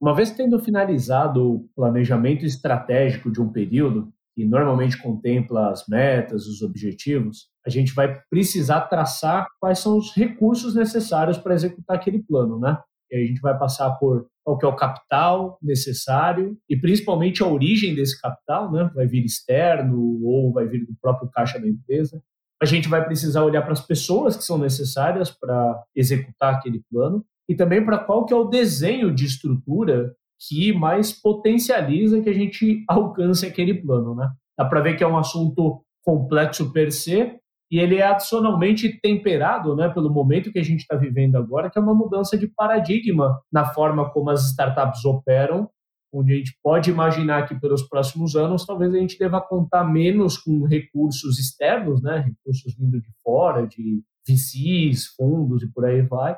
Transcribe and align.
Uma 0.00 0.14
vez 0.14 0.30
tendo 0.30 0.60
finalizado 0.60 1.54
o 1.54 1.68
planejamento 1.74 2.44
estratégico 2.44 3.32
de 3.32 3.40
um 3.40 3.50
período, 3.50 4.12
que 4.34 4.44
normalmente 4.44 4.96
contempla 5.02 5.70
as 5.70 5.88
metas, 5.88 6.46
os 6.46 6.62
objetivos, 6.62 7.48
a 7.66 7.70
gente 7.70 7.92
vai 7.92 8.20
precisar 8.30 8.82
traçar 8.82 9.48
quais 9.60 9.80
são 9.80 9.98
os 9.98 10.14
recursos 10.14 10.76
necessários 10.76 11.36
para 11.36 11.54
executar 11.54 11.96
aquele 11.96 12.22
plano, 12.22 12.60
né? 12.60 12.78
E 13.10 13.16
a 13.16 13.26
gente 13.26 13.40
vai 13.40 13.58
passar 13.58 13.90
por 13.92 14.28
qual 14.44 14.56
que 14.56 14.64
é 14.64 14.68
o 14.68 14.76
capital 14.76 15.58
necessário 15.60 16.56
e 16.68 16.76
principalmente 16.76 17.42
a 17.42 17.48
origem 17.48 17.96
desse 17.96 18.20
capital, 18.20 18.70
né? 18.70 18.88
Vai 18.94 19.08
vir 19.08 19.24
externo 19.24 20.20
ou 20.22 20.52
vai 20.52 20.68
vir 20.68 20.86
do 20.86 20.94
próprio 21.02 21.28
caixa 21.28 21.58
da 21.58 21.66
empresa. 21.66 22.22
A 22.62 22.64
gente 22.64 22.88
vai 22.88 23.04
precisar 23.04 23.42
olhar 23.42 23.62
para 23.62 23.72
as 23.72 23.84
pessoas 23.84 24.36
que 24.36 24.44
são 24.44 24.58
necessárias 24.58 25.30
para 25.32 25.82
executar 25.96 26.54
aquele 26.54 26.82
plano 26.88 27.24
e 27.48 27.54
também 27.54 27.84
para 27.84 27.98
qual 27.98 28.26
que 28.26 28.32
é 28.32 28.36
o 28.36 28.44
desenho 28.44 29.14
de 29.14 29.24
estrutura 29.24 30.14
que 30.46 30.72
mais 30.72 31.12
potencializa 31.12 32.20
que 32.20 32.28
a 32.28 32.34
gente 32.34 32.84
alcance 32.88 33.46
aquele 33.46 33.74
plano, 33.74 34.14
né? 34.14 34.30
Dá 34.56 34.64
para 34.64 34.80
ver 34.80 34.96
que 34.96 35.04
é 35.04 35.08
um 35.08 35.18
assunto 35.18 35.82
complexo 36.04 36.72
per 36.72 36.92
se 36.92 37.38
e 37.70 37.78
ele 37.78 37.96
é 37.96 38.06
adicionalmente 38.06 38.98
temperado, 39.00 39.76
né, 39.76 39.90
pelo 39.90 40.10
momento 40.10 40.50
que 40.50 40.58
a 40.58 40.64
gente 40.64 40.80
está 40.80 40.96
vivendo 40.96 41.36
agora, 41.36 41.70
que 41.70 41.78
é 41.78 41.82
uma 41.82 41.94
mudança 41.94 42.36
de 42.36 42.48
paradigma 42.48 43.38
na 43.52 43.66
forma 43.66 44.10
como 44.10 44.30
as 44.30 44.46
startups 44.46 45.04
operam, 45.04 45.68
onde 46.10 46.32
a 46.32 46.36
gente 46.36 46.58
pode 46.62 46.90
imaginar 46.90 47.46
que 47.46 47.54
pelos 47.60 47.82
próximos 47.82 48.34
anos 48.34 48.64
talvez 48.64 48.94
a 48.94 48.98
gente 48.98 49.18
deva 49.18 49.40
contar 49.42 49.84
menos 49.84 50.38
com 50.38 50.64
recursos 50.64 51.38
externos, 51.38 52.00
né, 52.00 52.18
recursos 52.20 52.74
vindo 52.74 52.98
de 53.00 53.10
fora, 53.22 53.66
de 53.66 54.02
VCs, 54.26 55.08
fundos 55.14 55.62
e 55.62 55.70
por 55.70 55.84
aí 55.84 56.00
vai, 56.00 56.36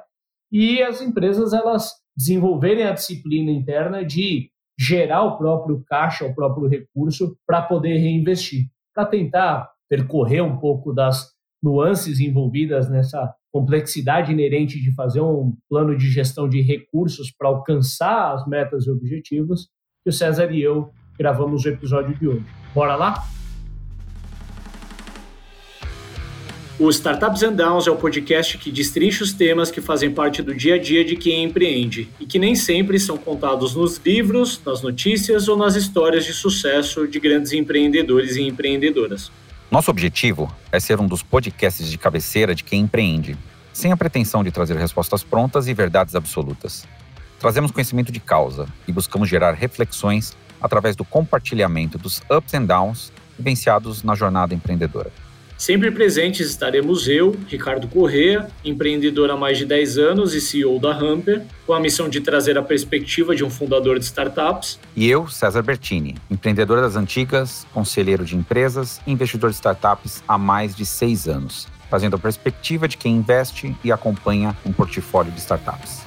e 0.50 0.82
as 0.82 1.00
empresas 1.00 1.52
elas 1.52 1.92
desenvolverem 2.16 2.84
a 2.84 2.92
disciplina 2.92 3.50
interna 3.50 4.04
de 4.04 4.50
gerar 4.78 5.22
o 5.24 5.36
próprio 5.36 5.82
caixa, 5.86 6.26
o 6.26 6.34
próprio 6.34 6.66
recurso 6.66 7.36
para 7.46 7.62
poder 7.62 7.98
reinvestir, 7.98 8.66
para 8.94 9.06
tentar 9.06 9.70
percorrer 9.88 10.42
um 10.42 10.58
pouco 10.58 10.92
das 10.92 11.30
nuances 11.62 12.20
envolvidas 12.20 12.88
nessa 12.88 13.34
complexidade 13.52 14.32
inerente 14.32 14.80
de 14.80 14.94
fazer 14.94 15.20
um 15.20 15.54
plano 15.68 15.96
de 15.96 16.08
gestão 16.08 16.48
de 16.48 16.60
recursos 16.62 17.30
para 17.36 17.48
alcançar 17.48 18.34
as 18.34 18.46
metas 18.46 18.86
e 18.86 18.90
objetivos, 18.90 19.68
que 20.02 20.10
o 20.10 20.12
César 20.12 20.50
e 20.52 20.62
eu 20.62 20.90
gravamos 21.18 21.64
o 21.64 21.68
episódio 21.68 22.16
de 22.18 22.26
hoje. 22.26 22.46
Bora 22.74 22.96
lá? 22.96 23.22
O 26.80 26.88
Startups 26.88 27.42
and 27.42 27.52
Downs 27.52 27.86
é 27.86 27.90
o 27.90 27.96
podcast 27.96 28.56
que 28.56 28.72
destrincha 28.72 29.22
os 29.22 29.34
temas 29.34 29.70
que 29.70 29.82
fazem 29.82 30.10
parte 30.10 30.40
do 30.40 30.54
dia 30.54 30.76
a 30.76 30.78
dia 30.78 31.04
de 31.04 31.14
quem 31.14 31.44
empreende 31.44 32.08
e 32.18 32.24
que 32.24 32.38
nem 32.38 32.54
sempre 32.54 32.98
são 32.98 33.18
contados 33.18 33.74
nos 33.74 33.98
livros, 33.98 34.58
nas 34.64 34.80
notícias 34.80 35.46
ou 35.46 35.58
nas 35.58 35.74
histórias 35.76 36.24
de 36.24 36.32
sucesso 36.32 37.06
de 37.06 37.20
grandes 37.20 37.52
empreendedores 37.52 38.36
e 38.36 38.44
empreendedoras. 38.44 39.30
Nosso 39.70 39.90
objetivo 39.90 40.50
é 40.72 40.80
ser 40.80 40.98
um 40.98 41.06
dos 41.06 41.22
podcasts 41.22 41.86
de 41.86 41.98
cabeceira 41.98 42.54
de 42.54 42.64
quem 42.64 42.80
empreende, 42.80 43.36
sem 43.74 43.92
a 43.92 43.96
pretensão 43.96 44.42
de 44.42 44.50
trazer 44.50 44.78
respostas 44.78 45.22
prontas 45.22 45.68
e 45.68 45.74
verdades 45.74 46.14
absolutas. 46.14 46.88
Trazemos 47.38 47.70
conhecimento 47.72 48.10
de 48.10 48.20
causa 48.20 48.66
e 48.88 48.92
buscamos 48.92 49.28
gerar 49.28 49.52
reflexões 49.52 50.34
através 50.58 50.96
do 50.96 51.04
compartilhamento 51.04 51.98
dos 51.98 52.22
ups 52.30 52.54
and 52.54 52.64
downs 52.64 53.12
vivenciados 53.38 54.02
na 54.02 54.14
jornada 54.14 54.54
empreendedora. 54.54 55.12
Sempre 55.60 55.90
presentes 55.90 56.48
estaremos 56.48 57.06
eu, 57.06 57.36
Ricardo 57.46 57.86
Correa, 57.86 58.48
empreendedor 58.64 59.30
há 59.30 59.36
mais 59.36 59.58
de 59.58 59.66
10 59.66 59.98
anos 59.98 60.32
e 60.32 60.40
CEO 60.40 60.80
da 60.80 60.90
Hamper, 60.90 61.44
com 61.66 61.74
a 61.74 61.78
missão 61.78 62.08
de 62.08 62.18
trazer 62.18 62.56
a 62.56 62.62
perspectiva 62.62 63.36
de 63.36 63.44
um 63.44 63.50
fundador 63.50 63.98
de 63.98 64.06
startups. 64.06 64.80
E 64.96 65.06
eu, 65.06 65.28
César 65.28 65.60
Bertini, 65.60 66.16
empreendedor 66.30 66.80
das 66.80 66.96
antigas, 66.96 67.66
conselheiro 67.74 68.24
de 68.24 68.34
empresas 68.34 69.02
e 69.06 69.12
investidor 69.12 69.50
de 69.50 69.56
startups 69.56 70.24
há 70.26 70.38
mais 70.38 70.74
de 70.74 70.86
seis 70.86 71.28
anos, 71.28 71.68
trazendo 71.90 72.16
a 72.16 72.18
perspectiva 72.18 72.88
de 72.88 72.96
quem 72.96 73.16
investe 73.16 73.76
e 73.84 73.92
acompanha 73.92 74.56
um 74.64 74.72
portfólio 74.72 75.30
de 75.30 75.40
startups. 75.40 76.06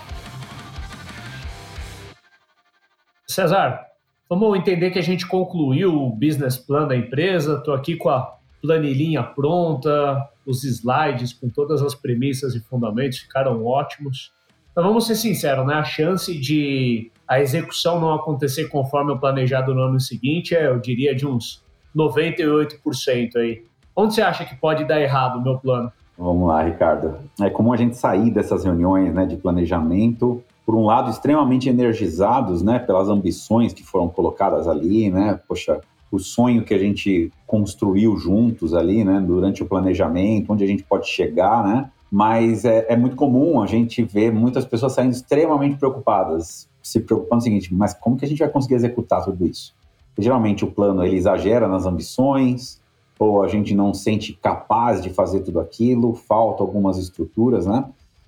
César, 3.27 3.81
vamos 4.27 4.57
entender 4.57 4.89
que 4.89 4.97
a 4.97 5.03
gente 5.03 5.27
concluiu 5.27 5.93
o 5.93 6.09
business 6.09 6.57
plan 6.57 6.87
da 6.87 6.97
empresa. 6.97 7.57
Estou 7.59 7.75
aqui 7.75 7.95
com 7.95 8.09
a 8.09 8.41
planilhinha 8.63 9.21
pronta, 9.21 10.25
os 10.45 10.63
slides 10.63 11.33
com 11.33 11.49
todas 11.49 11.81
as 11.81 11.93
premissas 11.93 12.55
e 12.55 12.61
fundamentos 12.61 13.19
ficaram 13.19 13.65
ótimos. 13.65 14.31
Então 14.71 14.85
vamos 14.85 15.05
ser 15.05 15.15
sinceros, 15.15 15.67
né? 15.67 15.75
A 15.75 15.83
chance 15.83 16.33
de 16.39 17.11
a 17.27 17.41
execução 17.41 17.99
não 17.99 18.13
acontecer 18.13 18.69
conforme 18.69 19.11
o 19.11 19.19
planejado 19.19 19.75
no 19.75 19.81
ano 19.81 19.99
seguinte 19.99 20.55
é, 20.55 20.67
eu 20.67 20.79
diria, 20.79 21.13
de 21.13 21.27
uns 21.27 21.61
98% 21.95 23.35
aí. 23.35 23.63
Onde 23.95 24.15
você 24.15 24.21
acha 24.21 24.45
que 24.45 24.55
pode 24.55 24.85
dar 24.85 24.99
errado 24.99 25.37
o 25.37 25.43
meu 25.43 25.59
plano? 25.59 25.91
Vamos 26.17 26.47
lá, 26.47 26.63
Ricardo. 26.63 27.17
É 27.41 27.49
comum 27.49 27.73
a 27.73 27.77
gente 27.77 27.97
sair 27.97 28.31
dessas 28.31 28.63
reuniões 28.63 29.13
né, 29.13 29.25
de 29.25 29.35
planejamento, 29.35 30.43
por 30.65 30.75
um 30.75 30.85
lado, 30.85 31.09
extremamente 31.09 31.67
energizados 31.67 32.63
né, 32.63 32.79
pelas 32.79 33.09
ambições 33.09 33.73
que 33.73 33.83
foram 33.83 34.07
colocadas 34.07 34.67
ali, 34.67 35.11
né? 35.11 35.39
Poxa, 35.47 35.81
o 36.13 36.19
sonho 36.19 36.63
que 36.63 36.75
a 36.75 36.77
gente 36.77 37.31
construiu 37.47 38.15
juntos 38.17 38.75
ali, 38.75 39.03
né, 39.03 39.19
durante 39.19 39.63
o 39.63 39.65
planejamento, 39.65 40.53
onde 40.53 40.63
a 40.63 40.67
gente 40.67 40.83
pode 40.83 41.07
chegar, 41.07 41.63
né? 41.63 41.89
Mas 42.11 42.65
é, 42.65 42.85
é 42.87 42.95
muito 42.95 43.15
comum 43.15 43.59
a 43.59 43.65
gente 43.65 44.03
ver 44.03 44.31
muitas 44.31 44.63
pessoas 44.63 44.93
saindo 44.93 45.11
extremamente 45.11 45.75
preocupadas, 45.75 46.69
se 46.83 46.99
preocupando 46.99 47.41
o 47.41 47.43
seguinte: 47.43 47.73
mas 47.73 47.95
como 47.95 48.15
que 48.15 48.25
a 48.25 48.27
gente 48.27 48.37
vai 48.37 48.49
conseguir 48.49 48.75
executar 48.75 49.25
tudo 49.25 49.43
isso? 49.47 49.73
geralmente 50.15 50.63
o 50.63 50.69
plano 50.69 51.03
ele 51.03 51.15
exagera 51.15 51.67
nas 51.67 51.87
ambições, 51.87 52.79
ou 53.17 53.41
a 53.41 53.47
gente 53.47 53.73
não 53.73 53.91
sente 53.91 54.33
capaz 54.33 55.01
de 55.01 55.09
fazer 55.09 55.39
tudo 55.39 55.59
aquilo, 55.59 56.13
falta 56.13 56.61
algumas 56.61 56.99
estruturas, 56.99 57.65
né? 57.65 57.85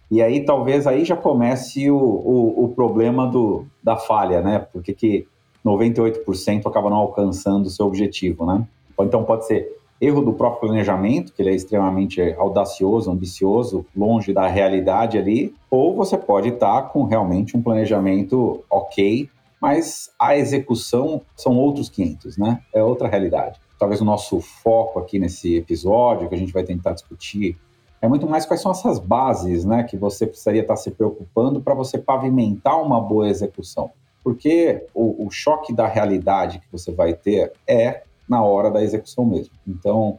E 0.09 0.23
aí 0.23 0.44
talvez 0.44 0.88
aí 0.88 1.06
já 1.06 1.16
comece 1.16 1.91
o, 1.91 1.97
o, 1.97 2.66
o 2.66 2.69
problema 2.69 3.28
do, 3.28 3.67
da 3.84 3.96
falha, 3.96 4.41
né? 4.41 4.57
Porque 4.57 4.91
que 4.91 5.28
98% 5.66 6.68
acaba 6.68 6.90
não 6.90 6.98
alcançando 6.98 7.66
o 7.66 7.70
seu 7.70 7.88
objetivo, 7.88 8.46
né? 8.46 8.68
Então 9.00 9.24
pode 9.24 9.48
ser 9.48 9.76
erro 10.00 10.22
do 10.22 10.34
próprio 10.34 10.68
planejamento, 10.68 11.34
que 11.34 11.42
ele 11.42 11.50
é 11.50 11.56
extremamente 11.56 12.22
audacioso, 12.38 13.09
ambicioso, 13.09 13.86
longe 13.96 14.34
da 14.34 14.46
realidade 14.46 15.18
ali, 15.18 15.53
ou 15.72 15.96
você 15.96 16.18
pode 16.18 16.50
estar 16.50 16.84
com 16.90 17.03
realmente 17.03 17.58
um 17.58 17.62
planejamento 17.62 18.64
ok, 18.70 19.30
mas 19.59 20.12
a 20.20 20.38
execução 20.38 21.22
são 21.36 21.58
outros 21.58 21.90
500, 21.90 22.38
né? 22.38 22.62
É 22.74 22.84
outra 22.84 23.08
realidade. 23.08 23.59
Talvez 23.80 24.00
o 24.02 24.06
nosso 24.06 24.40
foco 24.40 25.00
aqui 25.00 25.18
nesse 25.18 25.56
episódio, 25.56 26.30
que 26.30 26.36
a 26.36 26.38
gente 26.38 26.53
vai 26.53 26.64
tentar 26.64 26.94
discutir, 26.94 27.58
é 28.02 28.08
muito 28.08 28.28
mais 28.28 28.46
quais 28.46 28.62
são 28.62 28.72
essas 28.72 29.00
bases, 29.00 29.66
né, 29.66 29.84
que 29.84 29.97
você 29.97 30.28
precisaria 30.28 30.62
estar 30.62 30.76
se 30.76 30.92
preocupando 30.92 31.59
para 31.59 31.74
você 31.74 31.97
pavimentar 31.97 32.80
uma 32.82 33.02
boa 33.02 33.28
execução 33.28 33.90
porque 34.25 34.84
o, 34.91 35.28
o 35.28 35.30
choque 35.30 35.72
da 35.72 35.86
realidade 35.86 36.58
que 36.58 36.66
você 36.72 36.91
vai 36.91 37.13
ter 37.13 37.53
é 37.68 38.02
na 38.28 38.44
hora 38.44 38.72
da 38.72 38.84
execução 38.84 39.24
mesmo. 39.24 39.53
Então, 39.68 40.18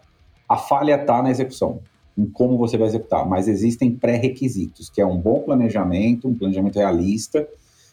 a 0.49 0.57
falha 0.57 0.95
está 0.95 1.21
na 1.21 1.29
execução, 1.29 1.81
em 2.17 2.25
como 2.25 2.57
você 2.57 2.79
vai 2.79 2.87
executar, 2.87 3.29
mas 3.29 3.49
existem 3.49 3.91
pré-requisitos, 3.91 4.89
que 4.89 5.01
é 5.01 5.07
um 5.07 5.19
bom 5.19 5.41
planejamento, 5.41 6.29
um 6.29 6.39
planejamento 6.39 6.79
realista 6.79 7.49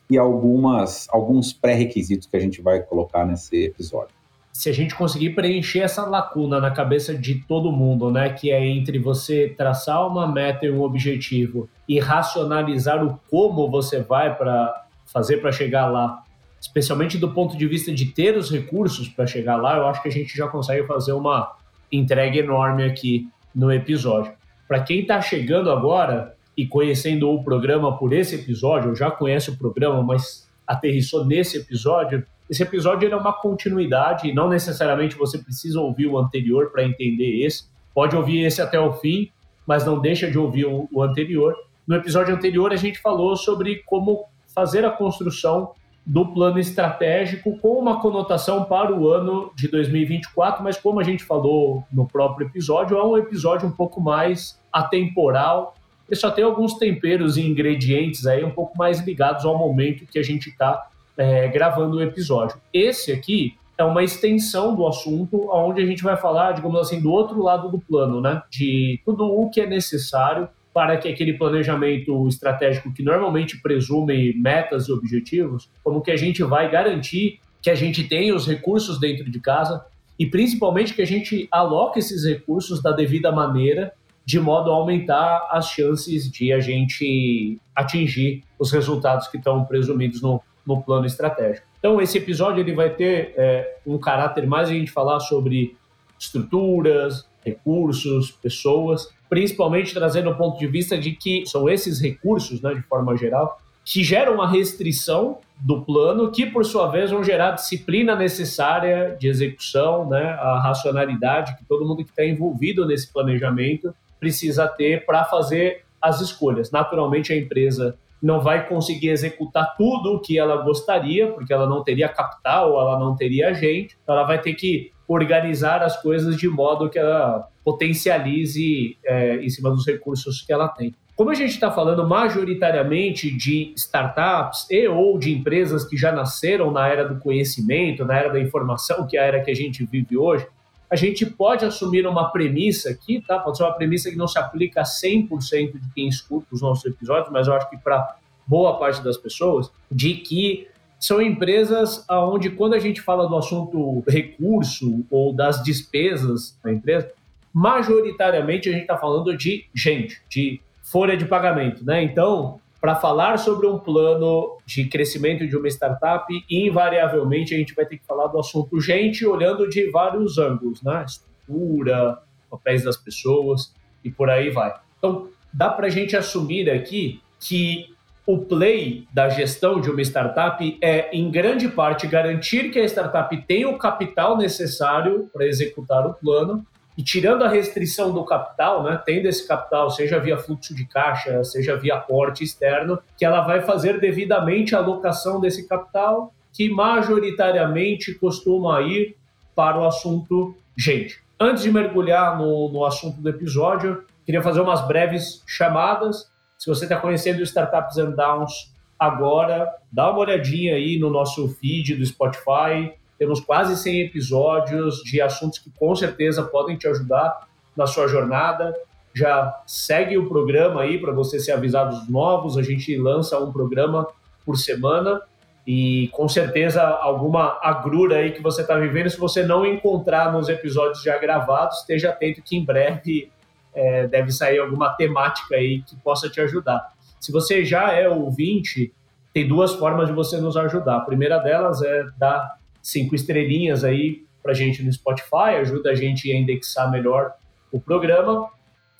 e 0.07 0.15
algumas, 0.15 1.07
alguns 1.09 1.51
pré-requisitos 1.51 2.27
que 2.27 2.37
a 2.37 2.39
gente 2.39 2.61
vai 2.61 2.79
colocar 2.83 3.25
nesse 3.25 3.65
episódio. 3.65 4.13
Se 4.51 4.69
a 4.69 4.71
gente 4.71 4.93
conseguir 4.93 5.31
preencher 5.31 5.79
essa 5.79 6.05
lacuna 6.05 6.61
na 6.61 6.69
cabeça 6.69 7.15
de 7.15 7.43
todo 7.47 7.71
mundo, 7.71 8.11
né, 8.11 8.29
que 8.29 8.51
é 8.51 8.63
entre 8.63 8.99
você 8.99 9.51
traçar 9.57 10.07
uma 10.07 10.31
meta 10.31 10.67
e 10.67 10.71
um 10.71 10.83
objetivo 10.83 11.67
e 11.89 11.99
racionalizar 11.99 13.03
o 13.03 13.19
como 13.31 13.67
você 13.67 13.99
vai 13.99 14.37
para 14.37 14.82
fazer 15.13 15.37
para 15.37 15.51
chegar 15.51 15.87
lá, 15.87 16.23
especialmente 16.59 17.17
do 17.17 17.31
ponto 17.31 17.55
de 17.55 17.67
vista 17.67 17.93
de 17.93 18.07
ter 18.07 18.35
os 18.35 18.49
recursos 18.49 19.07
para 19.07 19.27
chegar 19.27 19.57
lá, 19.57 19.77
eu 19.77 19.85
acho 19.85 20.01
que 20.01 20.07
a 20.07 20.11
gente 20.11 20.35
já 20.35 20.47
consegue 20.47 20.87
fazer 20.87 21.13
uma 21.13 21.55
entrega 21.91 22.39
enorme 22.39 22.83
aqui 22.83 23.27
no 23.53 23.71
episódio. 23.71 24.33
Para 24.67 24.81
quem 24.81 25.01
está 25.01 25.21
chegando 25.21 25.69
agora 25.69 26.35
e 26.57 26.65
conhecendo 26.65 27.29
o 27.29 27.43
programa 27.43 27.97
por 27.97 28.13
esse 28.13 28.35
episódio, 28.35 28.89
ou 28.89 28.95
já 28.95 29.11
conhece 29.11 29.51
o 29.51 29.57
programa, 29.57 30.01
mas 30.01 30.49
aterrissou 30.65 31.25
nesse 31.25 31.57
episódio, 31.57 32.25
esse 32.49 32.63
episódio 32.63 33.11
é 33.11 33.15
uma 33.15 33.33
continuidade 33.33 34.27
e 34.27 34.33
não 34.33 34.49
necessariamente 34.49 35.15
você 35.15 35.37
precisa 35.37 35.79
ouvir 35.79 36.07
o 36.07 36.17
anterior 36.17 36.71
para 36.71 36.83
entender 36.83 37.45
esse. 37.45 37.65
Pode 37.93 38.15
ouvir 38.15 38.43
esse 38.43 38.61
até 38.61 38.79
o 38.79 38.93
fim, 38.93 39.29
mas 39.65 39.85
não 39.85 39.99
deixa 39.99 40.29
de 40.29 40.37
ouvir 40.37 40.65
o, 40.65 40.87
o 40.91 41.01
anterior. 41.01 41.55
No 41.87 41.95
episódio 41.95 42.33
anterior, 42.33 42.71
a 42.71 42.75
gente 42.75 42.99
falou 42.99 43.35
sobre 43.35 43.83
como 43.85 44.25
fazer 44.53 44.85
a 44.85 44.91
construção 44.91 45.71
do 46.05 46.25
plano 46.25 46.59
estratégico 46.59 47.57
com 47.59 47.79
uma 47.79 48.01
conotação 48.01 48.65
para 48.65 48.93
o 48.93 49.09
ano 49.09 49.51
de 49.55 49.69
2024, 49.69 50.61
mas 50.63 50.77
como 50.77 50.99
a 50.99 51.03
gente 51.03 51.23
falou 51.23 51.83
no 51.91 52.05
próprio 52.05 52.47
episódio, 52.47 52.97
é 52.97 53.05
um 53.05 53.17
episódio 53.17 53.67
um 53.67 53.71
pouco 53.71 54.01
mais 54.01 54.59
atemporal. 54.71 55.75
Ele 56.09 56.19
só 56.19 56.29
tem 56.29 56.43
alguns 56.43 56.73
temperos 56.73 57.37
e 57.37 57.41
ingredientes 57.41 58.27
aí 58.27 58.43
um 58.43 58.51
pouco 58.51 58.77
mais 58.77 58.99
ligados 58.99 59.45
ao 59.45 59.57
momento 59.57 60.05
que 60.05 60.19
a 60.19 60.23
gente 60.23 60.49
está 60.49 60.89
é, 61.17 61.47
gravando 61.47 61.97
o 61.97 62.03
episódio. 62.03 62.57
Esse 62.73 63.11
aqui 63.13 63.55
é 63.77 63.83
uma 63.83 64.03
extensão 64.03 64.75
do 64.75 64.85
assunto, 64.85 65.49
onde 65.51 65.81
a 65.81 65.85
gente 65.85 66.03
vai 66.03 66.17
falar, 66.17 66.51
digamos 66.51 66.79
assim, 66.79 67.01
do 67.01 67.11
outro 67.11 67.41
lado 67.41 67.69
do 67.69 67.79
plano, 67.79 68.19
né? 68.19 68.43
De 68.49 68.99
tudo 69.05 69.25
o 69.25 69.49
que 69.49 69.61
é 69.61 69.65
necessário 69.65 70.49
para 70.73 70.97
que 70.97 71.07
aquele 71.07 71.33
planejamento 71.33 72.27
estratégico 72.27 72.93
que 72.93 73.03
normalmente 73.03 73.61
presume 73.61 74.33
metas 74.33 74.87
e 74.87 74.91
objetivos, 74.91 75.69
como 75.83 76.01
que 76.01 76.11
a 76.11 76.17
gente 76.17 76.43
vai 76.43 76.69
garantir 76.69 77.39
que 77.61 77.69
a 77.69 77.75
gente 77.75 78.03
tenha 78.03 78.35
os 78.35 78.47
recursos 78.47 78.99
dentro 78.99 79.29
de 79.29 79.39
casa 79.39 79.85
e 80.19 80.25
principalmente 80.25 80.93
que 80.93 81.01
a 81.01 81.05
gente 81.05 81.47
aloque 81.51 81.99
esses 81.99 82.25
recursos 82.25 82.81
da 82.81 82.91
devida 82.91 83.31
maneira, 83.31 83.93
de 84.25 84.39
modo 84.39 84.71
a 84.71 84.75
aumentar 84.75 85.47
as 85.51 85.69
chances 85.69 86.31
de 86.31 86.51
a 86.51 86.59
gente 86.59 87.59
atingir 87.75 88.43
os 88.57 88.71
resultados 88.71 89.27
que 89.27 89.37
estão 89.37 89.65
presumidos 89.65 90.21
no, 90.21 90.41
no 90.65 90.81
plano 90.81 91.05
estratégico. 91.05 91.67
Então, 91.79 92.01
esse 92.01 92.17
episódio 92.17 92.61
ele 92.61 92.73
vai 92.73 92.89
ter 92.89 93.33
é, 93.35 93.77
um 93.85 93.97
caráter 93.97 94.47
mais 94.47 94.69
a 94.69 94.73
gente 94.73 94.91
falar 94.91 95.19
sobre 95.19 95.75
estruturas, 96.17 97.27
recursos, 97.43 98.31
pessoas, 98.31 99.09
principalmente 99.33 99.95
trazendo 99.95 100.29
o 100.29 100.35
ponto 100.35 100.59
de 100.59 100.67
vista 100.67 100.95
de 100.95 101.11
que 101.13 101.43
são 101.47 101.67
esses 101.67 101.99
recursos, 101.99 102.61
né, 102.61 102.71
de 102.75 102.83
forma 102.83 103.17
geral, 103.17 103.59
que 103.83 104.03
geram 104.03 104.35
uma 104.35 104.47
restrição 104.47 105.39
do 105.59 105.81
plano, 105.81 106.31
que 106.31 106.45
por 106.45 106.63
sua 106.63 106.85
vez 106.85 107.09
vão 107.09 107.23
gerar 107.23 107.47
a 107.47 107.51
disciplina 107.53 108.15
necessária 108.15 109.17
de 109.19 109.27
execução, 109.27 110.07
né, 110.07 110.37
a 110.39 110.59
racionalidade 110.59 111.57
que 111.57 111.65
todo 111.65 111.83
mundo 111.83 112.03
que 112.03 112.11
está 112.11 112.23
envolvido 112.23 112.85
nesse 112.85 113.11
planejamento 113.11 113.91
precisa 114.19 114.67
ter 114.67 115.03
para 115.03 115.23
fazer 115.23 115.83
as 115.99 116.21
escolhas. 116.21 116.69
Naturalmente, 116.69 117.33
a 117.33 117.35
empresa 117.35 117.97
não 118.21 118.39
vai 118.39 118.67
conseguir 118.67 119.09
executar 119.09 119.75
tudo 119.75 120.13
o 120.13 120.19
que 120.19 120.37
ela 120.37 120.57
gostaria, 120.57 121.27
porque 121.29 121.51
ela 121.51 121.67
não 121.67 121.83
teria 121.83 122.07
capital, 122.07 122.79
ela 122.79 122.99
não 122.99 123.15
teria 123.15 123.51
gente, 123.51 123.97
então 124.03 124.13
ela 124.13 124.27
vai 124.27 124.39
ter 124.39 124.53
que 124.53 124.91
organizar 125.13 125.81
as 125.81 126.01
coisas 126.01 126.35
de 126.35 126.47
modo 126.47 126.89
que 126.89 126.99
ela 126.99 127.47
potencialize 127.63 128.97
é, 129.05 129.37
em 129.37 129.49
cima 129.49 129.69
dos 129.69 129.85
recursos 129.85 130.41
que 130.41 130.51
ela 130.51 130.67
tem. 130.67 130.93
Como 131.15 131.29
a 131.29 131.35
gente 131.35 131.51
está 131.51 131.69
falando 131.71 132.07
majoritariamente 132.07 133.29
de 133.29 133.71
startups 133.77 134.65
e 134.69 134.87
ou 134.87 135.17
de 135.19 135.31
empresas 135.31 135.85
que 135.85 135.95
já 135.95 136.11
nasceram 136.11 136.71
na 136.71 136.87
era 136.87 137.07
do 137.07 137.19
conhecimento, 137.19 138.03
na 138.03 138.17
era 138.17 138.29
da 138.29 138.39
informação, 138.39 139.05
que 139.05 139.15
é 139.15 139.21
a 139.21 139.25
era 139.25 139.41
que 139.41 139.51
a 139.51 139.55
gente 139.55 139.85
vive 139.85 140.17
hoje, 140.17 140.47
a 140.89 140.95
gente 140.95 141.25
pode 141.25 141.65
assumir 141.65 142.05
uma 142.07 142.31
premissa 142.31 142.89
aqui, 142.89 143.23
tá? 143.27 143.39
Pode 143.39 143.57
ser 143.57 143.63
uma 143.63 143.73
premissa 143.73 144.09
que 144.09 144.15
não 144.15 144.27
se 144.27 144.39
aplica 144.39 144.81
a 144.81 144.83
100% 144.83 145.73
de 145.73 145.93
quem 145.93 146.07
escuta 146.07 146.47
os 146.51 146.61
nossos 146.61 146.85
episódios, 146.85 147.31
mas 147.31 147.47
eu 147.47 147.53
acho 147.53 147.69
que 147.69 147.77
para 147.77 148.15
boa 148.45 148.77
parte 148.77 149.03
das 149.03 149.17
pessoas, 149.17 149.71
de 149.91 150.15
que 150.15 150.67
são 151.03 151.21
empresas 151.21 152.05
onde, 152.09 152.49
quando 152.51 152.75
a 152.75 152.79
gente 152.79 153.01
fala 153.01 153.27
do 153.27 153.35
assunto 153.35 154.01
recurso 154.07 155.05
ou 155.11 155.33
das 155.33 155.61
despesas 155.61 156.57
da 156.63 156.71
empresa, 156.71 157.11
majoritariamente 157.53 158.69
a 158.69 158.71
gente 158.71 158.83
está 158.83 158.97
falando 158.97 159.35
de 159.35 159.65
gente, 159.75 160.21
de 160.29 160.61
folha 160.81 161.17
de 161.17 161.25
pagamento, 161.25 161.83
né? 161.83 162.01
Então, 162.01 162.57
para 162.79 162.95
falar 162.95 163.37
sobre 163.37 163.67
um 163.67 163.77
plano 163.77 164.57
de 164.65 164.85
crescimento 164.85 165.45
de 165.45 165.57
uma 165.57 165.67
startup, 165.67 166.25
invariavelmente 166.49 167.53
a 167.53 167.57
gente 167.57 167.75
vai 167.75 167.85
ter 167.85 167.97
que 167.97 168.05
falar 168.05 168.27
do 168.27 168.39
assunto 168.39 168.79
gente, 168.79 169.25
olhando 169.25 169.67
de 169.67 169.91
vários 169.91 170.37
ângulos, 170.37 170.81
né? 170.81 171.03
Estrutura, 171.05 172.17
papéis 172.49 172.85
das 172.85 172.95
pessoas 172.95 173.75
e 174.05 174.09
por 174.09 174.29
aí 174.29 174.49
vai. 174.49 174.73
Então, 174.99 175.27
dá 175.51 175.67
para 175.67 175.87
a 175.87 175.89
gente 175.89 176.15
assumir 176.15 176.69
aqui 176.69 177.19
que 177.41 177.92
o 178.25 178.37
play 178.37 179.05
da 179.13 179.27
gestão 179.29 179.81
de 179.81 179.89
uma 179.89 180.01
startup 180.01 180.77
é, 180.81 181.09
em 181.15 181.29
grande 181.29 181.67
parte, 181.67 182.07
garantir 182.07 182.71
que 182.71 182.79
a 182.79 182.85
startup 182.85 183.35
tenha 183.45 183.69
o 183.69 183.77
capital 183.77 184.37
necessário 184.37 185.29
para 185.33 185.45
executar 185.45 186.07
o 186.07 186.13
plano 186.13 186.65
e 186.97 187.03
tirando 187.03 187.43
a 187.43 187.49
restrição 187.49 188.13
do 188.13 188.23
capital, 188.23 188.83
né, 188.83 189.01
tendo 189.03 189.27
esse 189.27 189.47
capital, 189.47 189.89
seja 189.89 190.19
via 190.19 190.37
fluxo 190.37 190.75
de 190.75 190.85
caixa, 190.85 191.43
seja 191.43 191.75
via 191.75 191.95
aporte 191.95 192.43
externo, 192.43 192.99
que 193.17 193.25
ela 193.25 193.41
vai 193.41 193.61
fazer 193.61 193.99
devidamente 193.99 194.75
a 194.75 194.79
alocação 194.79 195.41
desse 195.41 195.67
capital, 195.67 196.33
que 196.53 196.69
majoritariamente 196.69 198.13
costuma 198.13 198.81
ir 198.81 199.17
para 199.55 199.79
o 199.79 199.85
assunto 199.85 200.55
gente. 200.77 201.21
Antes 201.39 201.63
de 201.63 201.71
mergulhar 201.71 202.37
no, 202.37 202.69
no 202.71 202.85
assunto 202.85 203.19
do 203.19 203.27
episódio, 203.27 204.03
queria 204.25 204.41
fazer 204.41 204.61
umas 204.61 204.87
breves 204.87 205.43
chamadas. 205.47 206.31
Se 206.63 206.69
você 206.69 206.85
está 206.85 206.95
conhecendo 206.95 207.43
Startups 207.43 207.97
and 207.97 208.11
Downs 208.11 208.73
agora, 208.97 209.69
dá 209.91 210.09
uma 210.09 210.19
olhadinha 210.19 210.75
aí 210.75 210.97
no 210.97 211.09
nosso 211.09 211.49
feed 211.55 211.93
do 211.95 212.05
Spotify, 212.05 212.93
temos 213.19 213.41
quase 213.41 213.75
100 213.75 214.03
episódios 214.03 215.03
de 215.03 215.19
assuntos 215.19 215.59
que 215.59 215.69
com 215.71 215.93
certeza 215.93 216.41
podem 216.41 216.77
te 216.77 216.87
ajudar 216.87 217.49
na 217.75 217.85
sua 217.85 218.07
jornada. 218.07 218.73
Já 219.13 219.61
segue 219.67 220.17
o 220.17 220.29
programa 220.29 220.83
aí 220.83 220.97
para 221.01 221.11
você 221.11 221.37
ser 221.37 221.51
avisado 221.51 221.97
dos 221.97 222.07
novos. 222.07 222.57
A 222.57 222.61
gente 222.61 222.95
lança 222.95 223.37
um 223.37 223.51
programa 223.51 224.07
por 224.45 224.57
semana 224.57 225.21
e 225.67 226.07
com 226.13 226.29
certeza 226.29 226.81
alguma 226.81 227.59
agrura 227.61 228.19
aí 228.19 228.31
que 228.31 228.41
você 228.41 228.61
está 228.61 228.77
vivendo, 228.77 229.09
se 229.09 229.19
você 229.19 229.43
não 229.43 229.65
encontrar 229.65 230.31
nos 230.31 230.47
episódios 230.47 231.03
já 231.03 231.17
gravados, 231.17 231.79
esteja 231.79 232.11
atento 232.11 232.41
que 232.41 232.55
em 232.55 232.63
breve 232.63 233.32
é, 233.75 234.07
deve 234.07 234.31
sair 234.31 234.59
alguma 234.59 234.89
temática 234.93 235.55
aí 235.55 235.81
que 235.81 235.95
possa 235.97 236.29
te 236.29 236.39
ajudar. 236.41 236.93
Se 237.19 237.31
você 237.31 237.63
já 237.63 237.91
é 237.91 238.07
ouvinte, 238.07 238.93
tem 239.33 239.47
duas 239.47 239.73
formas 239.73 240.07
de 240.07 240.13
você 240.13 240.37
nos 240.37 240.55
ajudar. 240.55 240.97
A 240.97 241.01
primeira 241.01 241.39
delas 241.39 241.81
é 241.81 242.05
dar 242.17 242.57
cinco 242.81 243.15
estrelinhas 243.15 243.83
aí 243.83 244.23
para 244.43 244.53
gente 244.53 244.83
no 244.83 244.91
Spotify, 244.91 245.55
ajuda 245.59 245.91
a 245.91 245.95
gente 245.95 246.31
a 246.31 246.35
indexar 246.35 246.91
melhor 246.91 247.33
o 247.71 247.79
programa. 247.79 248.49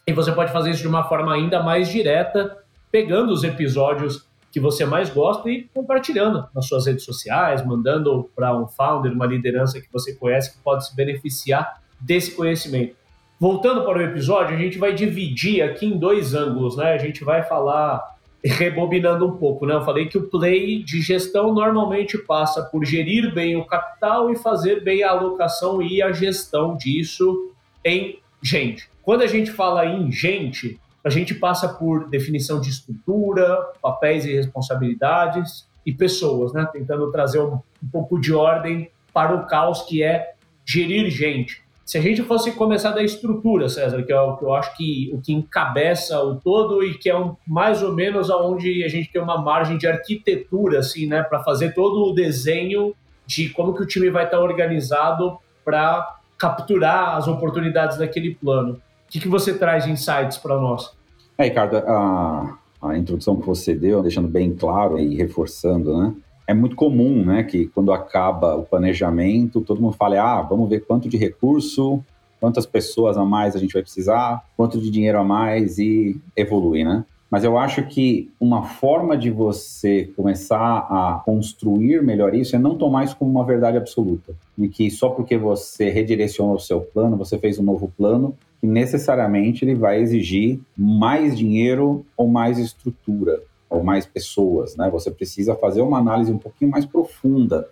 E 0.08 0.14
você 0.14 0.32
pode 0.32 0.52
fazer 0.52 0.72
isso 0.72 0.82
de 0.82 0.88
uma 0.88 1.04
forma 1.04 1.34
ainda 1.34 1.62
mais 1.62 1.90
direta, 1.90 2.58
pegando 2.92 3.32
os 3.32 3.44
episódios 3.44 4.26
que 4.52 4.60
você 4.60 4.86
mais 4.86 5.10
gosta 5.10 5.50
e 5.50 5.64
compartilhando 5.74 6.48
nas 6.54 6.68
suas 6.68 6.86
redes 6.86 7.04
sociais, 7.04 7.66
mandando 7.66 8.30
para 8.36 8.56
um 8.56 8.68
founder, 8.68 9.12
uma 9.12 9.26
liderança 9.26 9.82
que 9.82 9.92
você 9.92 10.14
conhece 10.14 10.54
que 10.54 10.64
pode 10.64 10.88
se 10.88 10.96
beneficiar 10.96 11.82
desse 12.00 12.36
conhecimento. 12.36 12.96
Voltando 13.44 13.84
para 13.84 13.98
o 13.98 14.02
episódio, 14.02 14.56
a 14.56 14.58
gente 14.58 14.78
vai 14.78 14.94
dividir 14.94 15.62
aqui 15.62 15.86
em 15.86 15.98
dois 15.98 16.34
ângulos, 16.34 16.78
né? 16.78 16.94
A 16.94 16.98
gente 16.98 17.26
vai 17.26 17.44
falar 17.44 18.16
rebobinando 18.42 19.28
um 19.28 19.36
pouco, 19.36 19.66
né? 19.66 19.74
Eu 19.74 19.84
falei 19.84 20.06
que 20.06 20.18
o 20.18 20.30
play 20.30 20.82
de 20.82 21.02
gestão 21.02 21.54
normalmente 21.54 22.18
passa 22.18 22.64
por 22.64 22.86
gerir 22.86 23.34
bem 23.34 23.58
o 23.58 23.66
capital 23.66 24.32
e 24.32 24.38
fazer 24.38 24.82
bem 24.82 25.04
a 25.04 25.10
alocação 25.10 25.82
e 25.82 26.02
a 26.02 26.14
gestão 26.14 26.78
disso 26.78 27.52
em 27.84 28.18
gente. 28.42 28.90
Quando 29.02 29.24
a 29.24 29.28
gente 29.28 29.52
fala 29.52 29.86
em 29.86 30.10
gente, 30.10 30.80
a 31.04 31.10
gente 31.10 31.36
passa 31.36 31.68
por 31.68 32.08
definição 32.08 32.62
de 32.62 32.70
estrutura, 32.70 33.58
papéis 33.82 34.24
e 34.24 34.32
responsabilidades 34.32 35.68
e 35.86 35.92
pessoas, 35.92 36.54
né? 36.54 36.66
Tentando 36.72 37.12
trazer 37.12 37.42
um, 37.42 37.56
um 37.56 37.90
pouco 37.92 38.22
de 38.22 38.34
ordem 38.34 38.90
para 39.14 39.36
o 39.36 39.46
caos 39.48 39.82
que 39.82 40.02
é 40.02 40.34
gerir 40.66 41.10
gente. 41.10 41.62
Se 41.86 41.98
a 41.98 42.02
gente 42.02 42.24
fosse 42.24 42.52
começar 42.54 42.92
da 42.92 43.04
estrutura, 43.04 43.68
César, 43.68 44.02
que 44.04 44.12
é 44.12 44.20
o 44.20 44.38
que 44.38 44.46
eu 44.46 44.54
acho 44.54 44.76
que 44.78 45.12
o 45.14 45.20
que 45.20 45.34
encabeça 45.34 46.18
o 46.24 46.36
todo 46.36 46.82
e 46.84 46.98
que 46.98 47.10
é 47.10 47.18
um, 47.18 47.36
mais 47.46 47.84
ou 47.84 47.94
menos 47.94 48.30
aonde 48.32 48.84
a 48.84 48.88
gente 48.88 49.12
tem 49.12 49.22
uma 49.22 49.42
margem 49.42 49.78
de 49.78 49.86
arquitetura, 49.86 50.80
assim, 50.80 51.06
né, 51.06 51.22
para 51.22 51.44
fazer 51.44 51.74
todo 51.74 52.10
o 52.10 52.14
desenho 52.14 52.94
de 53.26 53.50
como 53.50 53.74
que 53.74 53.84
o 53.84 53.86
time 53.86 54.10
vai 54.10 54.26
estar 54.26 54.40
organizado 54.40 55.38
para 55.64 56.20
capturar 56.38 57.18
as 57.18 57.28
oportunidades 57.28 57.98
daquele 57.98 58.36
plano. 58.36 58.74
O 58.74 59.12
que, 59.12 59.20
que 59.20 59.28
você 59.28 59.54
traz 59.54 59.84
de 59.84 59.92
insights 59.92 60.38
para 60.38 60.58
nós? 60.58 60.92
É, 61.38 61.44
Ricardo, 61.46 61.78
a, 61.78 62.58
a 62.82 62.98
introdução 62.98 63.36
que 63.36 63.46
você 63.46 63.76
deu, 63.76 64.02
deixando 64.02 64.28
bem 64.28 64.54
claro 64.56 64.98
e 65.00 65.16
reforçando, 65.16 65.98
né? 65.98 66.14
É 66.46 66.54
muito 66.54 66.76
comum, 66.76 67.24
né, 67.24 67.44
que 67.44 67.68
quando 67.68 67.92
acaba 67.92 68.56
o 68.56 68.64
planejamento, 68.64 69.62
todo 69.62 69.82
mundo 69.82 69.96
fala, 69.96 70.22
ah, 70.22 70.42
vamos 70.42 70.70
ver 70.70 70.82
quanto 70.82 71.08
de 71.08 71.18
recurso, 71.18 72.04
quantas 72.40 72.66
pessoas 72.66 73.18
a 73.18 73.24
mais 73.24 73.56
a 73.56 73.60
gente 73.60 73.74
vai 73.74 73.82
precisar, 73.82 74.44
quanto 74.58 74.80
de 74.80 74.90
dinheiro 74.90 75.20
a 75.20 75.24
mais 75.24 75.78
e 75.80 76.20
evolui, 76.36 76.84
né? 76.84 77.06
Mas 77.32 77.44
eu 77.44 77.58
acho 77.58 77.82
que 77.88 78.30
uma 78.40 78.62
forma 78.64 79.18
de 79.18 79.32
você 79.32 80.12
começar 80.16 80.86
a 80.88 81.22
construir 81.26 82.04
melhor 82.04 82.36
isso 82.36 82.56
é 82.56 82.60
não 82.60 82.76
tomar 82.76 83.06
isso 83.06 83.18
como 83.18 83.32
uma 83.32 83.44
verdade 83.44 83.76
absoluta. 83.76 84.36
E 84.56 84.68
que 84.68 84.92
só 84.92 85.10
porque 85.10 85.36
você 85.36 85.90
redirecionou 85.90 86.54
o 86.54 86.60
seu 86.60 86.82
plano, 86.82 87.18
você 87.18 87.40
fez 87.40 87.58
um 87.58 87.64
novo 87.64 87.92
plano, 87.98 88.36
que 88.62 88.68
necessariamente 88.68 89.66
ele 89.66 89.74
vai 89.74 90.00
exigir 90.00 90.60
mais 90.78 91.36
dinheiro 91.36 92.06
ou 92.16 92.28
mais 92.28 92.60
estrutura 92.60 93.42
ou 93.74 93.84
mais 93.84 94.06
pessoas, 94.06 94.76
né? 94.76 94.88
Você 94.92 95.10
precisa 95.10 95.56
fazer 95.56 95.82
uma 95.82 95.98
análise 95.98 96.32
um 96.32 96.38
pouquinho 96.38 96.70
mais 96.70 96.86
profunda 96.86 97.68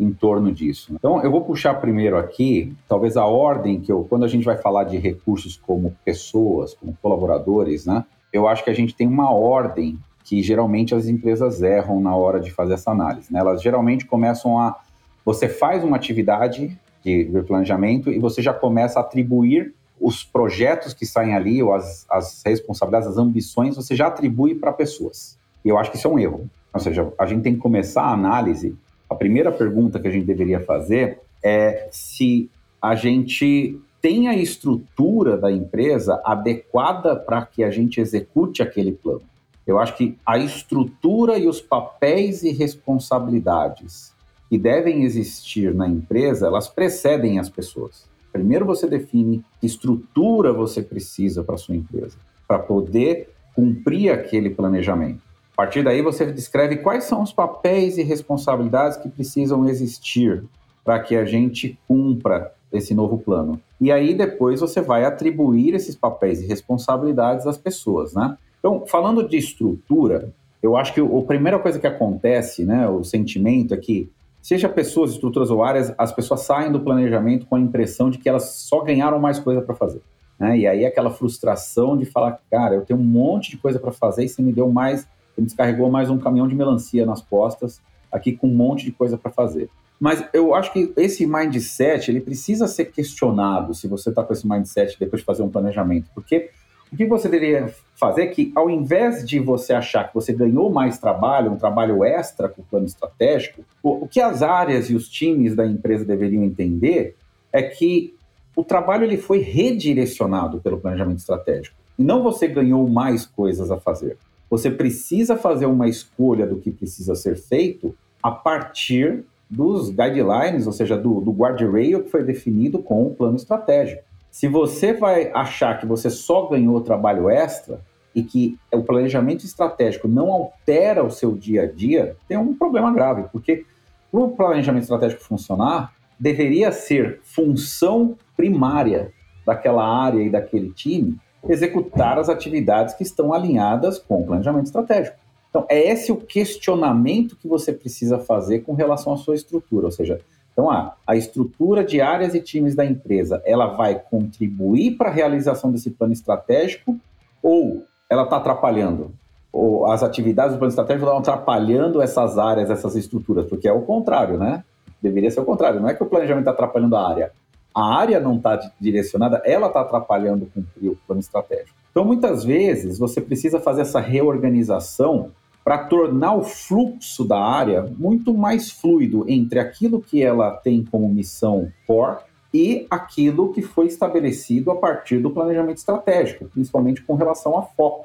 em 0.00 0.10
torno 0.10 0.50
disso. 0.50 0.92
Então, 0.94 1.22
eu 1.22 1.30
vou 1.30 1.42
puxar 1.42 1.74
primeiro 1.74 2.16
aqui, 2.16 2.74
talvez 2.88 3.18
a 3.18 3.26
ordem 3.26 3.78
que 3.78 3.92
eu, 3.92 4.04
quando 4.08 4.24
a 4.24 4.28
gente 4.28 4.44
vai 4.44 4.56
falar 4.56 4.84
de 4.84 4.96
recursos 4.96 5.56
como 5.56 5.94
pessoas, 6.04 6.72
como 6.74 6.96
colaboradores, 7.02 7.84
né? 7.84 8.04
Eu 8.32 8.48
acho 8.48 8.64
que 8.64 8.70
a 8.70 8.74
gente 8.74 8.94
tem 8.94 9.06
uma 9.06 9.30
ordem 9.30 9.98
que 10.24 10.42
geralmente 10.42 10.94
as 10.94 11.06
empresas 11.06 11.60
erram 11.60 12.00
na 12.00 12.16
hora 12.16 12.40
de 12.40 12.50
fazer 12.50 12.74
essa 12.74 12.90
análise. 12.90 13.30
Né? 13.30 13.38
Elas 13.38 13.60
geralmente 13.62 14.06
começam 14.06 14.58
a. 14.58 14.80
Você 15.24 15.48
faz 15.48 15.84
uma 15.84 15.96
atividade 15.96 16.78
de 17.04 17.26
planejamento 17.46 18.10
e 18.10 18.18
você 18.18 18.40
já 18.40 18.54
começa 18.54 18.98
a 18.98 19.02
atribuir 19.02 19.74
os 20.00 20.24
projetos 20.24 20.94
que 20.94 21.04
saem 21.04 21.34
ali, 21.34 21.62
ou 21.62 21.74
as, 21.74 22.06
as 22.10 22.42
responsabilidades, 22.44 23.08
as 23.08 23.18
ambições, 23.18 23.76
você 23.76 23.94
já 23.94 24.08
atribui 24.08 24.54
para 24.54 24.72
pessoas. 24.72 25.38
E 25.64 25.68
eu 25.68 25.78
acho 25.78 25.90
que 25.90 25.96
isso 25.96 26.08
é 26.08 26.10
um 26.10 26.18
erro. 26.18 26.48
Ou 26.72 26.80
seja, 26.80 27.12
a 27.18 27.26
gente 27.26 27.42
tem 27.42 27.54
que 27.54 27.60
começar 27.60 28.02
a 28.02 28.12
análise. 28.12 28.74
A 29.08 29.14
primeira 29.14 29.52
pergunta 29.52 30.00
que 30.00 30.08
a 30.08 30.10
gente 30.10 30.26
deveria 30.26 30.60
fazer 30.60 31.20
é 31.42 31.88
se 31.90 32.50
a 32.80 32.94
gente 32.94 33.78
tem 34.00 34.26
a 34.28 34.34
estrutura 34.34 35.36
da 35.36 35.52
empresa 35.52 36.20
adequada 36.24 37.14
para 37.14 37.44
que 37.46 37.62
a 37.62 37.70
gente 37.70 38.00
execute 38.00 38.62
aquele 38.62 38.92
plano. 38.92 39.22
Eu 39.64 39.78
acho 39.78 39.96
que 39.96 40.18
a 40.26 40.38
estrutura 40.38 41.38
e 41.38 41.46
os 41.46 41.60
papéis 41.60 42.42
e 42.42 42.50
responsabilidades 42.50 44.12
que 44.50 44.58
devem 44.58 45.04
existir 45.04 45.72
na 45.72 45.88
empresa, 45.88 46.46
elas 46.46 46.68
precedem 46.68 47.38
as 47.38 47.48
pessoas. 47.48 48.10
Primeiro 48.32 48.66
você 48.66 48.88
define 48.88 49.44
que 49.60 49.66
estrutura 49.66 50.52
você 50.52 50.82
precisa 50.82 51.44
para 51.44 51.56
sua 51.56 51.76
empresa, 51.76 52.16
para 52.48 52.58
poder 52.58 53.30
cumprir 53.54 54.10
aquele 54.10 54.50
planejamento. 54.50 55.22
A 55.52 55.56
partir 55.56 55.82
daí 55.82 56.00
você 56.02 56.26
descreve 56.26 56.78
quais 56.78 57.04
são 57.04 57.22
os 57.22 57.32
papéis 57.32 57.98
e 57.98 58.02
responsabilidades 58.02 58.96
que 58.96 59.08
precisam 59.08 59.68
existir 59.68 60.44
para 60.84 60.98
que 61.00 61.14
a 61.14 61.24
gente 61.24 61.78
cumpra 61.86 62.52
esse 62.72 62.94
novo 62.94 63.18
plano. 63.18 63.60
E 63.80 63.92
aí 63.92 64.14
depois 64.14 64.60
você 64.60 64.80
vai 64.80 65.04
atribuir 65.04 65.74
esses 65.74 65.94
papéis 65.94 66.40
e 66.40 66.46
responsabilidades 66.46 67.46
às 67.46 67.58
pessoas, 67.58 68.14
né? 68.14 68.36
Então, 68.58 68.84
falando 68.86 69.28
de 69.28 69.36
estrutura, 69.36 70.32
eu 70.62 70.76
acho 70.76 70.94
que 70.94 71.00
a 71.00 71.22
primeira 71.26 71.58
coisa 71.58 71.78
que 71.78 71.86
acontece, 71.86 72.64
né, 72.64 72.88
o 72.88 73.02
sentimento 73.02 73.74
é 73.74 73.76
que 73.76 74.08
seja 74.40 74.68
pessoas, 74.68 75.10
estruturas 75.10 75.50
ou 75.50 75.62
áreas, 75.64 75.92
as 75.98 76.12
pessoas 76.12 76.42
saem 76.42 76.70
do 76.70 76.80
planejamento 76.80 77.46
com 77.46 77.56
a 77.56 77.60
impressão 77.60 78.08
de 78.08 78.18
que 78.18 78.28
elas 78.28 78.44
só 78.50 78.80
ganharam 78.80 79.18
mais 79.18 79.38
coisa 79.38 79.60
para 79.60 79.74
fazer. 79.74 80.00
Né? 80.38 80.58
E 80.58 80.66
aí 80.66 80.86
aquela 80.86 81.10
frustração 81.10 81.96
de 81.96 82.04
falar, 82.04 82.40
cara, 82.50 82.76
eu 82.76 82.82
tenho 82.82 82.98
um 82.98 83.04
monte 83.04 83.50
de 83.50 83.56
coisa 83.56 83.78
para 83.78 83.92
fazer 83.92 84.24
e 84.24 84.28
você 84.28 84.40
me 84.40 84.52
deu 84.52 84.70
mais, 84.70 85.06
me 85.40 85.46
descarregou 85.46 85.90
mais 85.90 86.10
um 86.10 86.18
caminhão 86.18 86.46
de 86.46 86.54
melancia 86.54 87.06
nas 87.06 87.22
costas, 87.22 87.80
aqui 88.10 88.32
com 88.32 88.46
um 88.46 88.54
monte 88.54 88.84
de 88.84 88.92
coisa 88.92 89.16
para 89.16 89.30
fazer. 89.30 89.70
Mas 89.98 90.24
eu 90.32 90.54
acho 90.54 90.72
que 90.72 90.92
esse 90.96 91.24
mindset, 91.26 92.10
ele 92.10 92.20
precisa 92.20 92.66
ser 92.66 92.86
questionado 92.86 93.72
se 93.72 93.86
você 93.86 94.08
está 94.10 94.22
com 94.22 94.32
esse 94.32 94.46
mindset 94.46 94.98
depois 94.98 95.22
de 95.22 95.26
fazer 95.26 95.42
um 95.42 95.48
planejamento. 95.48 96.10
Porque 96.12 96.50
o 96.92 96.96
que 96.96 97.06
você 97.06 97.28
deveria 97.28 97.72
fazer 97.94 98.22
é 98.22 98.26
que, 98.26 98.52
ao 98.54 98.68
invés 98.68 99.24
de 99.24 99.38
você 99.38 99.72
achar 99.72 100.08
que 100.08 100.14
você 100.14 100.32
ganhou 100.32 100.70
mais 100.70 100.98
trabalho, 100.98 101.52
um 101.52 101.56
trabalho 101.56 102.04
extra 102.04 102.48
com 102.48 102.62
o 102.62 102.64
plano 102.64 102.84
estratégico, 102.84 103.64
o, 103.82 104.04
o 104.04 104.08
que 104.08 104.20
as 104.20 104.42
áreas 104.42 104.90
e 104.90 104.94
os 104.94 105.08
times 105.08 105.54
da 105.54 105.64
empresa 105.64 106.04
deveriam 106.04 106.42
entender 106.42 107.16
é 107.52 107.62
que 107.62 108.14
o 108.54 108.64
trabalho 108.64 109.04
ele 109.04 109.16
foi 109.16 109.38
redirecionado 109.38 110.60
pelo 110.60 110.78
planejamento 110.78 111.18
estratégico. 111.18 111.76
E 111.98 112.02
não 112.02 112.22
você 112.22 112.48
ganhou 112.48 112.86
mais 112.88 113.24
coisas 113.24 113.70
a 113.70 113.78
fazer. 113.78 114.18
Você 114.52 114.70
precisa 114.70 115.34
fazer 115.34 115.64
uma 115.64 115.88
escolha 115.88 116.46
do 116.46 116.58
que 116.58 116.70
precisa 116.70 117.14
ser 117.14 117.36
feito 117.36 117.96
a 118.22 118.30
partir 118.30 119.24
dos 119.48 119.88
guidelines, 119.88 120.66
ou 120.66 120.74
seja, 120.74 120.94
do, 120.94 121.22
do 121.22 121.32
guardrail 121.32 122.04
que 122.04 122.10
foi 122.10 122.22
definido 122.22 122.82
com 122.82 123.06
o 123.06 123.14
plano 123.14 123.36
estratégico. 123.36 124.02
Se 124.30 124.48
você 124.48 124.92
vai 124.92 125.30
achar 125.32 125.80
que 125.80 125.86
você 125.86 126.10
só 126.10 126.48
ganhou 126.48 126.82
trabalho 126.82 127.30
extra 127.30 127.80
e 128.14 128.22
que 128.22 128.58
o 128.70 128.82
planejamento 128.82 129.42
estratégico 129.42 130.06
não 130.06 130.30
altera 130.30 131.02
o 131.02 131.10
seu 131.10 131.32
dia 131.32 131.62
a 131.62 131.66
dia, 131.66 132.14
tem 132.28 132.36
um 132.36 132.54
problema 132.54 132.92
grave, 132.92 133.24
porque 133.32 133.64
para 134.10 134.20
o 134.20 134.36
planejamento 134.36 134.82
estratégico 134.82 135.22
funcionar, 135.22 135.94
deveria 136.20 136.70
ser 136.72 137.20
função 137.22 138.18
primária 138.36 139.14
daquela 139.46 139.82
área 139.82 140.20
e 140.20 140.28
daquele 140.28 140.70
time 140.74 141.18
executar 141.48 142.18
as 142.18 142.28
atividades 142.28 142.94
que 142.94 143.02
estão 143.02 143.32
alinhadas 143.32 143.98
com 143.98 144.20
o 144.20 144.26
planejamento 144.26 144.66
estratégico. 144.66 145.16
Então, 145.50 145.66
é 145.68 145.90
esse 145.90 146.10
o 146.10 146.16
questionamento 146.16 147.36
que 147.36 147.46
você 147.46 147.72
precisa 147.72 148.18
fazer 148.18 148.60
com 148.60 148.74
relação 148.74 149.12
à 149.12 149.16
sua 149.16 149.34
estrutura, 149.34 149.86
ou 149.86 149.92
seja, 149.92 150.20
então, 150.52 150.70
ah, 150.70 150.94
a 151.06 151.16
estrutura 151.16 151.82
de 151.82 152.00
áreas 152.00 152.34
e 152.34 152.40
times 152.40 152.74
da 152.74 152.84
empresa, 152.84 153.42
ela 153.44 153.68
vai 153.68 153.98
contribuir 153.98 154.96
para 154.96 155.08
a 155.08 155.12
realização 155.12 155.72
desse 155.72 155.90
plano 155.90 156.12
estratégico 156.12 156.96
ou 157.42 157.84
ela 158.08 158.24
está 158.24 158.36
atrapalhando? 158.36 159.12
Ou 159.50 159.90
as 159.90 160.02
atividades 160.02 160.52
do 160.52 160.58
plano 160.58 160.70
estratégico 160.70 161.06
estão 161.06 161.18
atrapalhando 161.18 162.02
essas 162.02 162.38
áreas, 162.38 162.70
essas 162.70 162.94
estruturas? 162.96 163.46
Porque 163.46 163.66
é 163.66 163.72
o 163.72 163.82
contrário, 163.82 164.38
né? 164.38 164.62
Deveria 165.00 165.30
ser 165.30 165.40
o 165.40 165.44
contrário. 165.44 165.80
Não 165.80 165.88
é 165.88 165.94
que 165.94 166.02
o 166.02 166.06
planejamento 166.06 166.42
está 166.42 166.52
atrapalhando 166.52 166.96
a 166.96 167.08
área. 167.08 167.32
A 167.74 167.94
área 167.96 168.20
não 168.20 168.36
está 168.36 168.70
direcionada, 168.80 169.42
ela 169.44 169.68
está 169.68 169.80
atrapalhando 169.80 170.46
cumprir 170.46 170.90
o 170.90 170.98
plano 171.06 171.20
estratégico. 171.20 171.76
Então, 171.90 172.04
muitas 172.04 172.44
vezes, 172.44 172.98
você 172.98 173.20
precisa 173.20 173.60
fazer 173.60 173.82
essa 173.82 174.00
reorganização 174.00 175.30
para 175.64 175.78
tornar 175.78 176.34
o 176.34 176.42
fluxo 176.42 177.24
da 177.24 177.38
área 177.38 177.86
muito 177.98 178.34
mais 178.34 178.70
fluido 178.70 179.24
entre 179.28 179.58
aquilo 179.58 180.00
que 180.00 180.22
ela 180.22 180.50
tem 180.50 180.84
como 180.84 181.08
missão 181.08 181.70
core 181.86 182.18
e 182.52 182.86
aquilo 182.90 183.52
que 183.52 183.62
foi 183.62 183.86
estabelecido 183.86 184.70
a 184.70 184.76
partir 184.76 185.18
do 185.18 185.30
planejamento 185.30 185.78
estratégico, 185.78 186.46
principalmente 186.46 187.02
com 187.02 187.14
relação 187.14 187.56
a 187.56 187.62
foco. 187.62 188.04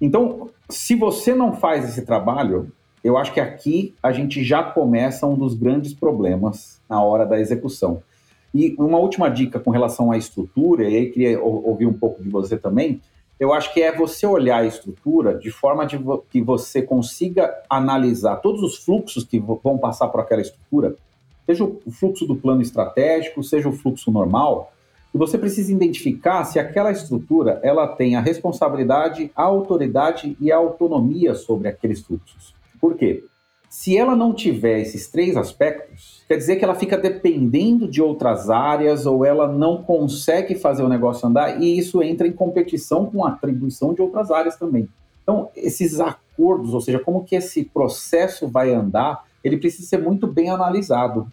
Então, 0.00 0.50
se 0.68 0.94
você 0.94 1.34
não 1.34 1.54
faz 1.54 1.88
esse 1.88 2.04
trabalho, 2.04 2.70
eu 3.02 3.16
acho 3.16 3.32
que 3.32 3.40
aqui 3.40 3.94
a 4.02 4.12
gente 4.12 4.42
já 4.44 4.62
começa 4.62 5.26
um 5.26 5.34
dos 5.34 5.54
grandes 5.54 5.94
problemas 5.94 6.80
na 6.88 7.00
hora 7.02 7.24
da 7.24 7.40
execução. 7.40 8.02
E 8.56 8.74
uma 8.78 8.96
última 8.96 9.28
dica 9.28 9.60
com 9.60 9.70
relação 9.70 10.10
à 10.10 10.16
estrutura, 10.16 10.88
e 10.88 10.96
aí 10.96 11.10
queria 11.10 11.38
ouvir 11.38 11.84
um 11.84 11.92
pouco 11.92 12.22
de 12.22 12.30
você 12.30 12.56
também, 12.56 13.02
eu 13.38 13.52
acho 13.52 13.70
que 13.74 13.82
é 13.82 13.94
você 13.94 14.26
olhar 14.26 14.62
a 14.62 14.66
estrutura 14.66 15.38
de 15.38 15.50
forma 15.50 15.84
de 15.84 15.98
vo 15.98 16.24
que 16.30 16.40
você 16.40 16.80
consiga 16.80 17.54
analisar 17.68 18.36
todos 18.36 18.62
os 18.62 18.78
fluxos 18.78 19.24
que 19.24 19.38
vão 19.38 19.76
passar 19.76 20.08
por 20.08 20.22
aquela 20.22 20.40
estrutura, 20.40 20.96
seja 21.44 21.64
o 21.64 21.90
fluxo 21.90 22.26
do 22.26 22.34
plano 22.34 22.62
estratégico, 22.62 23.42
seja 23.42 23.68
o 23.68 23.72
fluxo 23.72 24.10
normal, 24.10 24.72
e 25.14 25.18
você 25.18 25.36
precisa 25.36 25.70
identificar 25.70 26.42
se 26.44 26.58
aquela 26.58 26.90
estrutura 26.90 27.60
ela 27.62 27.86
tem 27.86 28.16
a 28.16 28.22
responsabilidade, 28.22 29.30
a 29.36 29.42
autoridade 29.42 30.34
e 30.40 30.50
a 30.50 30.56
autonomia 30.56 31.34
sobre 31.34 31.68
aqueles 31.68 32.00
fluxos. 32.00 32.54
Por 32.80 32.94
quê? 32.94 33.22
Se 33.68 33.96
ela 33.96 34.14
não 34.14 34.32
tiver 34.32 34.80
esses 34.80 35.08
três 35.08 35.36
aspectos, 35.36 36.22
quer 36.28 36.36
dizer 36.36 36.56
que 36.56 36.64
ela 36.64 36.74
fica 36.74 36.96
dependendo 36.96 37.88
de 37.88 38.00
outras 38.00 38.48
áreas 38.48 39.06
ou 39.06 39.24
ela 39.24 39.48
não 39.48 39.82
consegue 39.82 40.54
fazer 40.54 40.82
o 40.82 40.88
negócio 40.88 41.28
andar 41.28 41.60
e 41.60 41.76
isso 41.78 42.02
entra 42.02 42.26
em 42.26 42.32
competição 42.32 43.06
com 43.06 43.24
a 43.24 43.30
atribuição 43.30 43.92
de 43.92 44.00
outras 44.00 44.30
áreas 44.30 44.56
também. 44.56 44.88
Então, 45.22 45.50
esses 45.56 45.98
acordos, 45.98 46.72
ou 46.72 46.80
seja, 46.80 47.00
como 47.00 47.24
que 47.24 47.34
esse 47.34 47.64
processo 47.64 48.46
vai 48.46 48.72
andar, 48.72 49.24
ele 49.42 49.56
precisa 49.56 49.88
ser 49.88 49.98
muito 49.98 50.26
bem 50.26 50.50
analisado. 50.50 51.30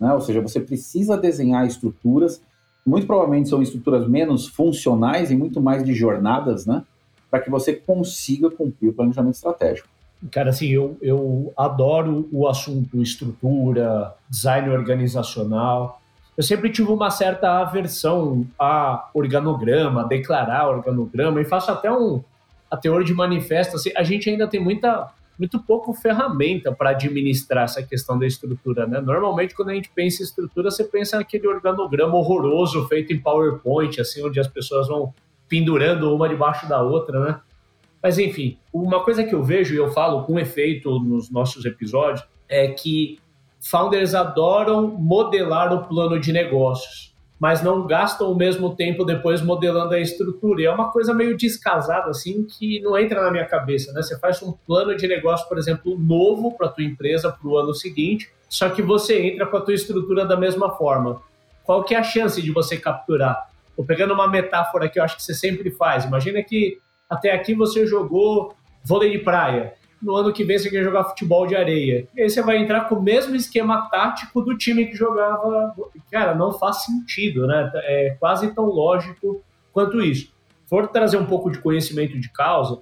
Né? 0.00 0.12
Ou 0.12 0.20
seja, 0.20 0.40
você 0.40 0.60
precisa 0.60 1.16
desenhar 1.16 1.66
estruturas, 1.66 2.42
muito 2.84 3.06
provavelmente 3.06 3.48
são 3.48 3.62
estruturas 3.62 4.08
menos 4.08 4.48
funcionais 4.48 5.30
e 5.30 5.36
muito 5.36 5.60
mais 5.60 5.84
de 5.84 5.94
jornadas, 5.94 6.66
né? 6.66 6.82
para 7.30 7.40
que 7.40 7.50
você 7.50 7.72
consiga 7.72 8.50
cumprir 8.50 8.88
o 8.88 8.92
planejamento 8.92 9.34
estratégico. 9.34 9.88
Cara, 10.30 10.50
assim, 10.50 10.68
eu, 10.68 10.96
eu 11.02 11.52
adoro 11.56 12.28
o 12.32 12.48
assunto 12.48 13.02
estrutura, 13.02 14.14
design 14.28 14.70
organizacional. 14.70 16.00
Eu 16.36 16.42
sempre 16.42 16.70
tive 16.70 16.90
uma 16.90 17.10
certa 17.10 17.60
aversão 17.60 18.46
a 18.58 19.08
organograma, 19.14 20.02
a 20.02 20.06
declarar 20.06 20.68
organograma, 20.68 21.40
e 21.40 21.44
faço 21.44 21.70
até 21.70 21.90
um 21.90 22.22
a 22.70 22.76
teor 22.76 23.04
de 23.04 23.14
manifesto. 23.14 23.76
Assim, 23.76 23.90
a 23.96 24.02
gente 24.02 24.28
ainda 24.28 24.48
tem 24.48 24.60
muita, 24.60 25.10
muito 25.38 25.58
pouco 25.60 25.92
ferramenta 25.94 26.72
para 26.72 26.90
administrar 26.90 27.64
essa 27.64 27.82
questão 27.82 28.18
da 28.18 28.26
estrutura, 28.26 28.86
né? 28.86 29.00
Normalmente, 29.00 29.54
quando 29.54 29.70
a 29.70 29.74
gente 29.74 29.90
pensa 29.94 30.22
em 30.22 30.24
estrutura, 30.24 30.70
você 30.70 30.84
pensa 30.84 31.16
naquele 31.16 31.46
organograma 31.46 32.16
horroroso 32.16 32.86
feito 32.88 33.12
em 33.12 33.20
PowerPoint, 33.20 34.00
assim, 34.00 34.24
onde 34.24 34.40
as 34.40 34.48
pessoas 34.48 34.88
vão 34.88 35.14
pendurando 35.48 36.12
uma 36.14 36.28
debaixo 36.28 36.68
da 36.68 36.82
outra, 36.82 37.20
né? 37.20 37.40
Mas 38.06 38.20
enfim, 38.20 38.56
uma 38.72 39.02
coisa 39.02 39.24
que 39.24 39.34
eu 39.34 39.42
vejo 39.42 39.74
e 39.74 39.78
eu 39.78 39.90
falo 39.90 40.22
com 40.22 40.38
efeito 40.38 41.00
nos 41.00 41.28
nossos 41.28 41.64
episódios 41.64 42.24
é 42.48 42.68
que 42.68 43.18
founders 43.60 44.14
adoram 44.14 44.86
modelar 44.86 45.72
o 45.72 45.88
plano 45.88 46.20
de 46.20 46.32
negócios, 46.32 47.12
mas 47.36 47.64
não 47.64 47.84
gastam 47.84 48.30
o 48.30 48.36
mesmo 48.36 48.76
tempo 48.76 49.04
depois 49.04 49.42
modelando 49.42 49.92
a 49.92 49.98
estrutura. 49.98 50.62
E 50.62 50.66
é 50.66 50.70
uma 50.70 50.92
coisa 50.92 51.12
meio 51.12 51.36
descasada 51.36 52.08
assim 52.10 52.44
que 52.44 52.78
não 52.78 52.96
entra 52.96 53.20
na 53.20 53.30
minha 53.32 53.44
cabeça, 53.44 53.92
né? 53.92 54.00
Você 54.00 54.16
faz 54.20 54.40
um 54.40 54.52
plano 54.52 54.96
de 54.96 55.08
negócio, 55.08 55.48
por 55.48 55.58
exemplo, 55.58 55.98
novo 55.98 56.56
para 56.56 56.68
tua 56.68 56.84
empresa 56.84 57.32
para 57.32 57.48
o 57.48 57.58
ano 57.58 57.74
seguinte, 57.74 58.30
só 58.48 58.70
que 58.70 58.82
você 58.82 59.20
entra 59.20 59.46
com 59.46 59.56
a 59.56 59.60
tua 59.60 59.74
estrutura 59.74 60.24
da 60.24 60.36
mesma 60.36 60.70
forma. 60.76 61.20
Qual 61.64 61.82
que 61.82 61.92
é 61.92 61.98
a 61.98 62.04
chance 62.04 62.40
de 62.40 62.52
você 62.52 62.76
capturar? 62.76 63.50
Estou 63.70 63.84
pegando 63.84 64.14
uma 64.14 64.28
metáfora 64.28 64.88
que 64.88 64.96
eu 64.96 65.02
acho 65.02 65.16
que 65.16 65.24
você 65.24 65.34
sempre 65.34 65.72
faz. 65.72 66.04
Imagina 66.04 66.40
que 66.40 66.78
até 67.08 67.32
aqui 67.32 67.54
você 67.54 67.86
jogou 67.86 68.54
vôlei 68.84 69.10
de 69.10 69.18
praia. 69.18 69.74
No 70.00 70.14
ano 70.14 70.32
que 70.32 70.44
vem 70.44 70.58
você 70.58 70.70
quer 70.70 70.84
jogar 70.84 71.04
futebol 71.04 71.46
de 71.46 71.56
areia. 71.56 72.06
E 72.14 72.22
aí 72.22 72.28
você 72.30 72.42
vai 72.42 72.58
entrar 72.58 72.82
com 72.82 72.96
o 72.96 73.02
mesmo 73.02 73.34
esquema 73.34 73.88
tático 73.90 74.42
do 74.42 74.56
time 74.56 74.86
que 74.86 74.94
jogava. 74.94 75.74
Cara, 76.10 76.34
não 76.34 76.52
faz 76.52 76.84
sentido, 76.84 77.46
né? 77.46 77.70
É 77.74 78.16
quase 78.20 78.54
tão 78.54 78.66
lógico 78.66 79.42
quanto 79.72 80.00
isso. 80.00 80.32
For 80.66 80.86
trazer 80.88 81.16
um 81.16 81.26
pouco 81.26 81.50
de 81.50 81.58
conhecimento 81.60 82.20
de 82.20 82.30
causa, 82.30 82.80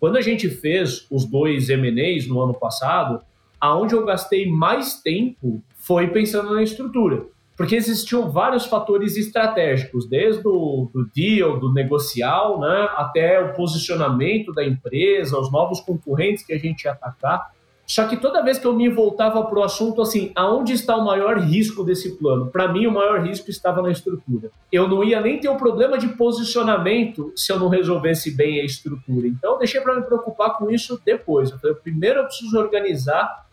quando 0.00 0.16
a 0.16 0.20
gente 0.20 0.48
fez 0.48 1.06
os 1.10 1.24
dois 1.24 1.70
M&As 1.70 2.26
no 2.26 2.40
ano 2.40 2.54
passado, 2.54 3.22
aonde 3.60 3.94
eu 3.94 4.04
gastei 4.04 4.50
mais 4.50 5.00
tempo 5.00 5.62
foi 5.76 6.08
pensando 6.08 6.54
na 6.54 6.62
estrutura 6.62 7.26
porque 7.56 7.74
existiam 7.74 8.30
vários 8.30 8.66
fatores 8.66 9.16
estratégicos, 9.16 10.06
desde 10.06 10.46
o 10.46 10.90
do 10.92 11.06
deal, 11.14 11.58
do 11.58 11.72
negocial, 11.72 12.60
né, 12.60 12.88
até 12.96 13.40
o 13.40 13.54
posicionamento 13.54 14.52
da 14.52 14.64
empresa, 14.64 15.38
os 15.38 15.50
novos 15.50 15.80
concorrentes 15.80 16.44
que 16.44 16.52
a 16.52 16.58
gente 16.58 16.84
ia 16.84 16.92
atacar. 16.92 17.50
Só 17.86 18.06
que 18.08 18.16
toda 18.16 18.42
vez 18.42 18.58
que 18.58 18.66
eu 18.66 18.74
me 18.74 18.88
voltava 18.88 19.44
para 19.44 19.58
o 19.60 19.62
assunto 19.62 20.02
assim, 20.02 20.32
aonde 20.34 20.72
está 20.72 20.96
o 20.96 21.04
maior 21.04 21.38
risco 21.38 21.84
desse 21.84 22.16
plano? 22.16 22.48
Para 22.48 22.66
mim, 22.66 22.86
o 22.86 22.92
maior 22.92 23.20
risco 23.20 23.48
estava 23.48 23.80
na 23.80 23.92
estrutura. 23.92 24.50
Eu 24.72 24.88
não 24.88 25.04
ia 25.04 25.20
nem 25.20 25.38
ter 25.38 25.48
o 25.48 25.52
um 25.52 25.56
problema 25.56 25.96
de 25.96 26.08
posicionamento 26.08 27.32
se 27.36 27.52
eu 27.52 27.60
não 27.60 27.68
resolvesse 27.68 28.36
bem 28.36 28.60
a 28.60 28.64
estrutura. 28.64 29.28
Então, 29.28 29.52
eu 29.52 29.58
deixei 29.58 29.80
para 29.80 29.94
me 29.94 30.02
preocupar 30.02 30.58
com 30.58 30.68
isso 30.68 31.00
depois. 31.06 31.50
Eu 31.50 31.58
falei, 31.60 31.76
primeiro 31.76 32.20
eu 32.20 32.24
preciso 32.24 32.58
organizar 32.58 33.46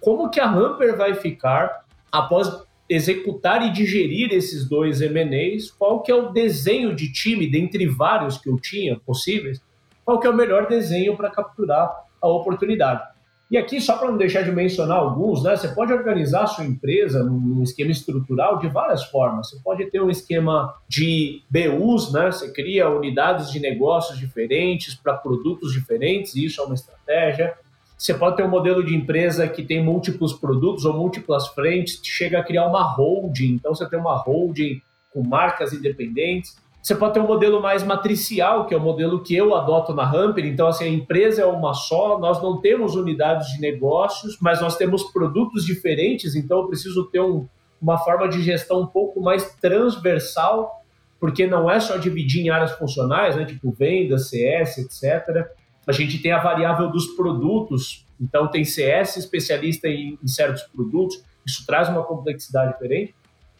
como 0.00 0.30
que 0.30 0.38
a 0.38 0.48
Hamper 0.48 0.96
vai 0.96 1.14
ficar 1.14 1.84
após 2.12 2.48
executar 2.90 3.64
e 3.64 3.70
digerir 3.70 4.32
esses 4.32 4.68
dois 4.68 5.00
M&As, 5.00 5.70
qual 5.70 6.02
que 6.02 6.10
é 6.10 6.14
o 6.14 6.30
desenho 6.30 6.94
de 6.94 7.12
time, 7.12 7.46
dentre 7.46 7.86
vários 7.86 8.36
que 8.36 8.50
eu 8.50 8.58
tinha 8.58 8.98
possíveis, 8.98 9.62
qual 10.04 10.18
que 10.18 10.26
é 10.26 10.30
o 10.30 10.36
melhor 10.36 10.66
desenho 10.66 11.16
para 11.16 11.30
capturar 11.30 11.88
a 12.20 12.28
oportunidade. 12.28 13.02
E 13.48 13.56
aqui, 13.56 13.80
só 13.80 13.96
para 13.96 14.10
não 14.10 14.16
deixar 14.16 14.42
de 14.42 14.50
mencionar 14.50 14.98
alguns, 14.98 15.42
né, 15.42 15.56
você 15.56 15.68
pode 15.68 15.92
organizar 15.92 16.44
a 16.44 16.46
sua 16.48 16.64
empresa 16.64 17.22
num 17.22 17.62
esquema 17.62 17.92
estrutural 17.92 18.58
de 18.58 18.68
várias 18.68 19.04
formas. 19.04 19.50
Você 19.50 19.58
pode 19.62 19.88
ter 19.90 20.00
um 20.00 20.10
esquema 20.10 20.74
de 20.88 21.42
BUs, 21.48 22.12
né, 22.12 22.26
você 22.26 22.52
cria 22.52 22.88
unidades 22.88 23.50
de 23.52 23.60
negócios 23.60 24.18
diferentes 24.18 24.94
para 24.96 25.14
produtos 25.14 25.72
diferentes, 25.72 26.34
isso 26.34 26.60
é 26.60 26.64
uma 26.64 26.74
estratégia. 26.74 27.54
Você 28.00 28.14
pode 28.14 28.36
ter 28.36 28.42
um 28.42 28.48
modelo 28.48 28.82
de 28.82 28.96
empresa 28.96 29.46
que 29.46 29.62
tem 29.62 29.84
múltiplos 29.84 30.32
produtos 30.32 30.86
ou 30.86 30.94
múltiplas 30.94 31.48
frentes, 31.48 32.00
chega 32.02 32.38
a 32.38 32.42
criar 32.42 32.66
uma 32.66 32.82
holding, 32.82 33.52
então 33.52 33.74
você 33.74 33.86
tem 33.86 33.98
uma 33.98 34.16
holding 34.16 34.80
com 35.12 35.22
marcas 35.22 35.74
independentes. 35.74 36.56
Você 36.82 36.94
pode 36.94 37.12
ter 37.12 37.20
um 37.20 37.26
modelo 37.26 37.60
mais 37.60 37.82
matricial, 37.82 38.64
que 38.64 38.72
é 38.72 38.76
o 38.78 38.80
modelo 38.80 39.22
que 39.22 39.36
eu 39.36 39.54
adoto 39.54 39.92
na 39.92 40.10
Hamper. 40.10 40.46
Então, 40.46 40.66
assim, 40.66 40.84
a 40.84 40.88
empresa 40.88 41.42
é 41.42 41.44
uma 41.44 41.74
só, 41.74 42.18
nós 42.18 42.42
não 42.42 42.58
temos 42.58 42.94
unidades 42.96 43.48
de 43.52 43.60
negócios, 43.60 44.38
mas 44.40 44.62
nós 44.62 44.78
temos 44.78 45.02
produtos 45.12 45.66
diferentes, 45.66 46.34
então 46.34 46.60
eu 46.60 46.68
preciso 46.68 47.04
ter 47.10 47.20
um, 47.20 47.46
uma 47.82 47.98
forma 47.98 48.30
de 48.30 48.42
gestão 48.42 48.80
um 48.80 48.86
pouco 48.86 49.20
mais 49.20 49.44
transversal, 49.56 50.82
porque 51.20 51.46
não 51.46 51.70
é 51.70 51.78
só 51.78 51.98
dividir 51.98 52.46
em 52.46 52.48
áreas 52.48 52.72
funcionais, 52.72 53.36
né, 53.36 53.44
tipo 53.44 53.70
vendas, 53.70 54.30
CS, 54.30 54.78
etc. 54.78 55.50
A 55.86 55.92
gente 55.92 56.18
tem 56.18 56.32
a 56.32 56.38
variável 56.38 56.90
dos 56.90 57.08
produtos, 57.08 58.06
então 58.20 58.48
tem 58.48 58.64
CS 58.64 59.16
especialista 59.16 59.88
em, 59.88 60.18
em 60.22 60.28
certos 60.28 60.62
produtos, 60.64 61.22
isso 61.46 61.64
traz 61.66 61.88
uma 61.88 62.02
complexidade 62.02 62.72
diferente. 62.72 63.14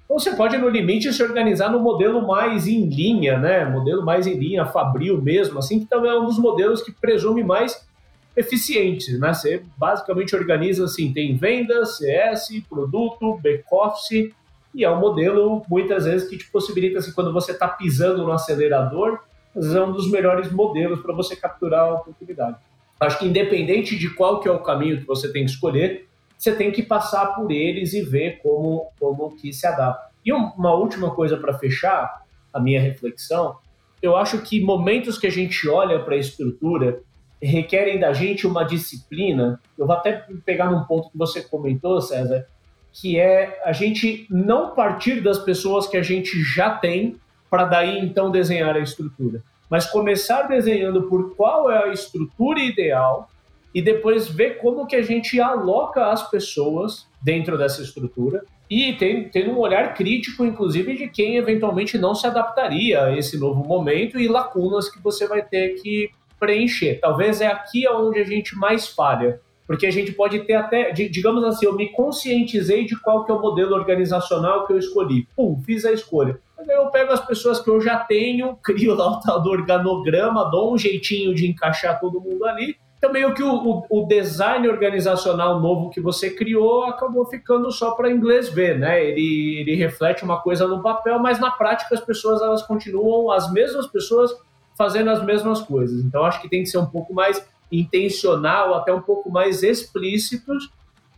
Ou 0.09 0.19
você 0.19 0.35
pode, 0.35 0.59
no 0.59 0.69
limite, 0.69 1.13
se 1.13 1.23
organizar 1.23 1.71
no 1.71 1.79
modelo 1.79 2.27
mais 2.27 2.67
em 2.67 2.85
linha, 2.87 3.39
né? 3.39 3.65
Modelo 3.65 4.05
mais 4.05 4.27
em 4.27 4.35
linha, 4.35 4.67
Fabril 4.67 5.23
mesmo, 5.23 5.59
assim, 5.59 5.79
que 5.79 5.87
também 5.87 6.11
é 6.11 6.19
um 6.19 6.25
dos 6.25 6.39
modelos 6.39 6.83
que 6.83 6.91
presume 6.91 7.45
mais 7.45 7.89
eficientes, 8.37 9.19
né? 9.19 9.33
Você 9.33 9.63
basicamente 9.77 10.35
organiza 10.35 10.85
assim, 10.85 11.13
tem 11.13 11.37
vendas, 11.37 11.99
CS, 11.99 12.49
produto, 12.69 13.39
back-office, 13.41 14.33
e 14.75 14.85
é 14.85 14.91
um 14.91 14.99
modelo, 14.99 15.63
muitas 15.69 16.05
vezes, 16.05 16.29
que 16.29 16.37
te 16.37 16.51
possibilita, 16.51 16.99
assim, 16.99 17.13
quando 17.13 17.33
você 17.33 17.53
está 17.53 17.69
pisando 17.69 18.25
no 18.25 18.33
acelerador, 18.33 19.21
é 19.57 19.83
um 19.83 19.93
dos 19.93 20.11
melhores 20.11 20.51
modelos 20.53 21.01
para 21.01 21.15
você 21.15 21.35
capturar 21.37 21.81
a 21.81 21.95
oportunidade. 21.95 22.57
Acho 22.99 23.19
que 23.19 23.27
independente 23.27 23.99
de 23.99 24.11
qual 24.11 24.41
que 24.41 24.49
é 24.49 24.53
o 24.53 24.63
caminho 24.63 25.01
que 25.01 25.07
você 25.07 25.33
tem 25.33 25.45
que 25.45 25.51
escolher, 25.51 26.07
você 26.37 26.55
tem 26.55 26.71
que 26.71 26.83
passar 26.83 27.35
por 27.35 27.51
eles 27.51 27.93
e 27.93 28.03
ver 28.03 28.41
como, 28.43 28.91
como 28.99 29.37
que 29.37 29.53
se 29.53 29.67
adapta. 29.67 30.11
E 30.25 30.33
uma 30.33 30.75
última 30.75 31.11
coisa 31.15 31.37
para 31.37 31.59
fechar 31.59 32.23
a 32.53 32.61
minha 32.61 32.81
reflexão, 32.81 33.57
eu 34.03 34.17
acho 34.17 34.41
que 34.43 34.63
momentos 34.63 35.19
que 35.19 35.27
a 35.27 35.31
gente 35.31 35.69
olha 35.69 36.01
para 36.01 36.15
a 36.15 36.19
estrutura 36.19 37.03
requerem 37.43 37.99
da 37.99 38.13
gente 38.13 38.47
uma 38.47 38.65
disciplina. 38.65 39.61
Eu 39.79 39.87
vou 39.87 39.97
até 39.97 40.27
pegar 40.45 40.71
num 40.71 40.85
ponto 40.85 41.11
que 41.11 41.19
você 41.19 41.43
comentou, 41.43 42.01
César, 42.01 42.47
que 42.93 43.19
é 43.19 43.61
a 43.65 43.73
gente 43.73 44.27
não 44.31 44.75
partir 44.75 45.23
das 45.23 45.39
pessoas 45.39 45.87
que 45.87 45.97
a 45.97 46.03
gente 46.03 46.43
já 46.43 46.71
tem 46.71 47.19
para 47.51 47.65
daí 47.65 47.99
então 47.99 48.31
desenhar 48.31 48.77
a 48.77 48.81
estrutura. 48.81 49.43
Mas 49.69 49.87
começar 49.87 50.43
desenhando 50.43 51.03
por 51.03 51.35
qual 51.35 51.71
é 51.71 51.85
a 51.85 51.93
estrutura 51.93 52.61
ideal 52.61 53.29
e 53.75 53.83
depois 53.83 54.29
ver 54.29 54.59
como 54.59 54.87
que 54.87 54.97
a 54.97 55.03
gente 55.03 55.41
aloca 55.41 56.07
as 56.07 56.29
pessoas 56.31 57.07
dentro 57.23 57.59
dessa 57.59 57.83
estrutura 57.83 58.43
e 58.69 58.93
tendo 59.33 59.51
um 59.51 59.59
olhar 59.59 59.95
crítico, 59.95 60.45
inclusive, 60.45 60.97
de 60.97 61.09
quem 61.09 61.37
eventualmente 61.37 61.99
não 61.99 62.15
se 62.15 62.27
adaptaria 62.27 63.05
a 63.05 63.17
esse 63.17 63.37
novo 63.37 63.67
momento 63.67 64.19
e 64.19 64.29
lacunas 64.29 64.89
que 64.89 65.03
você 65.03 65.27
vai 65.27 65.43
ter 65.43 65.81
que 65.83 66.11
preencher. 66.39 67.01
Talvez 67.01 67.41
é 67.41 67.49
aqui 67.49 67.89
onde 67.89 68.21
a 68.21 68.25
gente 68.25 68.57
mais 68.57 68.89
falha, 68.89 69.41
porque 69.67 69.87
a 69.87 69.91
gente 69.91 70.13
pode 70.13 70.41
ter 70.41 70.55
até, 70.55 70.91
digamos 70.93 71.45
assim, 71.45 71.67
eu 71.67 71.75
me 71.75 71.91
conscientizei 71.91 72.85
de 72.85 72.97
qual 73.01 73.25
que 73.25 73.33
é 73.33 73.35
o 73.35 73.41
modelo 73.41 73.75
organizacional 73.75 74.67
que 74.67 74.73
eu 74.73 74.79
escolhi. 74.79 75.27
Pum, 75.37 75.61
fiz 75.65 75.85
a 75.85 75.93
escolha 75.93 76.39
eu 76.69 76.87
pego 76.91 77.13
as 77.13 77.25
pessoas 77.25 77.61
que 77.61 77.71
eu 77.71 77.81
já 77.81 77.99
tenho, 77.99 78.57
crio 78.63 78.95
lá 78.95 79.13
o 79.13 79.21
tal 79.21 79.43
do 79.43 79.51
organograma, 79.51 80.51
dou 80.51 80.75
um 80.75 80.79
jeitinho 80.79 81.35
de 81.35 81.49
encaixar 81.49 82.01
todo 82.01 82.21
mundo 82.21 82.45
ali. 82.45 82.77
Então, 82.99 83.13
meio 83.13 83.33
que 83.33 83.43
o, 83.43 83.55
o, 83.55 83.87
o 83.89 84.07
design 84.07 84.69
organizacional 84.69 85.59
novo 85.59 85.89
que 85.89 86.03
você 86.03 86.29
criou 86.29 86.85
acabou 86.85 87.25
ficando 87.25 87.71
só 87.73 87.93
para 87.93 88.11
inglês 88.11 88.51
ver, 88.51 88.79
né? 88.79 89.03
Ele, 89.03 89.61
ele 89.61 89.75
reflete 89.75 90.23
uma 90.23 90.39
coisa 90.43 90.69
no 90.69 90.83
papel, 90.83 91.19
mas 91.19 91.41
na 91.41 91.51
prática 91.51 91.95
as 91.95 92.01
pessoas 92.03 92.43
elas 92.43 92.63
continuam, 92.63 93.31
as 93.31 93.51
mesmas 93.51 93.87
pessoas 93.87 94.31
fazendo 94.77 95.09
as 95.11 95.25
mesmas 95.25 95.63
coisas. 95.63 96.05
Então, 96.05 96.25
acho 96.25 96.43
que 96.43 96.49
tem 96.49 96.63
que 96.63 96.69
ser 96.69 96.77
um 96.77 96.87
pouco 96.87 97.15
mais 97.15 97.43
intencional, 97.73 98.75
até 98.75 98.93
um 98.93 99.01
pouco 99.01 99.31
mais 99.31 99.63
explícitos 99.63 100.69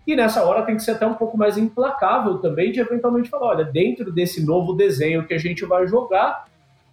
e 0.07 0.17
nessa 0.17 0.45
hora 0.45 0.63
tem 0.63 0.77
que 0.77 0.83
ser 0.83 0.93
até 0.93 1.07
um 1.07 1.15
pouco 1.15 1.39
mais 1.39 1.57
implacável 1.57 2.39
também 2.39 2.73
de 2.73 2.81
eventualmente 2.81 3.29
falar, 3.29 3.49
olha, 3.49 3.65
dentro 3.65 4.13
desse 4.13 4.45
novo 4.45 4.75
desenho 4.75 5.27
que 5.27 5.35
a 5.35 5.39
gente 5.39 5.65
vai 5.65 5.87
jogar, 5.87 6.45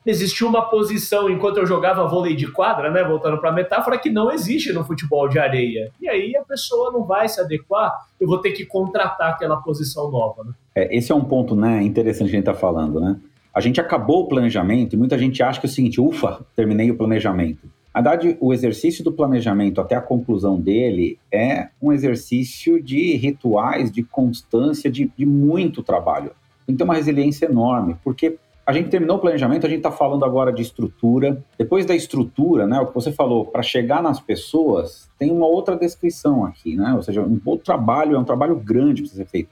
existiu 0.05 0.47
uma 0.47 0.69
posição 0.69 1.29
enquanto 1.29 1.57
eu 1.57 1.65
jogava 1.65 2.07
vôlei 2.07 2.35
de 2.35 2.47
quadra, 2.51 2.89
né, 2.89 3.03
voltando 3.03 3.37
para 3.37 3.49
a 3.49 3.53
metáfora, 3.53 3.97
que 3.97 4.09
não 4.09 4.31
existe 4.31 4.71
no 4.71 4.83
futebol 4.83 5.27
de 5.27 5.39
areia. 5.39 5.91
E 5.99 6.07
aí 6.07 6.35
a 6.35 6.41
pessoa 6.41 6.91
não 6.91 7.03
vai 7.03 7.27
se 7.27 7.39
adequar, 7.39 7.93
eu 8.19 8.27
vou 8.27 8.39
ter 8.39 8.51
que 8.51 8.65
contratar 8.65 9.31
aquela 9.31 9.57
posição 9.57 10.09
nova. 10.09 10.43
Né? 10.43 10.53
É, 10.75 10.97
esse 10.97 11.11
é 11.11 11.15
um 11.15 11.23
ponto 11.23 11.55
né, 11.55 11.83
interessante 11.83 12.29
que 12.29 12.35
a 12.35 12.39
gente 12.39 12.49
está 12.49 12.53
falando, 12.53 12.99
né? 12.99 13.17
A 13.53 13.61
gente 13.61 13.81
acabou 13.81 14.23
o 14.23 14.27
planejamento 14.27 14.93
e 14.93 14.97
muita 14.97 15.17
gente 15.17 15.41
acha 15.41 15.59
que 15.59 15.65
é 15.65 15.69
o 15.69 15.71
seguinte, 15.71 15.99
ufa, 15.99 16.45
terminei 16.55 16.91
o 16.91 16.95
planejamento. 16.95 17.67
Verdade, 17.93 18.37
o 18.39 18.53
exercício 18.53 19.03
do 19.03 19.11
planejamento 19.11 19.81
até 19.81 19.95
a 19.95 20.01
conclusão 20.01 20.59
dele 20.59 21.19
é 21.31 21.69
um 21.81 21.91
exercício 21.91 22.81
de 22.81 23.15
rituais, 23.15 23.91
de 23.91 24.03
constância, 24.03 24.89
de, 24.89 25.11
de 25.17 25.25
muito 25.25 25.81
trabalho. 25.81 26.31
Que 26.65 26.73
ter 26.73 26.83
uma 26.83 26.93
resiliência 26.93 27.47
enorme, 27.47 27.97
porque 28.03 28.37
a 28.69 28.71
gente 28.71 28.89
terminou 28.89 29.17
o 29.17 29.19
planejamento, 29.19 29.65
a 29.65 29.69
gente 29.69 29.79
está 29.79 29.91
falando 29.91 30.23
agora 30.23 30.53
de 30.53 30.61
estrutura. 30.61 31.43
Depois 31.57 31.87
da 31.87 31.95
estrutura, 31.95 32.67
né, 32.67 32.79
o 32.79 32.85
que 32.85 32.93
você 32.93 33.11
falou, 33.11 33.45
para 33.45 33.63
chegar 33.63 34.03
nas 34.03 34.19
pessoas, 34.19 35.09
tem 35.17 35.31
uma 35.31 35.47
outra 35.47 35.75
descrição 35.75 36.45
aqui, 36.45 36.75
né? 36.75 36.93
Ou 36.93 37.01
seja, 37.01 37.23
um 37.23 37.41
outro 37.43 37.65
trabalho, 37.65 38.15
é 38.15 38.19
um 38.19 38.23
trabalho 38.23 38.55
grande 38.55 39.01
para 39.01 39.11
ser 39.11 39.25
feito. 39.25 39.49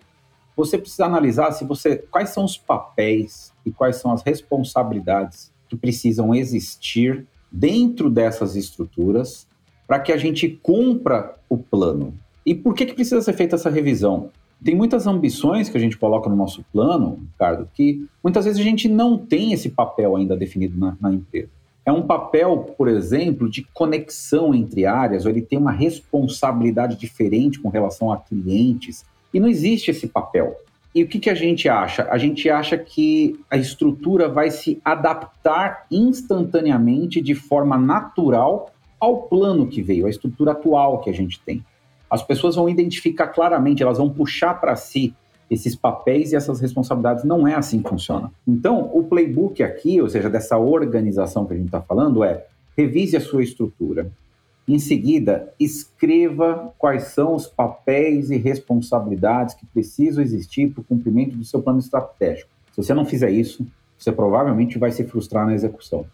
Você 0.56 0.78
precisa 0.78 1.06
analisar 1.06 1.52
se 1.54 1.66
você 1.66 1.98
quais 2.12 2.30
são 2.30 2.46
os 2.46 2.60
papéis 2.60 3.52
e 3.66 3.72
quais 3.72 3.96
são 3.96 4.12
as 4.12 4.22
responsabilidades 4.22 5.52
que 5.68 5.76
precisam 5.76 6.36
existir 6.36 7.26
dentro 7.52 8.10
dessas 8.10 8.56
estruturas 8.56 9.48
para 9.88 10.00
que 10.00 10.12
a 10.12 10.18
gente 10.18 10.50
cumpra 10.62 11.36
o 11.50 11.58
plano. 11.58 12.14
E 12.46 12.54
por 12.54 12.74
que, 12.74 12.86
que 12.86 12.94
precisa 12.94 13.22
ser 13.22 13.34
feita 13.34 13.56
essa 13.56 13.70
revisão? 13.70 14.30
Tem 14.64 14.76
muitas 14.76 15.06
ambições 15.06 15.70
que 15.70 15.78
a 15.78 15.80
gente 15.80 15.98
coloca 15.98 16.30
no 16.30 16.36
nosso 16.36 16.66
plano, 16.74 17.20
Ricardo, 17.34 17.70
que 17.74 18.06
muitas 18.24 18.46
vezes 18.46 18.60
a 18.60 18.64
gente 18.64 18.90
não 18.90 19.18
tem 19.18 19.54
esse 19.54 19.70
papel 19.70 20.16
ainda 20.16 20.36
definido 20.36 20.78
na, 20.78 20.98
na 21.00 21.14
empresa. 21.14 21.50
É 21.86 21.92
um 21.92 22.02
papel, 22.02 22.74
por 22.78 22.90
exemplo, 22.90 23.50
de 23.50 23.64
conexão 23.74 24.54
entre 24.54 24.86
áreas, 24.86 25.26
ou 25.26 25.32
ele 25.32 25.42
tem 25.42 25.58
uma 25.58 25.72
responsabilidade 25.72 26.98
diferente 26.98 27.60
com 27.60 27.70
relação 27.70 28.12
a 28.12 28.18
clientes, 28.18 29.06
e 29.34 29.40
não 29.40 29.48
existe 29.48 29.92
esse 29.92 30.08
papel. 30.08 30.58
E 30.94 31.04
o 31.04 31.08
que, 31.08 31.20
que 31.20 31.30
a 31.30 31.36
gente 31.36 31.70
acha? 31.70 32.08
A 32.10 32.18
gente 32.18 32.50
acha 32.50 32.78
que 32.78 33.40
a 33.52 33.58
estrutura 33.58 34.28
vai 34.28 34.50
se 34.50 34.82
adaptar 34.84 35.86
instantaneamente, 35.92 37.22
de 37.22 37.36
forma 37.36 37.78
natural, 37.78 38.72
ao 39.00 39.24
plano 39.24 39.68
que 39.68 39.82
veio, 39.82 40.08
à 40.08 40.10
estrutura 40.10 40.52
atual 40.52 41.00
que 41.00 41.10
a 41.10 41.14
gente 41.14 41.40
tem. 41.40 41.64
As 42.10 42.24
pessoas 42.24 42.56
vão 42.56 42.68
identificar 42.68 43.28
claramente, 43.28 43.84
elas 43.84 43.98
vão 43.98 44.10
puxar 44.10 44.56
para 44.56 44.76
si 44.76 45.14
esses 45.50 45.76
papéis 45.76 46.32
e 46.32 46.36
essas 46.36 46.60
responsabilidades. 46.60 47.24
Não 47.24 47.48
é 47.48 47.54
assim 47.54 47.82
que 47.82 47.90
funciona. 47.90 48.32
Então, 48.48 48.90
o 48.94 49.04
playbook 49.04 49.62
aqui, 49.62 50.02
ou 50.02 50.10
seja, 50.10 50.30
dessa 50.30 50.58
organização 50.58 51.46
que 51.46 51.54
a 51.54 51.58
gente 51.58 51.68
está 51.68 51.82
falando, 51.82 52.24
é 52.24 52.46
revise 52.78 53.18
a 53.18 53.22
sua 53.22 53.44
estrutura. 53.44 54.10
Em 54.68 54.80
seguida, 54.80 55.54
escreva 55.58 56.74
quais 56.78 57.04
são 57.04 57.34
os 57.34 57.48
papéis 57.48 58.30
e 58.30 58.36
responsabilidades 58.36 59.56
que 59.56 59.66
precisam 59.66 60.22
existir 60.22 60.70
para 60.72 60.82
o 60.82 60.84
cumprimento 60.84 61.38
do 61.38 61.46
seu 61.46 61.62
plano 61.62 61.80
estratégico. 61.80 62.50
Se 62.74 62.84
você 62.84 62.94
não 62.94 63.06
fizer 63.06 63.32
isso, 63.32 63.66
você 63.98 64.12
provavelmente 64.12 64.78
vai 64.78 64.92
se 64.92 65.06
frustrar 65.06 65.46
na 65.46 65.54
execução. 65.54 66.06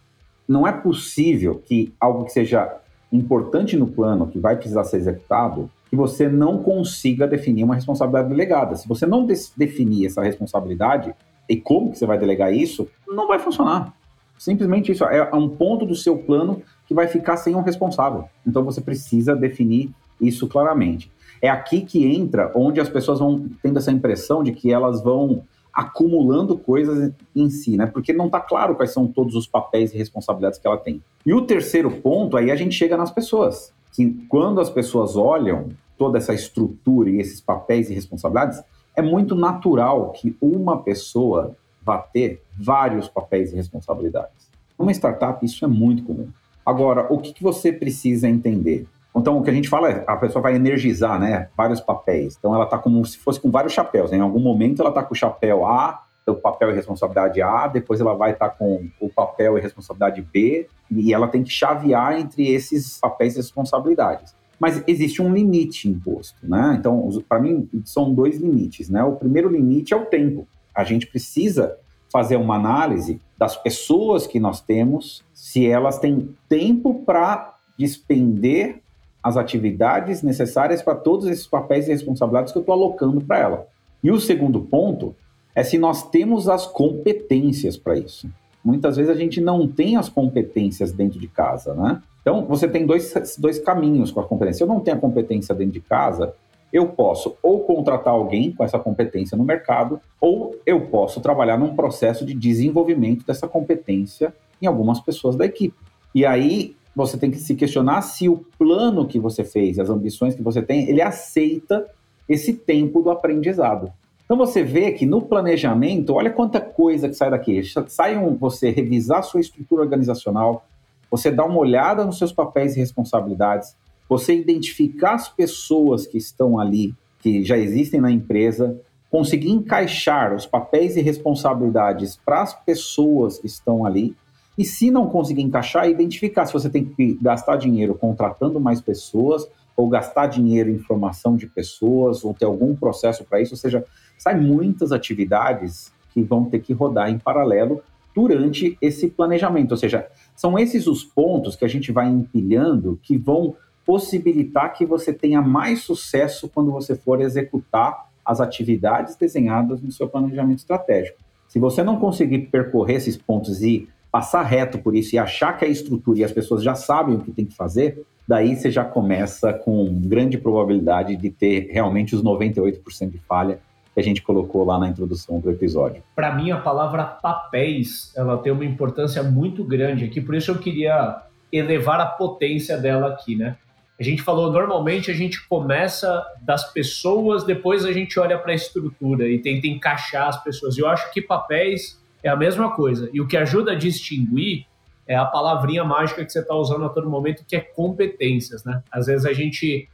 Não 0.47 0.67
é 0.67 0.71
possível 0.71 1.61
que 1.65 1.93
algo 1.99 2.25
que 2.25 2.31
seja 2.31 2.77
importante 3.11 3.75
no 3.75 3.87
plano, 3.87 4.27
que 4.27 4.37
vai 4.37 4.55
precisar 4.55 4.83
ser 4.83 4.97
executado, 4.97 5.69
que 5.89 5.95
você 5.95 6.29
não 6.29 6.61
consiga 6.61 7.27
definir 7.27 7.63
uma 7.63 7.75
responsabilidade 7.75 8.29
delegada. 8.29 8.75
Se 8.75 8.87
você 8.87 9.07
não 9.07 9.25
definir 9.25 10.05
essa 10.05 10.21
responsabilidade 10.21 11.13
e 11.49 11.55
como 11.57 11.91
que 11.91 11.97
você 11.97 12.05
vai 12.05 12.19
delegar 12.19 12.53
isso, 12.53 12.87
não 13.07 13.27
vai 13.27 13.39
funcionar. 13.39 13.93
Simplesmente 14.37 14.91
isso 14.91 15.03
é 15.05 15.33
um 15.35 15.49
ponto 15.49 15.85
do 15.85 15.95
seu 15.95 16.17
plano 16.17 16.61
que 16.87 16.93
vai 16.93 17.07
ficar 17.07 17.37
sem 17.37 17.55
um 17.55 17.61
responsável. 17.61 18.25
Então 18.45 18.63
você 18.63 18.81
precisa 18.81 19.35
definir 19.35 19.91
isso 20.19 20.47
claramente. 20.47 21.11
É 21.41 21.49
aqui 21.49 21.81
que 21.81 22.05
entra 22.05 22.51
onde 22.55 22.79
as 22.79 22.89
pessoas 22.89 23.19
vão 23.19 23.49
tendo 23.61 23.77
essa 23.77 23.91
impressão 23.91 24.43
de 24.43 24.51
que 24.51 24.71
elas 24.71 25.01
vão 25.01 25.43
acumulando 25.73 26.57
coisas 26.57 27.11
em 27.35 27.49
si, 27.49 27.75
né? 27.75 27.87
Porque 27.87 28.13
não 28.13 28.27
está 28.27 28.39
claro 28.39 28.75
quais 28.75 28.91
são 28.91 29.07
todos 29.07 29.35
os 29.35 29.47
papéis 29.47 29.91
e 29.93 29.97
responsabilidades 29.97 30.59
que 30.59 30.67
ela 30.67 30.77
tem. 30.77 31.01
E 31.25 31.33
o 31.33 31.41
terceiro 31.41 31.89
ponto, 31.89 32.37
aí 32.37 32.51
a 32.51 32.55
gente 32.55 32.75
chega 32.75 32.95
nas 32.95 33.11
pessoas. 33.11 33.73
Que 33.91 34.11
quando 34.29 34.61
as 34.61 34.69
pessoas 34.69 35.15
olham 35.15 35.69
toda 35.97 36.17
essa 36.17 36.33
estrutura 36.33 37.09
e 37.09 37.19
esses 37.19 37.41
papéis 37.41 37.89
e 37.89 37.93
responsabilidades, 37.93 38.61
é 38.95 39.01
muito 39.01 39.35
natural 39.35 40.11
que 40.11 40.37
uma 40.39 40.83
pessoa 40.83 41.55
vá 41.81 41.97
ter 41.97 42.41
vários 42.57 43.07
papéis 43.07 43.51
e 43.51 43.55
responsabilidades. 43.55 44.49
Numa 44.77 44.91
startup, 44.91 45.43
isso 45.43 45.65
é 45.65 45.67
muito 45.67 46.03
comum. 46.03 46.29
Agora, 46.65 47.07
o 47.11 47.17
que, 47.17 47.33
que 47.33 47.43
você 47.43 47.71
precisa 47.71 48.27
entender? 48.27 48.85
Então, 49.15 49.37
o 49.37 49.43
que 49.43 49.49
a 49.49 49.53
gente 49.53 49.69
fala 49.69 49.91
é 49.91 50.03
a 50.07 50.15
pessoa 50.15 50.41
vai 50.41 50.55
energizar 50.55 51.19
né, 51.19 51.49
vários 51.55 51.79
papéis. 51.79 52.35
Então, 52.37 52.53
ela 52.55 52.63
está 52.63 52.77
como 52.77 53.05
se 53.05 53.17
fosse 53.17 53.39
com 53.39 53.51
vários 53.51 53.73
chapéus. 53.73 54.11
Né? 54.11 54.17
Em 54.17 54.21
algum 54.21 54.39
momento, 54.39 54.81
ela 54.81 54.89
está 54.89 55.03
com 55.03 55.13
o 55.13 55.17
chapéu 55.17 55.65
A, 55.65 56.03
o 56.25 56.33
papel 56.33 56.71
e 56.71 56.73
responsabilidade 56.73 57.41
A, 57.41 57.67
depois 57.67 57.99
ela 57.99 58.15
vai 58.15 58.31
estar 58.31 58.49
tá 58.49 58.55
com 58.55 58.87
o 58.99 59.09
papel 59.09 59.57
e 59.57 59.61
responsabilidade 59.61 60.21
B, 60.21 60.67
e 60.89 61.13
ela 61.13 61.27
tem 61.27 61.43
que 61.43 61.51
chavear 61.51 62.17
entre 62.17 62.49
esses 62.49 62.97
papéis 62.97 63.35
e 63.35 63.37
responsabilidades 63.37 64.33
mas 64.63 64.81
existe 64.87 65.21
um 65.21 65.33
limite 65.33 65.89
imposto, 65.89 66.37
né? 66.41 66.77
Então, 66.79 67.09
para 67.27 67.37
mim, 67.37 67.67
são 67.83 68.13
dois 68.13 68.37
limites, 68.37 68.87
né? 68.87 69.03
O 69.03 69.17
primeiro 69.17 69.49
limite 69.49 69.93
é 69.93 69.97
o 69.97 70.05
tempo. 70.05 70.47
A 70.73 70.85
gente 70.85 71.05
precisa 71.05 71.77
fazer 72.13 72.35
uma 72.35 72.55
análise 72.57 73.19
das 73.35 73.57
pessoas 73.57 74.27
que 74.27 74.39
nós 74.39 74.61
temos, 74.61 75.23
se 75.33 75.65
elas 75.65 75.97
têm 75.97 76.29
tempo 76.47 77.01
para 77.03 77.55
despender 77.77 78.83
as 79.23 79.35
atividades 79.35 80.21
necessárias 80.21 80.83
para 80.83 80.93
todos 80.93 81.25
esses 81.25 81.47
papéis 81.47 81.87
e 81.87 81.91
responsabilidades 81.91 82.53
que 82.53 82.59
eu 82.59 82.61
estou 82.61 82.73
alocando 82.73 83.19
para 83.19 83.39
ela. 83.39 83.67
E 84.03 84.11
o 84.11 84.19
segundo 84.19 84.61
ponto 84.61 85.15
é 85.55 85.63
se 85.63 85.79
nós 85.79 86.07
temos 86.11 86.47
as 86.47 86.67
competências 86.67 87.77
para 87.77 87.97
isso. 87.97 88.29
Muitas 88.63 88.95
vezes 88.95 89.11
a 89.11 89.15
gente 89.15 89.41
não 89.41 89.67
tem 89.67 89.97
as 89.97 90.07
competências 90.07 90.91
dentro 90.91 91.19
de 91.19 91.27
casa, 91.27 91.73
né? 91.73 91.99
Então, 92.21 92.45
você 92.45 92.67
tem 92.67 92.85
dois, 92.85 93.11
dois 93.39 93.59
caminhos 93.59 94.11
com 94.11 94.19
a 94.19 94.23
competência. 94.23 94.59
Se 94.59 94.63
eu 94.63 94.67
não 94.67 94.79
tenho 94.79 94.97
a 94.97 94.99
competência 94.99 95.53
dentro 95.53 95.73
de 95.73 95.81
casa, 95.81 96.33
eu 96.73 96.87
posso 96.87 97.37
ou 97.43 97.59
contratar 97.59 98.13
alguém 98.13 98.51
com 98.51 98.63
essa 98.63 98.79
competência 98.79 99.37
no 99.37 99.43
mercado, 99.43 100.01
ou 100.19 100.59
eu 100.65 100.81
posso 100.87 101.21
trabalhar 101.21 101.55
num 101.55 101.75
processo 101.75 102.25
de 102.25 102.33
desenvolvimento 102.33 103.23
dessa 103.25 103.47
competência 103.47 104.33
em 104.59 104.65
algumas 104.65 104.99
pessoas 104.99 105.35
da 105.35 105.45
equipe. 105.45 105.77
E 106.15 106.25
aí 106.25 106.75
você 106.95 107.15
tem 107.15 107.29
que 107.29 107.37
se 107.37 107.53
questionar 107.53 108.01
se 108.01 108.27
o 108.27 108.37
plano 108.57 109.07
que 109.07 109.19
você 109.19 109.43
fez, 109.43 109.77
as 109.77 109.89
ambições 109.89 110.33
que 110.33 110.41
você 110.41 110.63
tem, 110.63 110.89
ele 110.89 111.01
aceita 111.01 111.85
esse 112.27 112.53
tempo 112.53 113.01
do 113.01 113.11
aprendizado. 113.11 113.91
Então 114.25 114.37
você 114.37 114.63
vê 114.63 114.91
que 114.93 115.05
no 115.05 115.21
planejamento, 115.21 116.13
olha 116.13 116.31
quanta 116.31 116.59
coisa 116.59 117.07
que 117.07 117.13
sai 117.13 117.29
daqui. 117.29 117.61
Sai 117.87 118.17
um, 118.17 118.35
você 118.35 118.71
revisar 118.71 119.23
sua 119.23 119.41
estrutura 119.41 119.83
organizacional, 119.83 120.65
você 121.11 121.29
dá 121.29 121.45
uma 121.45 121.59
olhada 121.59 122.03
nos 122.03 122.17
seus 122.17 122.31
papéis 122.31 122.75
e 122.75 122.79
responsabilidades, 122.79 123.75
você 124.07 124.35
identificar 124.35 125.13
as 125.13 125.29
pessoas 125.29 126.05
que 126.05 126.17
estão 126.17 126.59
ali, 126.59 126.93
que 127.19 127.43
já 127.43 127.57
existem 127.57 128.01
na 128.01 128.11
empresa, 128.11 128.79
conseguir 129.09 129.51
encaixar 129.51 130.33
os 130.35 130.45
papéis 130.45 130.97
e 130.97 131.01
responsabilidades 131.01 132.19
para 132.25 132.41
as 132.41 132.53
pessoas 132.53 133.37
que 133.37 133.47
estão 133.47 133.85
ali. 133.85 134.15
E 134.57 134.65
se 134.65 134.91
não 134.91 135.07
conseguir 135.07 135.41
encaixar, 135.41 135.87
identificar 135.89 136.45
se 136.45 136.53
você 136.53 136.69
tem 136.69 136.85
que 136.85 137.17
gastar 137.21 137.57
dinheiro 137.57 137.95
contratando 137.95 138.59
mais 138.59 138.81
pessoas 138.81 139.47
ou 139.75 139.87
gastar 139.87 140.27
dinheiro 140.27 140.69
em 140.69 140.79
formação 140.79 141.35
de 141.35 141.47
pessoas 141.47 142.23
ou 142.23 142.33
ter 142.33 142.45
algum 142.45 142.75
processo 142.75 143.23
para 143.23 143.41
isso, 143.41 143.53
ou 143.53 143.57
seja, 143.57 143.85
sai 144.17 144.39
muitas 144.39 144.91
atividades 144.91 145.91
que 146.13 146.21
vão 146.21 146.45
ter 146.45 146.59
que 146.59 146.73
rodar 146.73 147.09
em 147.09 147.17
paralelo 147.17 147.81
durante 148.15 148.77
esse 148.81 149.07
planejamento, 149.07 149.71
ou 149.71 149.77
seja, 149.77 150.07
são 150.35 150.57
esses 150.57 150.85
os 150.85 151.03
pontos 151.03 151.55
que 151.55 151.65
a 151.65 151.67
gente 151.67 151.91
vai 151.91 152.07
empilhando 152.07 152.99
que 153.01 153.17
vão 153.17 153.55
possibilitar 153.85 154.73
que 154.73 154.85
você 154.85 155.13
tenha 155.13 155.41
mais 155.41 155.81
sucesso 155.81 156.49
quando 156.49 156.71
você 156.71 156.95
for 156.95 157.21
executar 157.21 158.09
as 158.25 158.39
atividades 158.39 159.15
desenhadas 159.15 159.81
no 159.81 159.91
seu 159.91 160.07
planejamento 160.07 160.59
estratégico. 160.59 161.17
Se 161.47 161.59
você 161.59 161.83
não 161.83 161.99
conseguir 161.99 162.39
percorrer 162.39 162.95
esses 162.95 163.17
pontos 163.17 163.61
e 163.61 163.87
passar 164.11 164.43
reto 164.43 164.77
por 164.79 164.95
isso 164.95 165.15
e 165.15 165.19
achar 165.19 165.57
que 165.57 165.65
a 165.65 165.67
estrutura 165.67 166.19
e 166.19 166.23
as 166.23 166.31
pessoas 166.31 166.63
já 166.63 166.75
sabem 166.75 167.15
o 167.15 167.19
que 167.19 167.31
tem 167.31 167.45
que 167.45 167.55
fazer, 167.55 168.05
daí 168.27 168.55
você 168.55 168.71
já 168.71 168.85
começa 168.85 169.51
com 169.53 170.01
grande 170.05 170.37
probabilidade 170.37 171.15
de 171.15 171.29
ter 171.29 171.69
realmente 171.71 172.15
os 172.15 172.23
98% 172.23 173.09
de 173.09 173.17
falha 173.19 173.59
que 173.93 173.99
a 173.99 174.03
gente 174.03 174.21
colocou 174.21 174.63
lá 174.63 174.79
na 174.79 174.87
introdução 174.87 175.39
do 175.39 175.51
episódio. 175.51 176.01
Para 176.15 176.33
mim, 176.33 176.51
a 176.51 176.59
palavra 176.59 177.05
papéis 177.05 178.11
ela 178.15 178.37
tem 178.37 178.51
uma 178.51 178.65
importância 178.65 179.21
muito 179.21 179.63
grande 179.63 180.05
aqui, 180.05 180.19
por 180.19 180.33
isso 180.33 180.49
eu 180.49 180.57
queria 180.57 181.21
elevar 181.51 181.99
a 181.99 182.05
potência 182.05 182.77
dela 182.77 183.09
aqui, 183.09 183.35
né? 183.35 183.55
A 183.99 184.03
gente 184.03 184.21
falou, 184.21 184.51
normalmente 184.51 185.11
a 185.11 185.13
gente 185.13 185.47
começa 185.47 186.25
das 186.41 186.71
pessoas, 186.73 187.43
depois 187.43 187.85
a 187.85 187.91
gente 187.91 188.19
olha 188.19 188.37
para 188.37 188.51
a 188.51 188.55
estrutura 188.55 189.29
e 189.29 189.39
tenta 189.39 189.67
encaixar 189.67 190.27
as 190.27 190.43
pessoas. 190.43 190.77
Eu 190.77 190.87
acho 190.87 191.11
que 191.13 191.21
papéis 191.21 192.01
é 192.23 192.29
a 192.29 192.35
mesma 192.35 192.75
coisa. 192.75 193.09
E 193.13 193.21
o 193.21 193.27
que 193.27 193.37
ajuda 193.37 193.73
a 193.73 193.75
distinguir 193.75 194.65
é 195.05 195.15
a 195.15 195.25
palavrinha 195.25 195.83
mágica 195.83 196.25
que 196.25 196.31
você 196.31 196.39
está 196.39 196.55
usando 196.55 196.85
a 196.85 196.89
todo 196.89 197.09
momento, 197.09 197.45
que 197.45 197.55
é 197.55 197.59
competências, 197.59 198.63
né? 198.63 198.81
Às 198.91 199.05
vezes 199.05 199.25
a 199.25 199.33
gente 199.33 199.87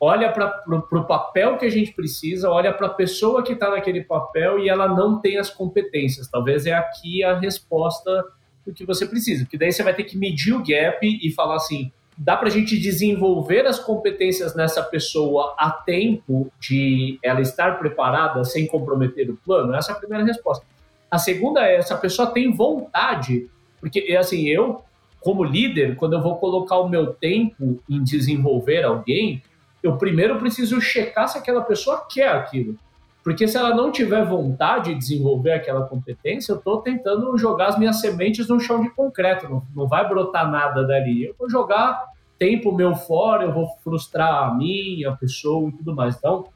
olha 0.00 0.32
para 0.32 0.64
o 0.68 1.04
papel 1.04 1.56
que 1.58 1.66
a 1.66 1.70
gente 1.70 1.92
precisa, 1.92 2.50
olha 2.50 2.72
para 2.72 2.88
a 2.88 2.90
pessoa 2.90 3.42
que 3.42 3.52
está 3.52 3.70
naquele 3.70 4.02
papel 4.02 4.58
e 4.58 4.68
ela 4.68 4.88
não 4.88 5.20
tem 5.20 5.38
as 5.38 5.50
competências. 5.50 6.28
Talvez 6.28 6.66
é 6.66 6.72
aqui 6.72 7.22
a 7.22 7.38
resposta 7.38 8.24
do 8.66 8.72
que 8.72 8.84
você 8.84 9.06
precisa, 9.06 9.44
porque 9.44 9.58
daí 9.58 9.72
você 9.72 9.82
vai 9.82 9.94
ter 9.94 10.04
que 10.04 10.16
medir 10.16 10.54
o 10.54 10.58
gap 10.64 10.98
e 11.02 11.30
falar 11.32 11.56
assim, 11.56 11.92
dá 12.16 12.36
para 12.36 12.48
a 12.48 12.50
gente 12.50 12.78
desenvolver 12.78 13.66
as 13.66 13.78
competências 13.78 14.54
nessa 14.54 14.82
pessoa 14.82 15.54
a 15.58 15.70
tempo 15.70 16.52
de 16.60 17.18
ela 17.22 17.40
estar 17.40 17.78
preparada 17.78 18.44
sem 18.44 18.66
comprometer 18.66 19.30
o 19.30 19.36
plano? 19.36 19.74
Essa 19.74 19.92
é 19.92 19.94
a 19.94 19.98
primeira 19.98 20.24
resposta. 20.24 20.64
A 21.10 21.18
segunda 21.18 21.66
é, 21.66 21.76
essa 21.76 21.96
pessoa 21.96 22.30
tem 22.30 22.52
vontade, 22.52 23.50
porque 23.80 24.16
assim, 24.18 24.48
eu, 24.48 24.82
como 25.20 25.44
líder, 25.44 25.96
quando 25.96 26.14
eu 26.14 26.22
vou 26.22 26.36
colocar 26.36 26.78
o 26.78 26.88
meu 26.88 27.12
tempo 27.12 27.82
em 27.88 28.02
desenvolver 28.02 28.84
alguém, 28.84 29.42
eu 29.82 29.96
primeiro 29.96 30.38
preciso 30.38 30.80
checar 30.80 31.28
se 31.28 31.36
aquela 31.36 31.62
pessoa 31.62 32.06
quer 32.10 32.28
aquilo. 32.28 32.78
Porque 33.22 33.46
se 33.46 33.56
ela 33.56 33.74
não 33.74 33.92
tiver 33.92 34.24
vontade 34.24 34.92
de 34.92 34.98
desenvolver 34.98 35.52
aquela 35.52 35.86
competência, 35.86 36.52
eu 36.52 36.56
estou 36.56 36.80
tentando 36.80 37.36
jogar 37.38 37.68
as 37.68 37.78
minhas 37.78 38.00
sementes 38.00 38.48
no 38.48 38.58
chão 38.58 38.82
de 38.82 38.90
concreto, 38.90 39.48
não, 39.48 39.62
não 39.74 39.86
vai 39.86 40.08
brotar 40.08 40.50
nada 40.50 40.84
dali. 40.84 41.24
Eu 41.24 41.34
vou 41.38 41.48
jogar 41.48 42.04
tempo 42.38 42.72
meu 42.72 42.96
fora, 42.96 43.44
eu 43.44 43.52
vou 43.52 43.68
frustrar 43.84 44.44
a 44.44 44.54
mim, 44.54 45.04
a 45.04 45.12
pessoa 45.12 45.68
e 45.68 45.72
tudo 45.72 45.94
mais. 45.94 46.16
Então, 46.16 46.46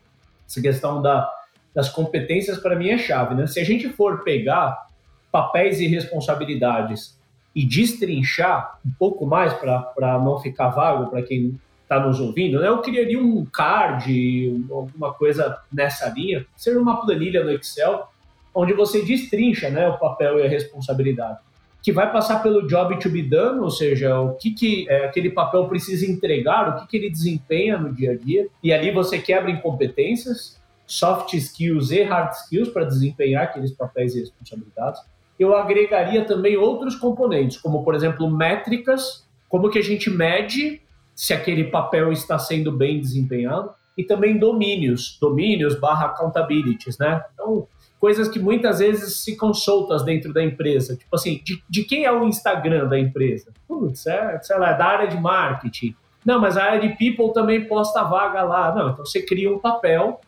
essa 0.44 0.60
questão 0.60 1.00
da, 1.00 1.30
das 1.72 1.88
competências 1.88 2.58
para 2.58 2.74
mim 2.74 2.88
é 2.88 2.98
chave. 2.98 3.36
Né? 3.36 3.46
Se 3.46 3.60
a 3.60 3.64
gente 3.64 3.88
for 3.90 4.24
pegar 4.24 4.86
papéis 5.30 5.80
e 5.80 5.86
responsabilidades 5.86 7.16
e 7.54 7.64
destrinchar 7.64 8.78
um 8.84 8.90
pouco 8.98 9.24
mais 9.24 9.52
para 9.54 10.18
não 10.18 10.38
ficar 10.40 10.70
vago 10.70 11.10
para 11.10 11.22
quem 11.22 11.58
está 11.86 12.00
nos 12.00 12.18
ouvindo, 12.18 12.60
né? 12.60 12.68
eu 12.68 12.78
criaria 12.78 13.18
um 13.18 13.44
card, 13.46 14.66
alguma 14.68 15.14
coisa 15.14 15.56
nessa 15.72 16.08
linha, 16.08 16.44
seja 16.56 16.80
uma 16.80 17.00
planilha 17.00 17.44
no 17.44 17.52
Excel, 17.52 18.08
onde 18.52 18.72
você 18.72 19.02
destrincha 19.02 19.70
né, 19.70 19.88
o 19.88 19.96
papel 19.96 20.40
e 20.40 20.42
a 20.42 20.48
responsabilidade. 20.48 21.38
que 21.80 21.92
vai 21.92 22.10
passar 22.10 22.42
pelo 22.42 22.66
job 22.66 22.98
to 22.98 23.08
be 23.08 23.22
done, 23.22 23.60
ou 23.60 23.70
seja, 23.70 24.18
o 24.18 24.34
que, 24.34 24.50
que 24.50 24.88
é, 24.88 25.04
aquele 25.04 25.30
papel 25.30 25.68
precisa 25.68 26.04
entregar, 26.04 26.68
o 26.68 26.80
que, 26.80 26.88
que 26.88 26.96
ele 26.96 27.08
desempenha 27.08 27.78
no 27.78 27.94
dia 27.94 28.10
a 28.10 28.16
dia, 28.16 28.48
e 28.60 28.72
ali 28.72 28.90
você 28.90 29.20
quebra 29.20 29.48
em 29.48 29.60
competências, 29.60 30.60
soft 30.84 31.34
skills 31.34 31.92
e 31.92 32.02
hard 32.02 32.32
skills 32.32 32.70
para 32.70 32.84
desempenhar 32.84 33.44
aqueles 33.44 33.70
papéis 33.70 34.16
e 34.16 34.20
responsabilidades. 34.20 35.00
Eu 35.38 35.54
agregaria 35.54 36.24
também 36.24 36.56
outros 36.56 36.96
componentes, 36.96 37.58
como 37.58 37.84
por 37.84 37.94
exemplo 37.94 38.28
métricas, 38.28 39.24
como 39.48 39.70
que 39.70 39.78
a 39.78 39.82
gente 39.82 40.10
mede 40.10 40.80
se 41.16 41.32
aquele 41.32 41.64
papel 41.64 42.12
está 42.12 42.38
sendo 42.38 42.70
bem 42.70 43.00
desempenhado, 43.00 43.70
e 43.96 44.04
também 44.04 44.38
domínios, 44.38 45.16
domínios 45.18 45.74
barra 45.80 46.06
accountabilities, 46.06 46.98
né? 46.98 47.24
Então, 47.32 47.66
coisas 47.98 48.28
que 48.28 48.38
muitas 48.38 48.80
vezes 48.80 49.24
ficam 49.24 49.54
soltas 49.54 50.04
dentro 50.04 50.32
da 50.32 50.44
empresa. 50.44 50.94
Tipo 50.94 51.16
assim, 51.16 51.40
de, 51.42 51.62
de 51.68 51.82
quem 51.82 52.04
é 52.04 52.12
o 52.12 52.24
Instagram 52.24 52.86
da 52.86 52.98
empresa? 52.98 53.52
Putz, 53.66 54.06
é, 54.06 54.38
sei 54.42 54.58
lá, 54.58 54.72
é 54.72 54.78
da 54.78 54.84
área 54.84 55.08
de 55.08 55.18
marketing. 55.18 55.94
Não, 56.22 56.38
mas 56.38 56.58
a 56.58 56.64
área 56.64 56.80
de 56.80 56.94
people 56.96 57.32
também 57.32 57.66
posta 57.66 58.02
vaga 58.02 58.42
lá. 58.42 58.74
Não, 58.74 58.90
então 58.90 59.06
você 59.06 59.22
cria 59.22 59.50
um 59.50 59.58
papel 59.58 60.20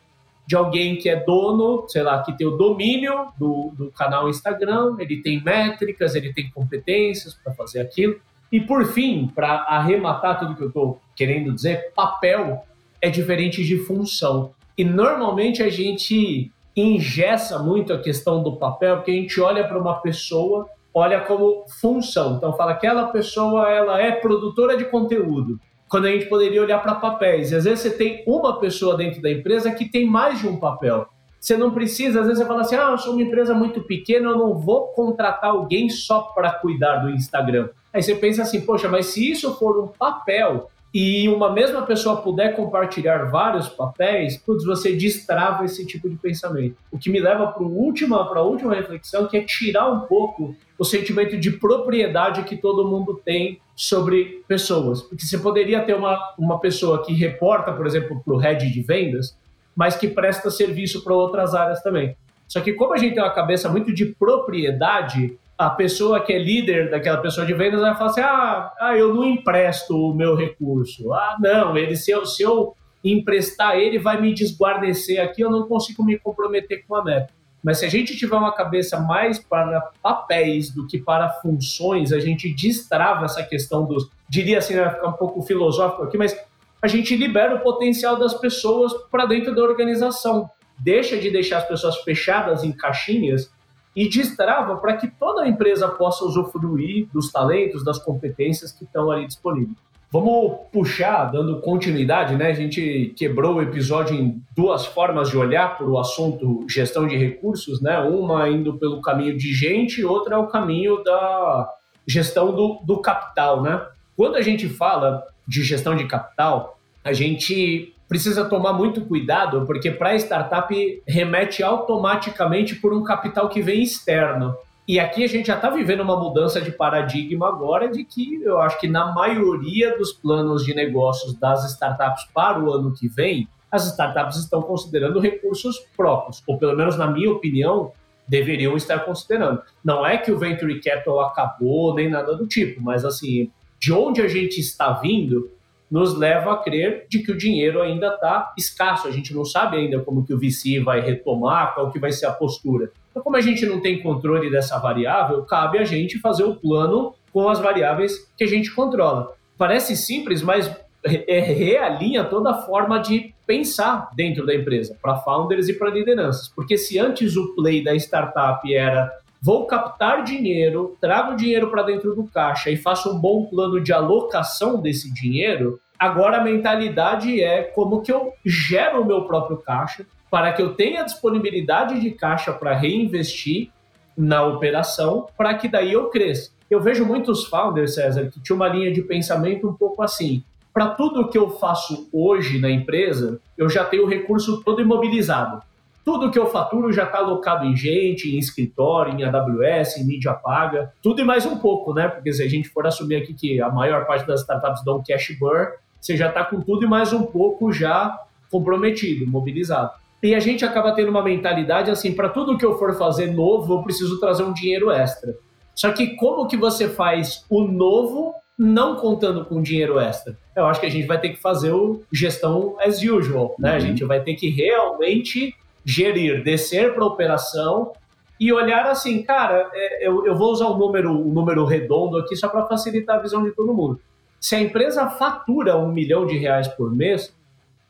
de 0.47 0.55
alguém 0.55 0.95
que 0.95 1.07
é 1.07 1.15
dono, 1.15 1.87
sei 1.87 2.01
lá, 2.01 2.23
que 2.23 2.35
tem 2.35 2.47
o 2.47 2.57
domínio 2.57 3.27
do, 3.37 3.71
do 3.77 3.91
canal 3.91 4.27
Instagram, 4.27 4.95
ele 4.97 5.21
tem 5.21 5.43
métricas, 5.43 6.15
ele 6.15 6.33
tem 6.33 6.49
competências 6.49 7.35
para 7.35 7.53
fazer 7.53 7.81
aquilo. 7.81 8.19
E 8.51 8.59
por 8.59 8.85
fim, 8.85 9.27
para 9.33 9.65
arrematar 9.67 10.39
tudo 10.39 10.55
que 10.55 10.63
eu 10.63 10.69
estou 10.69 11.01
querendo 11.15 11.53
dizer, 11.53 11.93
papel 11.93 12.63
é 13.01 13.09
diferente 13.09 13.63
de 13.63 13.77
função. 13.77 14.51
E 14.77 14.83
normalmente 14.83 15.61
a 15.61 15.69
gente 15.69 16.51
engessa 16.75 17.59
muito 17.59 17.93
a 17.93 17.99
questão 17.99 18.41
do 18.41 18.55
papel, 18.55 18.97
porque 18.97 19.11
a 19.11 19.15
gente 19.15 19.39
olha 19.39 19.67
para 19.67 19.79
uma 19.79 20.01
pessoa, 20.01 20.67
olha 20.93 21.19
como 21.21 21.65
função. 21.79 22.37
Então 22.37 22.53
fala 22.53 22.73
que 22.73 22.87
aquela 22.87 23.07
pessoa 23.07 23.69
ela 23.69 24.01
é 24.01 24.11
produtora 24.11 24.77
de 24.77 24.85
conteúdo, 24.85 25.59
quando 25.87 26.05
a 26.05 26.11
gente 26.11 26.25
poderia 26.25 26.61
olhar 26.61 26.81
para 26.81 26.95
papéis. 26.95 27.51
E 27.51 27.55
às 27.55 27.65
vezes 27.65 27.81
você 27.81 27.91
tem 27.91 28.23
uma 28.25 28.59
pessoa 28.59 28.95
dentro 28.95 29.21
da 29.21 29.29
empresa 29.29 29.71
que 29.71 29.85
tem 29.85 30.05
mais 30.05 30.39
de 30.39 30.47
um 30.47 30.57
papel. 30.57 31.07
Você 31.39 31.55
não 31.55 31.71
precisa, 31.71 32.19
às 32.19 32.27
vezes 32.27 32.41
você 32.41 32.47
fala 32.47 32.61
assim: 32.61 32.75
ah, 32.75 32.91
eu 32.91 32.97
sou 32.97 33.13
uma 33.13 33.21
empresa 33.21 33.53
muito 33.53 33.81
pequena, 33.81 34.29
eu 34.29 34.37
não 34.37 34.57
vou 34.57 34.87
contratar 34.87 35.51
alguém 35.51 35.89
só 35.89 36.21
para 36.21 36.51
cuidar 36.51 36.97
do 36.97 37.09
Instagram. 37.09 37.69
Aí 37.93 38.01
você 38.03 38.15
pensa 38.15 38.43
assim: 38.43 38.61
poxa, 38.61 38.87
mas 38.87 39.07
se 39.07 39.31
isso 39.31 39.53
for 39.55 39.83
um 39.83 39.87
papel 39.87 40.69
e 40.93 41.29
uma 41.29 41.51
mesma 41.51 41.83
pessoa 41.83 42.21
puder 42.21 42.55
compartilhar 42.55 43.25
vários 43.25 43.69
papéis, 43.69 44.37
putz, 44.37 44.65
você 44.65 44.95
destrava 44.95 45.63
esse 45.63 45.85
tipo 45.85 46.09
de 46.09 46.15
pensamento. 46.15 46.75
O 46.91 46.97
que 46.97 47.09
me 47.09 47.19
leva 47.19 47.47
para 47.47 47.63
a 47.63 47.67
última, 47.67 48.17
a 48.17 48.41
última 48.41 48.73
reflexão, 48.73 49.27
que 49.27 49.37
é 49.37 49.41
tirar 49.41 49.87
um 49.91 50.01
pouco 50.01 50.55
o 50.77 50.83
sentimento 50.83 51.37
de 51.37 51.51
propriedade 51.51 52.43
que 52.43 52.57
todo 52.57 52.87
mundo 52.87 53.21
tem 53.23 53.59
sobre 53.75 54.43
pessoas. 54.47 55.01
Porque 55.01 55.25
você 55.25 55.37
poderia 55.37 55.81
ter 55.81 55.93
uma, 55.93 56.33
uma 56.37 56.59
pessoa 56.59 57.05
que 57.05 57.13
reporta, 57.13 57.71
por 57.71 57.85
exemplo, 57.85 58.21
para 58.23 58.33
o 58.33 58.37
head 58.37 58.71
de 58.71 58.81
vendas, 58.81 59.37
mas 59.75 59.95
que 59.95 60.07
presta 60.07 60.49
serviço 60.49 61.03
para 61.03 61.13
outras 61.13 61.53
áreas 61.53 61.83
também. 61.83 62.15
Só 62.47 62.61
que 62.61 62.73
como 62.73 62.93
a 62.93 62.97
gente 62.97 63.13
tem 63.13 63.23
uma 63.23 63.33
cabeça 63.33 63.69
muito 63.69 63.93
de 63.93 64.07
propriedade, 64.07 65.37
a 65.59 65.69
pessoa 65.69 66.21
que 66.21 66.31
é 66.31 66.39
líder 66.39 66.89
daquela 66.89 67.17
pessoa 67.17 67.45
de 67.45 67.53
vendas 67.53 67.81
vai 67.81 67.93
falar 67.93 68.09
assim: 68.11 68.21
ah, 68.21 68.71
ah 68.79 68.97
eu 68.97 69.13
não 69.13 69.25
empresto 69.25 69.93
o 69.93 70.15
meu 70.15 70.33
recurso. 70.33 71.11
Ah, 71.11 71.35
não, 71.37 71.77
ele, 71.77 71.97
se, 71.97 72.11
eu, 72.11 72.25
se 72.25 72.41
eu 72.41 72.77
emprestar 73.03 73.75
ele, 73.75 73.99
vai 73.99 74.21
me 74.21 74.33
desguarnecer 74.33 75.21
aqui, 75.21 75.41
eu 75.41 75.51
não 75.51 75.67
consigo 75.67 76.01
me 76.01 76.17
comprometer 76.17 76.85
com 76.87 76.95
a 76.95 77.03
meta. 77.03 77.33
Mas 77.61 77.79
se 77.79 77.85
a 77.85 77.89
gente 77.89 78.15
tiver 78.15 78.37
uma 78.37 78.53
cabeça 78.53 79.01
mais 79.01 79.37
para 79.37 79.91
papéis 80.01 80.73
do 80.73 80.87
que 80.87 80.97
para 80.97 81.27
funções, 81.27 82.13
a 82.13 82.19
gente 82.21 82.53
destrava 82.53 83.25
essa 83.25 83.43
questão 83.43 83.85
dos. 83.85 84.09
Diria 84.29 84.59
assim, 84.59 84.77
vai 84.77 84.89
ficar 84.89 85.09
um 85.09 85.13
pouco 85.13 85.41
filosófico 85.41 86.03
aqui, 86.03 86.17
mas 86.17 86.39
a 86.81 86.87
gente 86.87 87.17
libera 87.17 87.55
o 87.55 87.59
potencial 87.59 88.17
das 88.17 88.33
pessoas 88.33 88.93
para 89.11 89.25
dentro 89.25 89.53
da 89.53 89.61
organização. 89.61 90.49
Deixa 90.77 91.17
de 91.17 91.29
deixar 91.29 91.57
as 91.57 91.67
pessoas 91.67 91.97
fechadas 91.97 92.63
em 92.63 92.71
caixinhas 92.71 93.51
e 93.99 94.07
destrava 94.07 94.77
para 94.77 94.95
que 94.95 95.09
toda 95.09 95.41
a 95.41 95.49
empresa 95.49 95.85
possa 95.89 96.23
usufruir 96.23 97.09
dos 97.11 97.33
talentos, 97.33 97.83
das 97.83 97.99
competências 97.99 98.71
que 98.71 98.85
estão 98.85 99.11
ali 99.11 99.27
disponíveis. 99.27 99.75
Vamos 100.09 100.61
puxar, 100.71 101.25
dando 101.25 101.59
continuidade, 101.59 102.37
né? 102.37 102.47
A 102.47 102.53
gente 102.53 103.13
quebrou 103.17 103.55
o 103.55 103.61
episódio 103.61 104.15
em 104.15 104.41
duas 104.55 104.85
formas 104.85 105.29
de 105.29 105.37
olhar 105.37 105.77
para 105.77 105.85
o 105.85 105.99
assunto 105.99 106.65
gestão 106.69 107.05
de 107.05 107.17
recursos, 107.17 107.81
né? 107.81 107.99
Uma 107.99 108.47
indo 108.47 108.77
pelo 108.77 109.01
caminho 109.01 109.37
de 109.37 109.53
gente, 109.53 110.01
outra 110.05 110.35
é 110.35 110.37
o 110.37 110.47
caminho 110.47 111.03
da 111.03 111.69
gestão 112.07 112.55
do, 112.55 112.79
do 112.85 113.01
capital, 113.01 113.61
né? 113.61 113.85
Quando 114.15 114.37
a 114.37 114.41
gente 114.41 114.69
fala 114.69 115.25
de 115.45 115.61
gestão 115.61 115.93
de 115.93 116.05
capital, 116.05 116.78
a 117.03 117.13
gente 117.13 117.93
precisa 118.07 118.45
tomar 118.45 118.73
muito 118.73 119.01
cuidado, 119.01 119.65
porque 119.65 119.91
para 119.91 120.15
startup 120.15 121.03
remete 121.07 121.61
automaticamente 121.61 122.75
por 122.75 122.93
um 122.93 123.03
capital 123.03 123.47
que 123.49 123.61
vem 123.61 123.83
externo. 123.83 124.55
E 124.87 124.99
aqui 124.99 125.23
a 125.23 125.27
gente 125.27 125.45
já 125.45 125.55
está 125.55 125.69
vivendo 125.69 126.01
uma 126.01 126.19
mudança 126.19 126.59
de 126.59 126.71
paradigma 126.71 127.47
agora, 127.47 127.89
de 127.89 128.03
que 128.03 128.41
eu 128.41 128.59
acho 128.59 128.79
que 128.79 128.87
na 128.87 129.13
maioria 129.13 129.95
dos 129.95 130.11
planos 130.11 130.65
de 130.65 130.73
negócios 130.73 131.35
das 131.35 131.63
startups 131.73 132.25
para 132.33 132.59
o 132.59 132.73
ano 132.73 132.91
que 132.91 133.07
vem, 133.07 133.47
as 133.71 133.85
startups 133.85 134.37
estão 134.37 134.63
considerando 134.63 135.19
recursos 135.19 135.77
próprios, 135.95 136.41
ou 136.47 136.57
pelo 136.57 136.75
menos 136.75 136.97
na 136.97 137.05
minha 137.05 137.31
opinião, 137.31 137.91
deveriam 138.27 138.75
estar 138.75 138.99
considerando. 138.99 139.61
Não 139.83 140.03
é 140.03 140.17
que 140.17 140.31
o 140.31 140.39
venture 140.39 140.81
capital 140.81 141.19
acabou 141.19 141.93
nem 141.93 142.09
nada 142.09 142.35
do 142.35 142.47
tipo, 142.47 142.81
mas 142.81 143.05
assim, 143.05 143.51
de 143.79 143.93
onde 143.93 144.21
a 144.23 144.27
gente 144.27 144.59
está 144.59 144.93
vindo, 144.93 145.51
nos 145.89 146.17
leva 146.17 146.53
a 146.53 146.57
crer 146.57 147.05
de 147.09 147.19
que 147.19 147.31
o 147.31 147.37
dinheiro 147.37 147.81
ainda 147.81 148.07
está 148.07 148.53
escasso. 148.57 149.07
A 149.07 149.11
gente 149.11 149.33
não 149.33 149.43
sabe 149.43 149.77
ainda 149.77 149.99
como 149.99 150.25
que 150.25 150.33
o 150.33 150.39
VC 150.39 150.79
vai 150.79 151.01
retomar, 151.01 151.73
qual 151.73 151.91
que 151.91 151.99
vai 151.99 152.11
ser 152.11 152.27
a 152.27 152.31
postura. 152.31 152.91
Então, 153.09 153.23
como 153.23 153.35
a 153.35 153.41
gente 153.41 153.65
não 153.65 153.81
tem 153.81 154.01
controle 154.01 154.51
dessa 154.51 154.77
variável, 154.77 155.43
cabe 155.43 155.79
a 155.79 155.83
gente 155.83 156.19
fazer 156.19 156.43
o 156.43 156.55
plano 156.55 157.13
com 157.33 157.49
as 157.49 157.59
variáveis 157.59 158.31
que 158.37 158.43
a 158.43 158.47
gente 158.47 158.71
controla. 158.71 159.33
Parece 159.57 159.95
simples, 159.95 160.41
mas 160.41 160.71
é, 161.03 161.39
realinha 161.39 162.23
toda 162.23 162.51
a 162.51 162.61
forma 162.61 162.99
de 162.99 163.33
pensar 163.47 164.09
dentro 164.15 164.45
da 164.45 164.53
empresa, 164.53 164.97
para 165.01 165.17
founders 165.17 165.67
e 165.67 165.73
para 165.73 165.89
lideranças. 165.89 166.49
Porque 166.49 166.77
se 166.77 166.99
antes 166.99 167.35
o 167.35 167.55
play 167.55 167.83
da 167.83 167.95
startup 167.95 168.73
era 168.73 169.11
vou 169.41 169.65
captar 169.65 170.23
dinheiro, 170.23 170.97
trago 170.99 171.35
dinheiro 171.35 171.69
para 171.69 171.83
dentro 171.83 172.13
do 172.13 172.25
caixa 172.25 172.69
e 172.69 172.77
faço 172.77 173.11
um 173.11 173.19
bom 173.19 173.45
plano 173.45 173.79
de 173.81 173.93
alocação 173.93 174.81
desse 174.81 175.13
dinheiro, 175.13 175.79
agora 175.97 176.37
a 176.37 176.43
mentalidade 176.43 177.41
é 177.41 177.63
como 177.63 178.01
que 178.01 178.11
eu 178.11 178.33
gero 178.45 179.01
o 179.01 179.05
meu 179.05 179.23
próprio 179.23 179.57
caixa 179.57 180.05
para 180.29 180.53
que 180.53 180.61
eu 180.61 180.75
tenha 180.75 181.03
disponibilidade 181.03 181.99
de 181.99 182.11
caixa 182.11 182.53
para 182.53 182.75
reinvestir 182.75 183.69
na 184.15 184.45
operação, 184.45 185.27
para 185.37 185.53
que 185.53 185.67
daí 185.67 185.93
eu 185.93 186.09
cresça. 186.09 186.51
Eu 186.69 186.79
vejo 186.81 187.05
muitos 187.05 187.45
founders, 187.45 187.95
César, 187.95 188.29
que 188.29 188.39
tinha 188.41 188.55
uma 188.55 188.67
linha 188.67 188.91
de 188.91 189.01
pensamento 189.01 189.67
um 189.67 189.73
pouco 189.73 190.03
assim. 190.03 190.43
Para 190.71 190.89
tudo 190.89 191.29
que 191.29 191.37
eu 191.37 191.49
faço 191.49 192.07
hoje 192.13 192.59
na 192.59 192.69
empresa, 192.69 193.39
eu 193.57 193.67
já 193.69 193.83
tenho 193.83 194.03
o 194.03 194.07
recurso 194.07 194.61
todo 194.63 194.81
imobilizado. 194.81 195.63
Tudo 196.03 196.31
que 196.31 196.39
eu 196.39 196.47
faturo 196.47 196.91
já 196.91 197.03
está 197.03 197.19
alocado 197.19 197.65
em 197.65 197.75
gente, 197.75 198.33
em 198.33 198.39
escritório, 198.39 199.13
em 199.13 199.23
AWS, 199.23 199.97
em 199.97 200.05
mídia 200.05 200.33
paga, 200.33 200.91
tudo 201.01 201.21
e 201.21 201.23
mais 201.23 201.45
um 201.45 201.57
pouco, 201.57 201.93
né? 201.93 202.07
Porque 202.07 202.31
se 202.33 202.41
a 202.41 202.47
gente 202.47 202.69
for 202.69 202.87
assumir 202.87 203.17
aqui 203.17 203.33
que 203.33 203.61
a 203.61 203.69
maior 203.69 204.05
parte 204.05 204.25
das 204.25 204.41
startups 204.41 204.83
dão 204.83 205.03
cash 205.05 205.37
burn, 205.39 205.71
você 205.99 206.15
já 206.15 206.29
está 206.29 206.43
com 206.43 206.61
tudo 206.61 206.85
e 206.85 206.89
mais 206.89 207.13
um 207.13 207.23
pouco 207.23 207.71
já 207.71 208.17
comprometido, 208.49 209.27
mobilizado. 209.27 209.91
E 210.21 210.35
a 210.35 210.39
gente 210.39 210.65
acaba 210.65 210.91
tendo 210.91 211.09
uma 211.09 211.23
mentalidade 211.23 211.89
assim, 211.89 212.13
para 212.13 212.29
tudo 212.29 212.57
que 212.57 212.65
eu 212.65 212.77
for 212.77 212.97
fazer 212.97 213.31
novo, 213.31 213.75
eu 213.75 213.83
preciso 213.83 214.19
trazer 214.19 214.43
um 214.43 214.53
dinheiro 214.53 214.91
extra. 214.91 215.35
Só 215.73 215.91
que 215.93 216.15
como 216.15 216.47
que 216.47 216.57
você 216.57 216.89
faz 216.89 217.45
o 217.49 217.61
novo 217.63 218.33
não 218.57 218.97
contando 218.97 219.45
com 219.45 219.61
dinheiro 219.61 219.97
extra? 219.97 220.37
Eu 220.53 220.65
acho 220.65 220.81
que 220.81 220.85
a 220.85 220.91
gente 220.91 221.07
vai 221.07 221.19
ter 221.21 221.29
que 221.29 221.39
fazer 221.39 221.71
o 221.71 222.03
gestão 222.11 222.75
as 222.81 223.01
usual, 223.01 223.55
né? 223.57 223.71
Uhum. 223.71 223.75
A 223.77 223.79
gente 223.79 224.03
vai 224.03 224.19
ter 224.19 224.33
que 224.33 224.49
realmente 224.49 225.55
gerir, 225.89 226.43
descer 226.43 226.93
para 226.93 227.03
a 227.03 227.07
operação 227.07 227.91
e 228.39 228.53
olhar 228.53 228.85
assim, 228.85 229.23
cara, 229.23 229.69
é, 229.73 230.07
eu, 230.07 230.23
eu 230.25 230.37
vou 230.37 230.51
usar 230.51 230.67
um 230.67 230.77
número, 230.77 231.11
um 231.11 231.33
número 231.33 231.65
redondo 231.65 232.17
aqui 232.17 232.35
só 232.35 232.47
para 232.47 232.67
facilitar 232.67 233.17
a 233.17 233.21
visão 233.21 233.43
de 233.43 233.51
todo 233.51 233.73
mundo. 233.73 233.99
Se 234.39 234.55
a 234.55 234.61
empresa 234.61 235.09
fatura 235.09 235.77
um 235.77 235.91
milhão 235.91 236.27
de 236.27 236.37
reais 236.37 236.67
por 236.67 236.95
mês, 236.95 237.35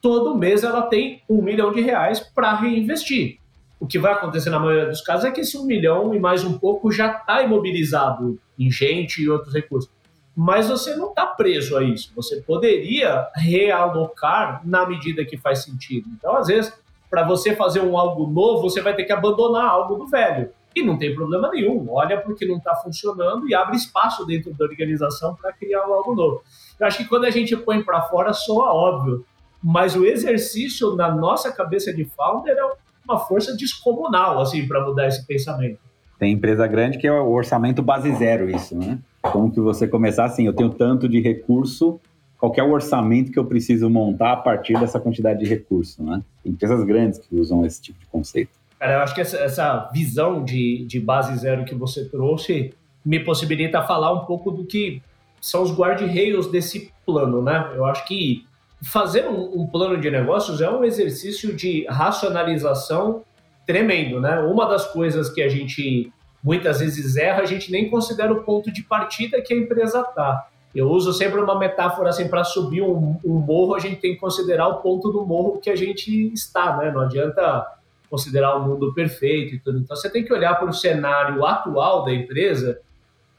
todo 0.01 0.37
mês 0.37 0.63
ela 0.63 0.83
tem 0.83 1.21
um 1.29 1.41
milhão 1.41 1.73
de 1.73 1.81
reais 1.81 2.21
para 2.21 2.55
reinvestir. 2.55 3.37
O 3.77 3.85
que 3.85 3.99
vai 3.99 4.13
acontecer 4.13 4.49
na 4.49 4.59
maioria 4.59 4.87
dos 4.87 5.01
casos 5.01 5.25
é 5.25 5.31
que 5.31 5.41
esse 5.41 5.57
um 5.57 5.65
milhão 5.65 6.13
e 6.15 6.19
mais 6.19 6.43
um 6.43 6.57
pouco 6.57 6.91
já 6.91 7.11
está 7.11 7.43
imobilizado 7.43 8.39
em 8.57 8.71
gente 8.71 9.21
e 9.21 9.29
outros 9.29 9.53
recursos. 9.53 9.91
Mas 10.35 10.69
você 10.69 10.95
não 10.95 11.09
está 11.09 11.27
preso 11.27 11.77
a 11.77 11.83
isso. 11.83 12.11
Você 12.15 12.37
poderia 12.41 13.27
realocar 13.35 14.61
na 14.65 14.85
medida 14.87 15.25
que 15.25 15.37
faz 15.37 15.63
sentido. 15.63 16.09
Então, 16.17 16.35
às 16.35 16.47
vezes, 16.47 16.73
para 17.09 17.23
você 17.23 17.55
fazer 17.55 17.81
um 17.81 17.97
algo 17.97 18.27
novo, 18.27 18.61
você 18.61 18.81
vai 18.81 18.95
ter 18.95 19.03
que 19.03 19.11
abandonar 19.11 19.65
algo 19.65 19.95
do 19.95 20.07
velho. 20.07 20.51
e 20.75 20.83
não 20.83 20.97
tem 20.97 21.15
problema 21.15 21.49
nenhum. 21.49 21.87
Olha 21.89 22.21
porque 22.21 22.45
não 22.45 22.57
está 22.57 22.75
funcionando 22.75 23.49
e 23.49 23.55
abre 23.55 23.75
espaço 23.75 24.25
dentro 24.25 24.53
da 24.53 24.65
organização 24.65 25.35
para 25.35 25.51
criar 25.51 25.81
algo 25.81 26.13
novo. 26.13 26.41
Eu 26.79 26.85
acho 26.87 26.99
que 26.99 27.05
quando 27.05 27.25
a 27.25 27.31
gente 27.31 27.57
põe 27.57 27.83
para 27.83 28.03
fora, 28.03 28.31
soa 28.33 28.71
óbvio, 28.73 29.25
mas 29.61 29.95
o 29.95 30.05
exercício 30.05 30.95
na 30.95 31.13
nossa 31.13 31.51
cabeça 31.51 31.93
de 31.93 32.05
founder 32.05 32.55
é 32.55 32.71
uma 33.03 33.19
força 33.19 33.55
descomunal 33.57 34.39
assim 34.39 34.67
para 34.67 34.85
mudar 34.85 35.07
esse 35.07 35.25
pensamento. 35.25 35.79
Tem 36.19 36.33
empresa 36.33 36.67
grande 36.67 36.97
que 36.97 37.07
é 37.07 37.11
o 37.11 37.31
orçamento 37.31 37.81
base 37.81 38.13
zero, 38.15 38.49
isso, 38.49 38.77
né? 38.77 38.99
Como 39.21 39.51
que 39.51 39.59
você 39.59 39.87
começar 39.87 40.25
assim, 40.25 40.45
eu 40.45 40.53
tenho 40.53 40.69
tanto 40.69 41.09
de 41.09 41.19
recurso, 41.19 41.99
qual 42.39 42.53
é 42.55 42.63
o 42.63 42.71
orçamento 42.71 43.31
que 43.31 43.37
eu 43.37 43.45
preciso 43.45 43.89
montar 43.89 44.31
a 44.31 44.37
partir 44.37 44.79
dessa 44.79 44.97
quantidade 44.97 45.39
de 45.39 45.45
recurso, 45.45 46.01
né? 46.01 46.21
Empresas 46.45 46.83
grandes 46.85 47.19
que 47.19 47.35
usam 47.35 47.65
esse 47.65 47.81
tipo 47.81 47.99
de 47.99 48.05
conceito. 48.05 48.51
Cara, 48.79 48.93
eu 48.93 48.99
acho 49.01 49.13
que 49.13 49.19
essa, 49.19 49.37
essa 49.37 49.89
visão 49.93 50.43
de, 50.43 50.85
de 50.85 51.01
base 51.01 51.37
zero 51.37 51.65
que 51.65 51.75
você 51.75 52.05
trouxe 52.05 52.73
me 53.05 53.19
possibilita 53.19 53.83
falar 53.83 54.13
um 54.13 54.25
pouco 54.25 54.51
do 54.51 54.63
que 54.65 55.01
são 55.41 55.63
os 55.63 55.71
guarda-reios 55.71 56.47
desse 56.47 56.93
plano, 57.05 57.41
né? 57.41 57.73
Eu 57.75 57.85
acho 57.85 58.07
que 58.07 58.45
fazer 58.81 59.27
um, 59.27 59.61
um, 59.61 59.67
plano 59.67 59.99
de 59.99 60.09
negócios 60.09 60.61
é 60.61 60.69
um 60.69 60.85
exercício 60.85 61.53
de 61.53 61.85
racionalização 61.89 63.23
tremendo, 63.67 64.21
né? 64.21 64.39
Uma 64.39 64.65
das 64.65 64.85
coisas 64.87 65.29
que 65.29 65.41
a 65.41 65.49
gente 65.49 66.11
muitas 66.41 66.79
vezes 66.79 67.17
erra, 67.17 67.41
a 67.41 67.45
gente 67.45 67.69
nem 67.69 67.89
considera 67.89 68.31
o 68.31 68.43
ponto 68.43 68.71
de 68.71 68.81
partida 68.81 69.41
que 69.41 69.53
a 69.53 69.57
empresa 69.57 69.99
está. 70.07 70.47
Eu 70.73 70.89
uso 70.89 71.11
sempre 71.13 71.39
uma 71.39 71.57
metáfora 71.57 72.09
assim, 72.09 72.27
para 72.27 72.43
subir 72.43 72.81
um, 72.81 73.17
um, 73.25 73.33
morro, 73.33 73.73
a 73.73 73.79
gente 73.79 73.95
tem 73.97 74.13
que 74.13 74.19
considerar 74.19 74.67
o 74.67 74.81
ponto 74.81 75.11
do 75.11 75.25
morro 75.25 75.59
que 75.59 75.69
a 75.69 75.75
gente 75.75 76.31
está, 76.31 76.77
né? 76.77 76.91
Não 76.91 77.01
adianta 77.01 77.65
considerar 78.09 78.55
o 78.55 78.67
mundo 78.67 78.93
perfeito 78.93 79.55
e 79.55 79.59
tudo. 79.59 79.79
Então 79.79 79.95
você 79.95 80.09
tem 80.09 80.23
que 80.23 80.33
olhar 80.33 80.55
para 80.55 80.69
o 80.69 80.73
cenário 80.73 81.45
atual 81.45 82.05
da 82.05 82.13
empresa, 82.13 82.79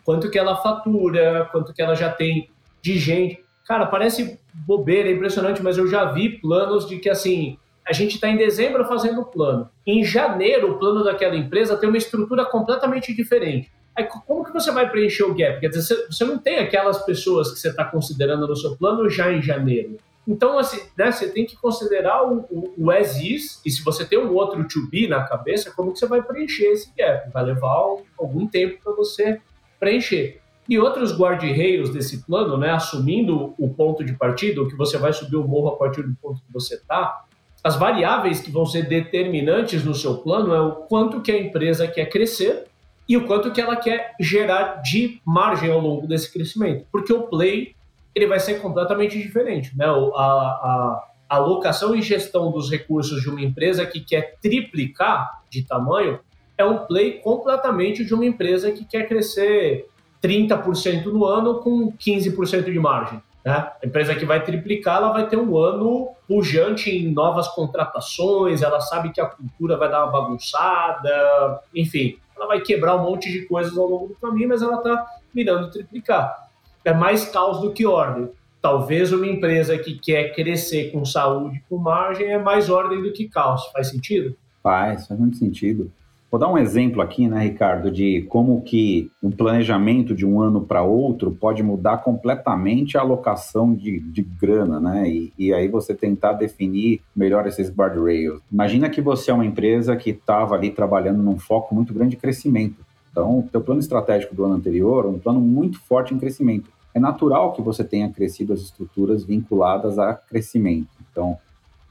quanto 0.05 0.31
que 0.31 0.39
ela 0.39 0.57
fatura, 0.57 1.49
quanto 1.53 1.73
que 1.73 1.83
ela 1.83 1.95
já 1.95 2.11
tem 2.11 2.51
de 2.83 2.99
gente. 2.99 3.43
Cara, 3.67 3.87
parece 3.87 4.39
bobeira, 4.53 5.09
é 5.09 5.13
impressionante, 5.13 5.63
mas 5.63 5.79
eu 5.79 5.87
já 5.87 6.07
vi 6.07 6.31
planos 6.39 6.89
de 6.89 6.99
que 6.99 7.09
assim, 7.09 7.57
a 7.87 7.93
gente 7.93 8.15
está 8.15 8.29
em 8.29 8.37
dezembro 8.37 8.85
fazendo 8.85 9.21
o 9.21 9.25
plano. 9.25 9.69
Em 9.87 10.05
janeiro, 10.05 10.73
o 10.73 10.79
plano 10.79 11.05
daquela 11.05 11.37
empresa 11.37 11.77
tem 11.77 11.89
uma 11.89 11.99
estrutura 11.99 12.45
completamente 12.45 13.15
diferente. 13.15 13.71
Aí, 13.97 14.05
como 14.27 14.45
que 14.45 14.53
você 14.53 14.71
vai 14.71 14.89
preencher 14.89 15.25
o 15.25 15.35
gap? 15.35 15.61
Quer 15.61 15.69
dizer, 15.69 16.07
você 16.07 16.25
não 16.25 16.39
tem 16.39 16.59
aquelas 16.59 17.05
pessoas 17.05 17.53
que 17.53 17.59
você 17.59 17.69
está 17.69 17.85
considerando 17.85 18.47
no 18.47 18.57
seu 18.57 18.77
plano 18.77 19.09
já 19.11 19.33
em 19.33 19.43
janeiro. 19.43 19.97
Então, 20.27 20.59
assim, 20.59 20.81
né, 20.97 21.11
você 21.11 21.29
tem 21.29 21.45
que 21.45 21.57
considerar 21.57 22.23
o, 22.23 22.47
o, 22.51 22.75
o 22.79 22.91
as 22.91 23.21
is, 23.21 23.61
e 23.65 23.71
se 23.71 23.83
você 23.83 24.05
tem 24.05 24.19
um 24.19 24.33
outro 24.33 24.63
to 24.69 24.89
be 24.89 25.09
na 25.09 25.25
cabeça, 25.25 25.73
como 25.73 25.93
que 25.93 25.99
você 25.99 26.07
vai 26.07 26.23
preencher 26.23 26.67
esse 26.67 26.93
gap? 26.97 27.31
Vai 27.33 27.45
levar 27.45 27.87
um, 27.87 28.03
algum 28.19 28.47
tempo 28.47 28.79
para 28.83 28.93
você 28.93 29.41
preencher. 29.79 30.41
E 30.69 30.79
outros 30.79 31.17
guarda-reios 31.19 31.91
desse 31.91 32.25
plano, 32.25 32.57
né, 32.57 32.71
assumindo 32.71 33.55
o 33.59 33.69
ponto 33.75 34.05
de 34.05 34.13
partida, 34.13 34.65
que 34.69 34.77
você 34.77 34.99
vai 34.99 35.13
subir 35.13 35.37
o 35.37 35.49
morro 35.49 35.71
a 35.71 35.77
partir 35.77 36.03
do 36.03 36.15
ponto 36.23 36.41
que 36.41 36.53
você 36.53 36.77
está, 36.77 37.25
as 37.63 37.77
variáveis 37.77 38.41
que 38.41 38.51
vão 38.51 38.65
ser 38.65 38.89
determinantes 38.89 39.85
no 39.85 39.95
seu 39.95 40.19
plano 40.19 40.55
é 40.55 40.61
o 40.61 40.77
quanto 40.77 41.21
que 41.21 41.31
a 41.31 41.39
empresa 41.39 41.87
quer 41.87 42.07
crescer 42.07 42.65
e 43.11 43.17
o 43.17 43.27
quanto 43.27 43.51
que 43.51 43.61
ela 43.61 43.75
quer 43.75 44.15
gerar 44.21 44.83
de 44.83 45.21
margem 45.27 45.69
ao 45.69 45.81
longo 45.81 46.07
desse 46.07 46.33
crescimento. 46.33 46.87
Porque 46.93 47.13
o 47.13 47.23
play 47.25 47.75
ele 48.15 48.29
vai 48.29 48.39
ser 48.39 48.63
completamente 48.63 49.21
diferente. 49.21 49.77
Né? 49.77 49.85
A, 49.85 49.89
a, 49.89 51.09
a 51.29 51.37
alocação 51.37 51.93
e 51.93 52.03
gestão 52.03 52.53
dos 52.53 52.71
recursos 52.71 53.21
de 53.21 53.29
uma 53.29 53.41
empresa 53.41 53.85
que 53.85 53.99
quer 53.99 54.37
triplicar 54.41 55.43
de 55.51 55.65
tamanho 55.65 56.21
é 56.57 56.65
um 56.65 56.87
play 56.87 57.15
completamente 57.15 58.05
de 58.05 58.15
uma 58.15 58.25
empresa 58.25 58.71
que 58.71 58.85
quer 58.85 59.09
crescer 59.09 59.89
30% 60.23 61.07
no 61.07 61.25
ano 61.25 61.57
com 61.57 61.91
15% 61.91 62.67
de 62.67 62.79
margem. 62.79 63.21
Né? 63.45 63.53
A 63.53 63.87
empresa 63.87 64.15
que 64.15 64.25
vai 64.25 64.45
triplicar, 64.45 64.99
ela 64.99 65.13
vai 65.13 65.27
ter 65.27 65.37
um 65.37 65.59
ano 65.59 66.11
pujante 66.29 66.91
em 66.91 67.11
novas 67.13 67.49
contratações, 67.49 68.63
ela 68.63 68.81
sabe 68.81 69.11
que 69.11 69.21
a 69.21 69.27
cultura 69.27 69.77
vai 69.77 69.91
dar 69.91 70.05
uma 70.05 70.13
bagunçada, 70.13 71.61
enfim, 71.75 72.17
ela 72.41 72.49
vai 72.49 72.61
quebrar 72.63 72.97
um 72.97 73.03
monte 73.03 73.31
de 73.31 73.43
coisas 73.43 73.77
ao 73.77 73.87
longo 73.87 74.09
do 74.09 74.15
caminho, 74.15 74.49
mas 74.49 74.63
ela 74.63 74.79
está 74.79 75.07
mirando 75.35 75.71
triplicar. 75.71 76.49
É 76.83 76.95
mais 76.95 77.27
caos 77.27 77.61
do 77.61 77.71
que 77.71 77.85
ordem. 77.85 78.31
Talvez 78.63 79.13
uma 79.13 79.27
empresa 79.27 79.77
que 79.77 79.99
quer 79.99 80.35
crescer 80.35 80.91
com 80.91 81.05
saúde, 81.05 81.63
com 81.69 81.77
margem, 81.77 82.29
é 82.29 82.39
mais 82.39 82.71
ordem 82.71 83.03
do 83.03 83.13
que 83.13 83.29
caos. 83.29 83.67
Faz 83.73 83.91
sentido? 83.91 84.35
Faz, 84.63 85.07
faz 85.07 85.21
muito 85.21 85.37
sentido. 85.37 85.93
Vou 86.31 86.39
dar 86.39 86.49
um 86.49 86.57
exemplo 86.57 87.03
aqui, 87.03 87.27
né, 87.27 87.41
Ricardo, 87.41 87.91
de 87.91 88.23
como 88.29 88.63
que 88.63 89.11
um 89.21 89.33
planejamento 89.33 90.15
de 90.15 90.25
um 90.25 90.41
ano 90.41 90.61
para 90.61 90.81
outro 90.81 91.33
pode 91.33 91.61
mudar 91.61 91.99
completamente 91.99 92.97
a 92.97 93.01
alocação 93.01 93.75
de, 93.75 93.99
de 93.99 94.23
grana, 94.23 94.79
né? 94.79 95.11
E, 95.11 95.33
e, 95.37 95.53
aí 95.53 95.67
você 95.67 95.93
tentar 95.93 96.35
definir 96.35 97.01
melhor 97.17 97.49
esses 97.49 97.69
guardrails. 97.69 98.41
Imagina 98.51 98.89
que 98.89 99.01
você 99.01 99.33
é 99.33 99.35
uma 99.35 99.45
empresa 99.45 99.97
que 99.97 100.11
estava 100.11 100.55
ali 100.55 100.71
trabalhando 100.71 101.21
num 101.21 101.37
foco 101.37 101.75
muito 101.75 101.93
grande 101.93 102.13
de 102.13 102.19
crescimento. 102.19 102.77
Então, 103.11 103.41
o 103.41 103.49
teu 103.51 103.61
plano 103.61 103.81
estratégico 103.81 104.33
do 104.33 104.45
ano 104.45 104.55
anterior, 104.55 105.07
um 105.07 105.19
plano 105.19 105.41
muito 105.41 105.81
forte 105.81 106.15
em 106.15 106.19
crescimento. 106.19 106.71
É 106.95 107.01
natural 107.01 107.53
que 107.55 107.63
você 107.63 107.83
tenha 107.83 108.09
crescido 108.09 108.53
as 108.53 108.61
estruturas 108.61 109.25
vinculadas 109.25 109.99
a 109.99 110.15
crescimento. 110.15 110.89
Então, 111.11 111.37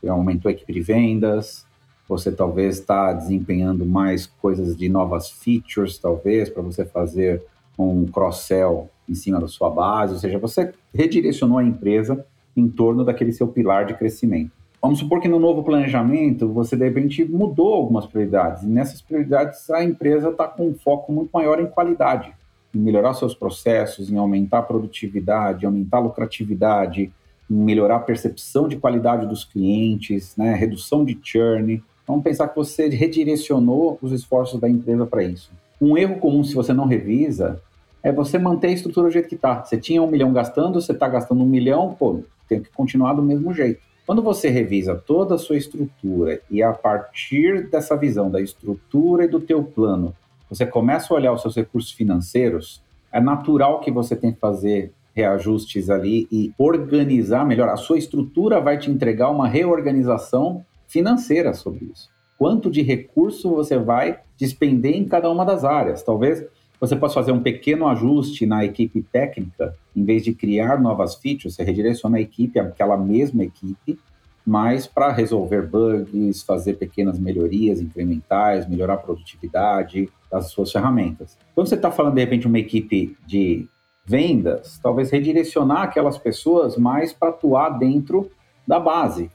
aumentou 0.08 0.48
a 0.48 0.54
equipe 0.54 0.72
de 0.72 0.80
vendas, 0.80 1.66
você 2.10 2.32
talvez 2.32 2.80
está 2.80 3.14
desempenhando 3.14 3.86
mais 3.86 4.26
coisas 4.26 4.76
de 4.76 4.90
novas 4.90 5.30
features, 5.30 6.00
talvez, 6.00 6.50
para 6.50 6.64
você 6.64 6.84
fazer 6.84 7.44
um 7.78 8.08
cross-sell 8.08 8.90
em 9.08 9.14
cima 9.14 9.40
da 9.40 9.48
sua 9.48 9.70
base, 9.70 10.14
ou 10.14 10.20
seja, 10.20 10.40
você 10.40 10.74
redirecionou 10.92 11.60
a 11.60 11.64
empresa 11.64 12.26
em 12.58 12.68
torno 12.68 13.06
daquele 13.06 13.32
seu 13.32 13.48
pilar 13.48 13.86
de 13.86 13.94
crescimento. 13.94 14.52
Vamos 14.82 15.00
supor 15.00 15.22
que 15.22 15.28
no 15.28 15.40
novo 15.40 15.62
planejamento 15.62 16.48
você 16.48 16.76
de 16.76 16.84
repente 16.84 17.24
mudou 17.24 17.76
algumas 17.76 18.08
prioridades, 18.08 18.64
e 18.64 18.68
nessas 18.68 19.02
prioridades 19.02 19.70
a 19.70 19.84
empresa 19.84 20.30
está 20.30 20.48
com 20.48 20.68
um 20.68 20.74
foco 20.74 21.12
muito 21.12 21.30
maior 21.32 21.62
em 21.62 21.68
qualidade, 21.68 22.34
em 22.74 22.80
melhorar 22.80 23.14
seus 23.14 23.36
processos, 23.36 24.12
em 24.12 24.18
aumentar 24.18 24.60
a 24.60 24.64
produtividade, 24.64 25.66
aumentar 25.66 25.98
a 25.98 26.02
lucratividade, 26.02 27.12
em 27.50 27.56
melhorar 27.56 27.98
a 27.98 28.00
percepção 28.00 28.68
de 28.68 28.78
qualidade 28.78 29.28
dos 29.28 29.44
clientes, 29.44 30.36
né, 30.36 30.54
redução 30.54 31.06
de 31.06 31.20
churn, 31.22 31.84
Vamos 32.10 32.24
pensar 32.24 32.48
que 32.48 32.56
você 32.56 32.90
redirecionou 32.90 34.00
os 34.02 34.12
esforços 34.12 34.60
da 34.60 34.68
empresa 34.68 35.06
para 35.06 35.22
isso. 35.22 35.52
Um 35.80 35.96
erro 35.96 36.18
comum, 36.18 36.44
se 36.44 36.56
você 36.56 36.74
não 36.74 36.88
revisa, 36.88 37.62
é 38.02 38.12
você 38.12 38.40
manter 38.40 38.70
a 38.70 38.72
estrutura 38.72 39.08
do 39.08 39.14
jeito 39.14 39.30
que 39.30 39.36
está. 39.36 39.64
Você 39.64 39.78
tinha 39.78 40.02
um 40.02 40.10
milhão 40.10 40.34
gastando, 40.34 40.82
você 40.82 40.92
está 40.92 41.08
gastando 41.08 41.44
um 41.44 41.46
milhão, 41.46 41.94
pô, 41.94 42.24
tem 42.48 42.64
que 42.64 42.72
continuar 42.72 43.14
do 43.14 43.22
mesmo 43.22 43.54
jeito. 43.54 43.80
Quando 44.08 44.24
você 44.24 44.50
revisa 44.50 44.96
toda 44.96 45.36
a 45.36 45.38
sua 45.38 45.56
estrutura 45.56 46.42
e 46.50 46.64
a 46.64 46.74
partir 46.74 47.70
dessa 47.70 47.96
visão 47.96 48.32
da 48.32 48.42
estrutura 48.42 49.26
e 49.26 49.28
do 49.28 49.40
teu 49.40 49.64
plano, 49.64 50.16
você 50.50 50.66
começa 50.66 51.14
a 51.14 51.16
olhar 51.16 51.32
os 51.32 51.44
seus 51.44 51.56
recursos 51.56 51.92
financeiros, 51.92 52.82
é 53.14 53.22
natural 53.22 53.82
que 53.82 53.92
você 53.92 54.16
tenha 54.16 54.34
que 54.34 54.40
fazer 54.40 54.92
reajustes 55.14 55.92
ali 55.92 56.28
e 56.32 56.52
organizar 56.58 57.46
melhor. 57.46 57.70
A 57.70 57.78
sua 57.78 58.00
estrutura 58.00 58.60
vai 58.60 58.80
te 58.80 58.90
entregar 58.90 59.30
uma 59.30 59.48
reorganização 59.48 60.66
financeira 60.90 61.54
sobre 61.54 61.86
isso. 61.86 62.10
Quanto 62.38 62.70
de 62.70 62.82
recurso 62.82 63.50
você 63.50 63.78
vai 63.78 64.20
despender 64.38 64.96
em 64.96 65.06
cada 65.06 65.30
uma 65.30 65.46
das 65.46 65.64
áreas? 65.64 66.04
Talvez 66.04 66.44
você 66.80 66.96
possa 66.96 67.16
fazer 67.16 67.32
um 67.32 67.42
pequeno 67.42 67.88
ajuste 67.88 68.46
na 68.46 68.64
equipe 68.64 69.02
técnica, 69.02 69.76
em 69.96 70.04
vez 70.04 70.24
de 70.24 70.34
criar 70.34 70.80
novas 70.80 71.16
features, 71.16 71.56
você 71.56 71.64
redireciona 71.64 72.18
a 72.18 72.22
equipe, 72.22 72.58
aquela 72.58 72.98
mesma 72.98 73.44
equipe, 73.44 74.00
mas 74.46 74.88
para 74.88 75.12
resolver 75.12 75.68
bugs, 75.68 76.42
fazer 76.42 76.74
pequenas 76.76 77.20
melhorias 77.20 77.82
incrementais, 77.82 78.68
melhorar 78.68 78.94
a 78.94 78.98
produtividade 78.98 80.10
das 80.32 80.52
suas 80.52 80.72
ferramentas. 80.72 81.38
Quando 81.54 81.68
você 81.68 81.76
está 81.76 81.92
falando, 81.92 82.16
de 82.16 82.22
repente, 82.22 82.48
uma 82.48 82.58
equipe 82.58 83.18
de 83.28 83.68
vendas, 84.06 84.80
talvez 84.82 85.12
redirecionar 85.12 85.84
aquelas 85.84 86.18
pessoas 86.18 86.78
mais 86.78 87.14
para 87.14 87.30
atuar 87.30 87.78
dentro 87.78 88.32
da 88.66 88.80
base, 88.80 89.30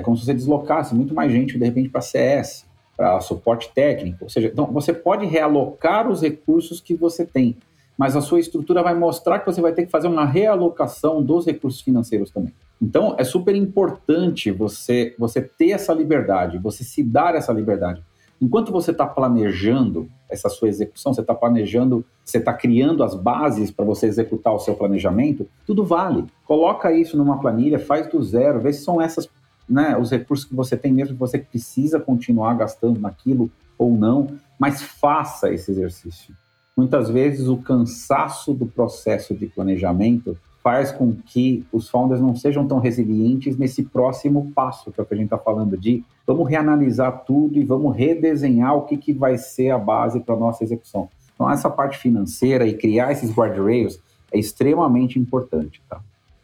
é 0.00 0.02
como 0.02 0.16
se 0.16 0.24
você 0.24 0.34
deslocasse 0.34 0.94
muito 0.94 1.14
mais 1.14 1.30
gente, 1.30 1.58
de 1.58 1.64
repente, 1.64 1.88
para 1.88 2.00
CS, 2.00 2.66
para 2.96 3.20
suporte 3.20 3.70
técnico. 3.74 4.24
Ou 4.24 4.30
seja, 4.30 4.48
então, 4.48 4.66
você 4.66 4.92
pode 4.92 5.24
realocar 5.26 6.10
os 6.10 6.20
recursos 6.20 6.80
que 6.80 6.94
você 6.94 7.24
tem, 7.24 7.56
mas 7.96 8.16
a 8.16 8.20
sua 8.20 8.40
estrutura 8.40 8.82
vai 8.82 8.94
mostrar 8.94 9.38
que 9.38 9.46
você 9.46 9.60
vai 9.60 9.72
ter 9.72 9.84
que 9.84 9.90
fazer 9.90 10.08
uma 10.08 10.24
realocação 10.24 11.22
dos 11.22 11.46
recursos 11.46 11.80
financeiros 11.80 12.30
também. 12.30 12.52
Então, 12.80 13.14
é 13.18 13.24
super 13.24 13.54
importante 13.54 14.50
você, 14.50 15.14
você 15.18 15.40
ter 15.40 15.70
essa 15.70 15.92
liberdade, 15.92 16.58
você 16.58 16.82
se 16.82 17.02
dar 17.02 17.34
essa 17.34 17.52
liberdade. 17.52 18.02
Enquanto 18.40 18.72
você 18.72 18.90
está 18.90 19.06
planejando 19.06 20.08
essa 20.30 20.48
sua 20.48 20.68
execução, 20.68 21.12
você 21.12 21.20
está 21.20 21.34
planejando, 21.34 22.02
você 22.24 22.38
está 22.38 22.54
criando 22.54 23.04
as 23.04 23.14
bases 23.14 23.70
para 23.70 23.84
você 23.84 24.06
executar 24.06 24.54
o 24.54 24.58
seu 24.58 24.74
planejamento, 24.74 25.46
tudo 25.66 25.84
vale. 25.84 26.24
Coloca 26.46 26.90
isso 26.90 27.18
numa 27.18 27.38
planilha, 27.38 27.78
faz 27.78 28.08
do 28.08 28.22
zero, 28.22 28.60
vê 28.60 28.72
se 28.72 28.82
são 28.82 29.00
essas 29.00 29.28
né, 29.70 29.96
os 29.96 30.10
recursos 30.10 30.44
que 30.44 30.54
você 30.54 30.76
tem 30.76 30.92
mesmo 30.92 31.14
que 31.14 31.20
você 31.20 31.38
precisa 31.38 32.00
continuar 32.00 32.54
gastando 32.54 33.00
naquilo 33.00 33.50
ou 33.78 33.96
não. 33.96 34.38
mas 34.58 34.82
faça 34.82 35.50
esse 35.50 35.70
exercício. 35.70 36.34
Muitas 36.76 37.08
vezes 37.08 37.48
o 37.48 37.56
cansaço 37.56 38.52
do 38.52 38.66
processo 38.66 39.34
de 39.34 39.46
planejamento 39.46 40.36
faz 40.62 40.92
com 40.92 41.14
que 41.14 41.64
os 41.72 41.88
founders 41.88 42.20
não 42.20 42.34
sejam 42.34 42.66
tão 42.66 42.78
resilientes 42.78 43.56
nesse 43.56 43.82
próximo 43.82 44.52
passo, 44.54 44.92
que 44.92 45.00
é 45.00 45.02
o 45.02 45.06
que 45.06 45.14
a 45.14 45.16
gente 45.16 45.26
está 45.26 45.38
falando 45.38 45.76
de 45.76 46.04
vamos 46.26 46.48
reanalisar 46.48 47.24
tudo 47.24 47.58
e 47.58 47.64
vamos 47.64 47.96
redesenhar 47.96 48.74
o 48.76 48.82
que, 48.82 48.96
que 48.96 49.12
vai 49.12 49.38
ser 49.38 49.70
a 49.70 49.78
base 49.78 50.20
para 50.20 50.34
a 50.34 50.38
nossa 50.38 50.62
execução. 50.62 51.08
Então, 51.34 51.50
essa 51.50 51.70
parte 51.70 51.96
financeira 51.96 52.66
e 52.66 52.74
criar 52.74 53.12
esses 53.12 53.32
guardrails 53.32 53.98
é 54.30 54.38
extremamente 54.38 55.18
importante. 55.18 55.80
Tá? 55.88 56.00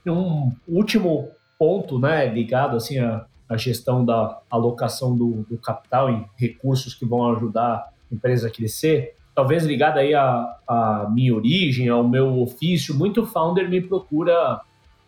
Um 0.06 0.52
último 0.66 1.28
ponto 1.58 1.98
né, 1.98 2.26
ligado 2.26 2.76
assim, 2.76 2.98
à, 2.98 3.26
gestão 3.56 4.04
da 4.04 4.40
alocação 4.50 5.16
do, 5.16 5.46
do 5.48 5.56
capital 5.58 6.10
em 6.10 6.26
recursos 6.36 6.94
que 6.94 7.06
vão 7.06 7.30
ajudar 7.32 7.88
a 8.10 8.14
empresa 8.14 8.48
a 8.48 8.50
crescer 8.50 9.16
talvez 9.36 9.66
ligado 9.66 9.98
aí 9.98 10.14
à, 10.14 10.56
à 10.66 11.10
minha 11.12 11.34
origem, 11.34 11.90
ao 11.90 12.02
meu 12.02 12.40
ofício, 12.40 12.94
muito 12.94 13.26
founder 13.26 13.68
me 13.68 13.82
procura 13.82 14.58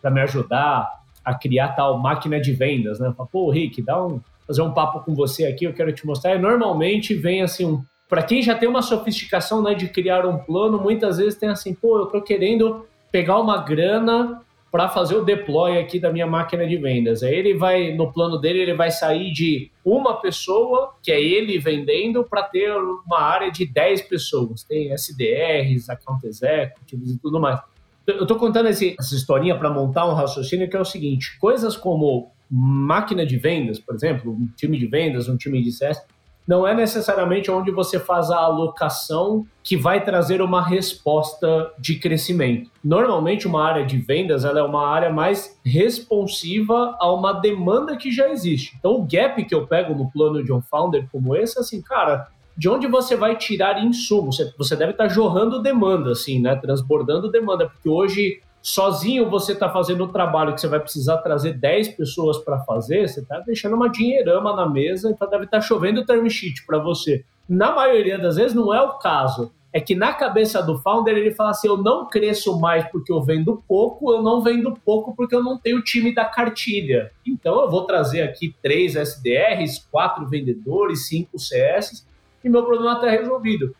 para 0.03 0.11
me 0.11 0.21
ajudar 0.21 0.87
a 1.25 1.35
criar 1.35 1.69
tal 1.69 1.99
máquina 1.99 2.39
de 2.39 2.53
vendas, 2.53 3.01
né? 3.01 3.11
Fala, 3.17 3.29
pô, 3.33 3.51
Rick, 3.51 3.81
dá 3.81 4.05
um 4.05 4.21
fazer 4.47 4.63
um 4.63 4.73
papo 4.73 5.01
com 5.01 5.15
você 5.15 5.47
aqui, 5.47 5.65
eu 5.65 5.73
quero 5.73 5.93
te 5.93 6.07
mostrar. 6.07 6.35
E 6.35 6.39
normalmente 6.39 7.15
vem 7.15 7.43
assim 7.43 7.65
um 7.65 7.83
para 8.09 8.23
quem 8.23 8.43
já 8.43 8.55
tem 8.55 8.67
uma 8.67 8.81
sofisticação, 8.81 9.63
né, 9.63 9.75
de 9.75 9.89
criar 9.89 10.25
um 10.25 10.39
plano, 10.39 10.81
muitas 10.81 11.19
vezes 11.19 11.39
tem 11.39 11.51
assim, 11.51 11.75
pô, 11.75 11.99
eu 11.99 12.07
tô 12.07 12.23
querendo 12.23 12.87
pegar 13.13 13.39
uma 13.39 13.63
grana 13.63 14.41
para 14.71 14.89
fazer 14.89 15.17
o 15.17 15.25
deploy 15.25 15.79
aqui 15.79 15.99
da 15.99 16.13
minha 16.13 16.27
máquina 16.27 16.67
de 16.67 16.77
vendas. 16.77 17.23
Aí 17.23 17.35
ele 17.35 17.55
vai, 17.55 17.95
no 17.95 18.13
plano 18.13 18.39
dele, 18.39 18.61
ele 18.61 18.75
vai 18.75 18.91
sair 18.91 19.33
de 19.33 19.71
uma 19.85 20.21
pessoa, 20.21 20.95
que 21.03 21.11
é 21.11 21.21
ele 21.21 21.59
vendendo, 21.59 22.25
para 22.25 22.43
ter 22.43 22.71
uma 22.77 23.21
área 23.21 23.51
de 23.51 23.67
10 23.67 24.03
pessoas. 24.03 24.63
Tem 24.63 24.93
SDRs, 24.93 25.89
account 25.89 26.27
executives 26.27 27.11
e 27.11 27.19
tudo 27.19 27.41
mais. 27.41 27.61
Eu 28.07 28.23
estou 28.23 28.39
contando 28.39 28.69
esse, 28.69 28.97
essa 28.99 29.15
historinha 29.15 29.57
para 29.57 29.71
montar 29.71 30.07
um 30.07 30.15
raciocínio 30.15 30.69
que 30.69 30.77
é 30.77 30.81
o 30.81 30.85
seguinte: 30.85 31.39
coisas 31.39 31.77
como 31.77 32.33
máquina 32.51 33.27
de 33.27 33.37
vendas, 33.37 33.79
por 33.79 33.95
exemplo, 33.95 34.33
um 34.33 34.49
time 34.57 34.79
de 34.79 34.87
vendas, 34.87 35.29
um 35.29 35.37
time 35.37 35.63
de 35.63 35.71
CS, 35.73 36.03
não 36.49 36.67
é 36.67 36.75
necessariamente 36.75 37.51
onde 37.51 37.71
você 37.71 38.01
faz 38.01 38.31
a 38.31 38.39
alocação 38.39 39.45
que 39.63 39.77
vai 39.77 40.03
trazer 40.03 40.41
uma 40.41 40.67
resposta 40.67 41.71
de 41.79 41.97
crescimento. 41.97 42.71
Normalmente, 42.83 43.47
uma 43.47 43.63
área 43.63 43.85
de 43.85 43.99
vendas 43.99 44.47
ela 44.47 44.61
é 44.61 44.63
uma 44.63 44.89
área 44.89 45.13
mais 45.13 45.61
responsiva 45.63 46.97
a 46.99 47.13
uma 47.13 47.35
demanda 47.35 47.99
que 47.99 48.11
já 48.11 48.31
existe. 48.31 48.75
Então, 48.79 48.93
o 48.93 49.07
gap 49.07 49.45
que 49.45 49.55
eu 49.55 49.67
pego 49.67 49.95
no 49.95 50.11
plano 50.11 50.43
de 50.43 50.51
um 50.51 50.63
founder 50.63 51.07
como 51.13 51.37
esse, 51.37 51.59
é 51.59 51.61
assim, 51.61 51.83
cara, 51.83 52.29
de 52.57 52.67
onde 52.67 52.87
você 52.87 53.15
vai 53.15 53.37
tirar 53.37 53.85
insumos? 53.85 54.39
Você 54.57 54.75
deve 54.75 54.93
estar 54.93 55.07
jorrando 55.07 55.61
demanda, 55.61 56.13
assim, 56.13 56.41
né? 56.41 56.57
Transbordando 56.57 57.31
demanda, 57.31 57.69
porque 57.69 57.91
hoje 57.91 58.41
sozinho 58.69 59.31
você 59.31 59.53
está 59.53 59.71
fazendo 59.71 60.05
o 60.05 60.09
trabalho 60.09 60.55
que 60.55 60.61
você 60.61 60.69
vai 60.69 60.79
precisar 60.79 61.19
trazer 61.19 61.55
10 61.55 61.89
pessoas 61.89 62.37
para 62.37 62.59
fazer, 62.61 63.09
você 63.09 63.21
está 63.21 63.41
deixando 63.41 63.75
uma 63.75 63.89
dinheirama 63.89 64.55
na 64.55 64.69
mesa, 64.69 65.11
então 65.11 65.29
deve 65.29 65.45
estar 65.45 65.59
tá 65.59 65.63
chovendo 65.63 66.05
term 66.05 66.29
sheet 66.29 66.67
para 66.67 66.79
você. 66.79 67.25
Na 67.49 67.75
maioria 67.75 68.19
das 68.19 68.37
vezes 68.37 68.55
não 68.55 68.73
é 68.75 68.83
o 68.83 68.99
caso. 68.99 69.51
É 69.73 69.81
que 69.81 69.95
na 69.95 70.13
cabeça 70.13 70.63
do 70.63 70.79
founder 70.79 71.17
ele 71.17 71.31
fala 71.31 71.51
assim: 71.51 71.69
eu 71.69 71.79
não 71.79 72.07
cresço 72.07 72.59
mais 72.59 72.87
porque 72.91 73.13
eu 73.13 73.23
vendo 73.23 73.63
pouco, 73.67 74.13
eu 74.13 74.23
não 74.23 74.43
vendo 74.43 74.75
pouco 74.85 75.15
porque 75.15 75.35
eu 75.35 75.43
não 75.43 75.59
tenho 75.59 75.83
time 75.83 76.15
da 76.15 76.25
cartilha. 76.25 77.11
Então 77.27 77.61
eu 77.61 77.71
vou 77.71 77.85
trazer 77.85 78.23
aqui 78.23 78.55
três 78.63 78.97
SDRs, 78.97 79.87
quatro 79.91 80.27
vendedores, 80.27 81.07
cinco 81.07 81.39
CS 81.39 82.07
e 82.45 82.49
meu 82.49 82.65
problema 82.65 82.95
está 82.95 83.09
resolvido 83.11 83.75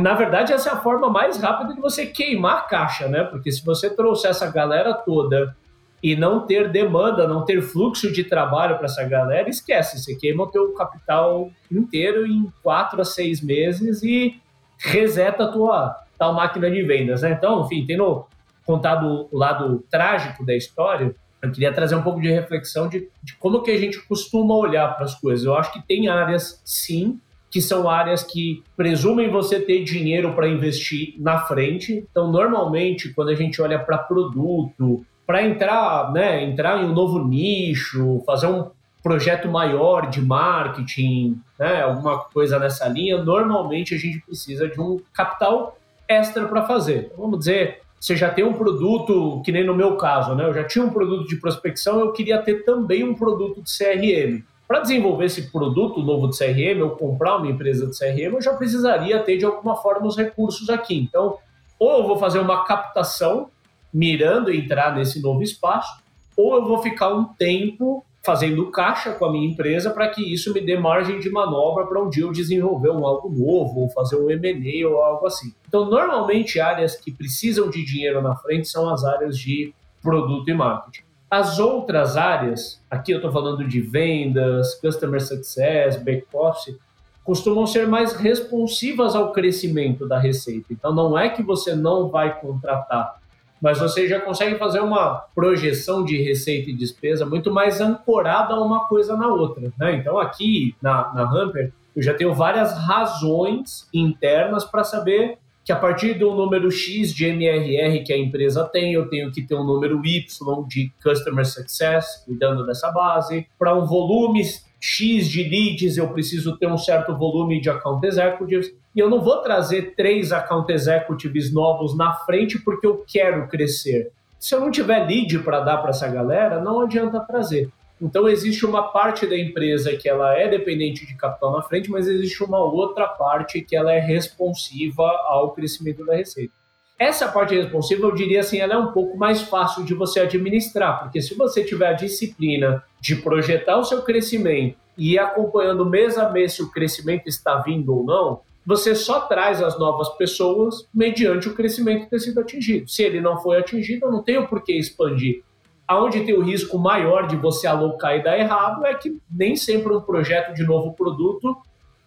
na 0.00 0.14
verdade, 0.14 0.52
essa 0.52 0.70
é 0.70 0.72
a 0.72 0.80
forma 0.80 1.08
mais 1.08 1.40
rápida 1.40 1.74
de 1.74 1.80
você 1.80 2.06
queimar 2.06 2.58
a 2.58 2.62
caixa, 2.62 3.06
né? 3.06 3.24
Porque 3.24 3.52
se 3.52 3.64
você 3.64 3.88
trouxer 3.94 4.30
essa 4.30 4.50
galera 4.50 4.94
toda 4.94 5.54
e 6.02 6.16
não 6.16 6.46
ter 6.46 6.70
demanda, 6.70 7.28
não 7.28 7.44
ter 7.44 7.62
fluxo 7.62 8.12
de 8.12 8.24
trabalho 8.24 8.76
para 8.76 8.86
essa 8.86 9.04
galera, 9.04 9.48
esquece, 9.48 9.98
você 9.98 10.14
queima 10.14 10.44
o 10.44 10.50
teu 10.50 10.72
capital 10.74 11.50
inteiro 11.70 12.26
em 12.26 12.52
quatro 12.62 13.00
a 13.00 13.04
seis 13.04 13.40
meses 13.40 14.02
e 14.02 14.40
reseta 14.78 15.44
a 15.44 15.48
tua 15.52 15.96
tal 16.18 16.34
máquina 16.34 16.70
de 16.70 16.82
vendas, 16.82 17.22
né? 17.22 17.32
Então, 17.32 17.64
enfim, 17.64 17.84
tendo 17.86 18.26
contado 18.66 19.28
o 19.30 19.38
lado 19.38 19.84
trágico 19.90 20.44
da 20.44 20.54
história, 20.54 21.14
eu 21.42 21.52
queria 21.52 21.72
trazer 21.72 21.94
um 21.94 22.02
pouco 22.02 22.20
de 22.20 22.30
reflexão 22.30 22.88
de, 22.88 23.08
de 23.22 23.36
como 23.36 23.62
que 23.62 23.70
a 23.70 23.78
gente 23.78 24.00
costuma 24.06 24.56
olhar 24.56 24.94
para 24.94 25.04
as 25.04 25.14
coisas. 25.14 25.44
Eu 25.44 25.54
acho 25.54 25.72
que 25.72 25.86
tem 25.86 26.08
áreas, 26.08 26.60
sim, 26.64 27.20
que 27.54 27.62
são 27.62 27.88
áreas 27.88 28.24
que 28.24 28.64
presumem 28.76 29.30
você 29.30 29.60
ter 29.60 29.84
dinheiro 29.84 30.32
para 30.34 30.48
investir 30.48 31.14
na 31.20 31.38
frente. 31.38 32.04
Então, 32.10 32.28
normalmente, 32.28 33.14
quando 33.14 33.28
a 33.28 33.34
gente 33.36 33.62
olha 33.62 33.78
para 33.78 33.96
produto, 33.96 35.06
para 35.24 35.46
entrar, 35.46 36.12
né, 36.12 36.42
entrar 36.42 36.82
em 36.82 36.86
um 36.86 36.92
novo 36.92 37.24
nicho, 37.24 38.20
fazer 38.26 38.48
um 38.48 38.72
projeto 39.00 39.48
maior 39.48 40.10
de 40.10 40.20
marketing, 40.20 41.40
né, 41.56 41.82
alguma 41.82 42.24
coisa 42.24 42.58
nessa 42.58 42.88
linha, 42.88 43.22
normalmente 43.22 43.94
a 43.94 43.98
gente 43.98 44.18
precisa 44.26 44.66
de 44.66 44.80
um 44.80 44.98
capital 45.12 45.78
extra 46.08 46.48
para 46.48 46.66
fazer. 46.66 47.04
Então, 47.06 47.18
vamos 47.18 47.38
dizer, 47.38 47.82
você 48.00 48.16
já 48.16 48.30
tem 48.30 48.44
um 48.44 48.54
produto, 48.54 49.40
que 49.44 49.52
nem 49.52 49.64
no 49.64 49.76
meu 49.76 49.96
caso, 49.96 50.34
né? 50.34 50.44
Eu 50.44 50.52
já 50.52 50.64
tinha 50.64 50.84
um 50.84 50.90
produto 50.90 51.28
de 51.28 51.36
prospecção, 51.36 52.00
eu 52.00 52.10
queria 52.10 52.42
ter 52.42 52.64
também 52.64 53.04
um 53.04 53.14
produto 53.14 53.62
de 53.62 53.70
CRM. 53.70 54.42
Para 54.66 54.80
desenvolver 54.80 55.26
esse 55.26 55.50
produto 55.50 56.02
novo 56.02 56.28
de 56.28 56.38
CRM 56.38 56.82
ou 56.82 56.90
comprar 56.90 57.36
uma 57.36 57.50
empresa 57.50 57.86
de 57.86 57.98
CRM, 57.98 58.34
eu 58.34 58.40
já 58.40 58.54
precisaria 58.54 59.18
ter 59.20 59.36
de 59.36 59.44
alguma 59.44 59.76
forma 59.76 60.06
os 60.06 60.16
recursos 60.16 60.70
aqui. 60.70 60.96
Então, 60.96 61.38
ou 61.78 61.98
eu 61.98 62.06
vou 62.06 62.16
fazer 62.16 62.38
uma 62.38 62.64
captação 62.64 63.50
mirando 63.92 64.52
entrar 64.52 64.94
nesse 64.94 65.20
novo 65.20 65.42
espaço, 65.42 66.02
ou 66.36 66.54
eu 66.54 66.64
vou 66.64 66.78
ficar 66.78 67.14
um 67.14 67.24
tempo 67.24 68.04
fazendo 68.24 68.70
caixa 68.70 69.12
com 69.12 69.26
a 69.26 69.30
minha 69.30 69.46
empresa 69.46 69.90
para 69.90 70.08
que 70.08 70.32
isso 70.32 70.52
me 70.54 70.60
dê 70.62 70.78
margem 70.78 71.20
de 71.20 71.28
manobra 71.28 71.86
para 71.86 72.02
um 72.02 72.08
dia 72.08 72.24
eu 72.24 72.32
desenvolver 72.32 72.90
um 72.90 73.06
algo 73.06 73.28
novo, 73.28 73.80
ou 73.80 73.90
fazer 73.90 74.16
um 74.16 74.30
M&A 74.30 74.88
ou 74.88 75.02
algo 75.02 75.26
assim. 75.26 75.52
Então, 75.68 75.84
normalmente, 75.84 76.58
áreas 76.58 76.96
que 76.96 77.12
precisam 77.12 77.68
de 77.68 77.84
dinheiro 77.84 78.22
na 78.22 78.34
frente 78.34 78.66
são 78.66 78.88
as 78.88 79.04
áreas 79.04 79.36
de 79.36 79.74
produto 80.02 80.48
e 80.48 80.54
marketing. 80.54 81.04
As 81.34 81.58
outras 81.58 82.16
áreas, 82.16 82.80
aqui 82.88 83.10
eu 83.10 83.16
estou 83.16 83.32
falando 83.32 83.66
de 83.66 83.80
vendas, 83.80 84.76
customer 84.76 85.20
success, 85.20 85.96
back-office, 85.96 86.78
costumam 87.24 87.66
ser 87.66 87.88
mais 87.88 88.12
responsivas 88.12 89.16
ao 89.16 89.32
crescimento 89.32 90.06
da 90.06 90.16
receita. 90.16 90.66
Então, 90.70 90.94
não 90.94 91.18
é 91.18 91.28
que 91.28 91.42
você 91.42 91.74
não 91.74 92.08
vai 92.08 92.38
contratar, 92.40 93.16
mas 93.60 93.80
você 93.80 94.06
já 94.06 94.20
consegue 94.20 94.56
fazer 94.58 94.78
uma 94.78 95.24
projeção 95.34 96.04
de 96.04 96.22
receita 96.22 96.70
e 96.70 96.72
despesa 96.72 97.26
muito 97.26 97.52
mais 97.52 97.80
ancorada 97.80 98.54
uma 98.60 98.86
coisa 98.86 99.16
na 99.16 99.26
outra. 99.26 99.72
Né? 99.76 99.96
Então, 99.96 100.20
aqui 100.20 100.76
na, 100.80 101.12
na 101.12 101.22
Hamper, 101.28 101.72
eu 101.96 102.02
já 102.04 102.14
tenho 102.14 102.32
várias 102.32 102.78
razões 102.78 103.88
internas 103.92 104.64
para 104.64 104.84
saber 104.84 105.38
que 105.64 105.72
a 105.72 105.76
partir 105.76 106.14
do 106.14 106.34
número 106.34 106.70
X 106.70 107.12
de 107.12 107.24
MRR 107.24 108.04
que 108.04 108.12
a 108.12 108.18
empresa 108.18 108.64
tem, 108.64 108.92
eu 108.92 109.08
tenho 109.08 109.32
que 109.32 109.42
ter 109.42 109.54
um 109.54 109.64
número 109.64 110.04
Y 110.04 110.68
de 110.68 110.92
Customer 111.02 111.46
Success, 111.46 112.22
cuidando 112.26 112.66
dessa 112.66 112.90
base. 112.90 113.46
Para 113.58 113.74
um 113.74 113.86
volume 113.86 114.42
X 114.78 115.26
de 115.26 115.42
leads, 115.42 115.96
eu 115.96 116.10
preciso 116.10 116.58
ter 116.58 116.66
um 116.66 116.76
certo 116.76 117.16
volume 117.16 117.60
de 117.62 117.70
Account 117.70 118.06
Executives. 118.06 118.74
E 118.94 119.00
eu 119.00 119.08
não 119.08 119.22
vou 119.22 119.38
trazer 119.38 119.94
três 119.96 120.32
Account 120.32 120.70
Executives 120.70 121.50
novos 121.50 121.96
na 121.96 122.12
frente 122.12 122.58
porque 122.58 122.86
eu 122.86 123.02
quero 123.10 123.48
crescer. 123.48 124.12
Se 124.38 124.54
eu 124.54 124.60
não 124.60 124.70
tiver 124.70 125.06
lead 125.06 125.38
para 125.38 125.60
dar 125.60 125.78
para 125.78 125.88
essa 125.88 126.06
galera, 126.06 126.60
não 126.60 126.82
adianta 126.82 127.18
trazer. 127.20 127.70
Então 128.04 128.28
existe 128.28 128.66
uma 128.66 128.82
parte 128.92 129.26
da 129.26 129.36
empresa 129.36 129.96
que 129.96 130.06
ela 130.06 130.38
é 130.38 130.46
dependente 130.46 131.06
de 131.06 131.16
capital 131.16 131.52
na 131.52 131.62
frente, 131.62 131.90
mas 131.90 132.06
existe 132.06 132.44
uma 132.44 132.58
outra 132.58 133.08
parte 133.08 133.62
que 133.62 133.74
ela 133.74 133.90
é 133.90 133.98
responsiva 133.98 135.04
ao 135.26 135.52
crescimento 135.54 136.04
da 136.04 136.14
receita. 136.14 136.52
Essa 136.98 137.26
parte 137.28 137.54
responsiva, 137.54 138.06
eu 138.06 138.14
diria 138.14 138.40
assim, 138.40 138.58
ela 138.58 138.74
é 138.74 138.76
um 138.76 138.92
pouco 138.92 139.16
mais 139.16 139.40
fácil 139.40 139.84
de 139.84 139.94
você 139.94 140.20
administrar, 140.20 141.00
porque 141.00 141.22
se 141.22 141.34
você 141.34 141.64
tiver 141.64 141.88
a 141.88 141.92
disciplina 141.94 142.84
de 143.00 143.16
projetar 143.16 143.78
o 143.78 143.84
seu 143.84 144.02
crescimento 144.02 144.76
e 144.98 145.14
ir 145.14 145.18
acompanhando 145.18 145.88
mês 145.88 146.18
a 146.18 146.30
mês 146.30 146.52
se 146.52 146.62
o 146.62 146.70
crescimento 146.70 147.26
está 147.26 147.56
vindo 147.62 147.96
ou 147.96 148.04
não, 148.04 148.40
você 148.66 148.94
só 148.94 149.22
traz 149.22 149.62
as 149.62 149.78
novas 149.78 150.10
pessoas 150.10 150.86
mediante 150.94 151.48
o 151.48 151.54
crescimento 151.54 152.08
ter 152.10 152.18
sido 152.18 152.40
atingido. 152.40 152.86
Se 152.86 153.02
ele 153.02 153.20
não 153.20 153.38
foi 153.38 153.56
atingido, 153.56 154.06
eu 154.06 154.12
não 154.12 154.22
tenho 154.22 154.46
por 154.46 154.62
que 154.62 154.74
expandir 154.74 155.42
Aonde 155.86 156.24
tem 156.24 156.34
o 156.34 156.42
risco 156.42 156.78
maior 156.78 157.26
de 157.26 157.36
você 157.36 157.66
alocar 157.66 158.16
e 158.16 158.22
dar 158.22 158.38
errado 158.38 158.84
é 158.86 158.94
que 158.94 159.18
nem 159.30 159.54
sempre 159.54 159.94
um 159.94 160.00
projeto 160.00 160.54
de 160.54 160.64
novo 160.64 160.92
produto 160.94 161.56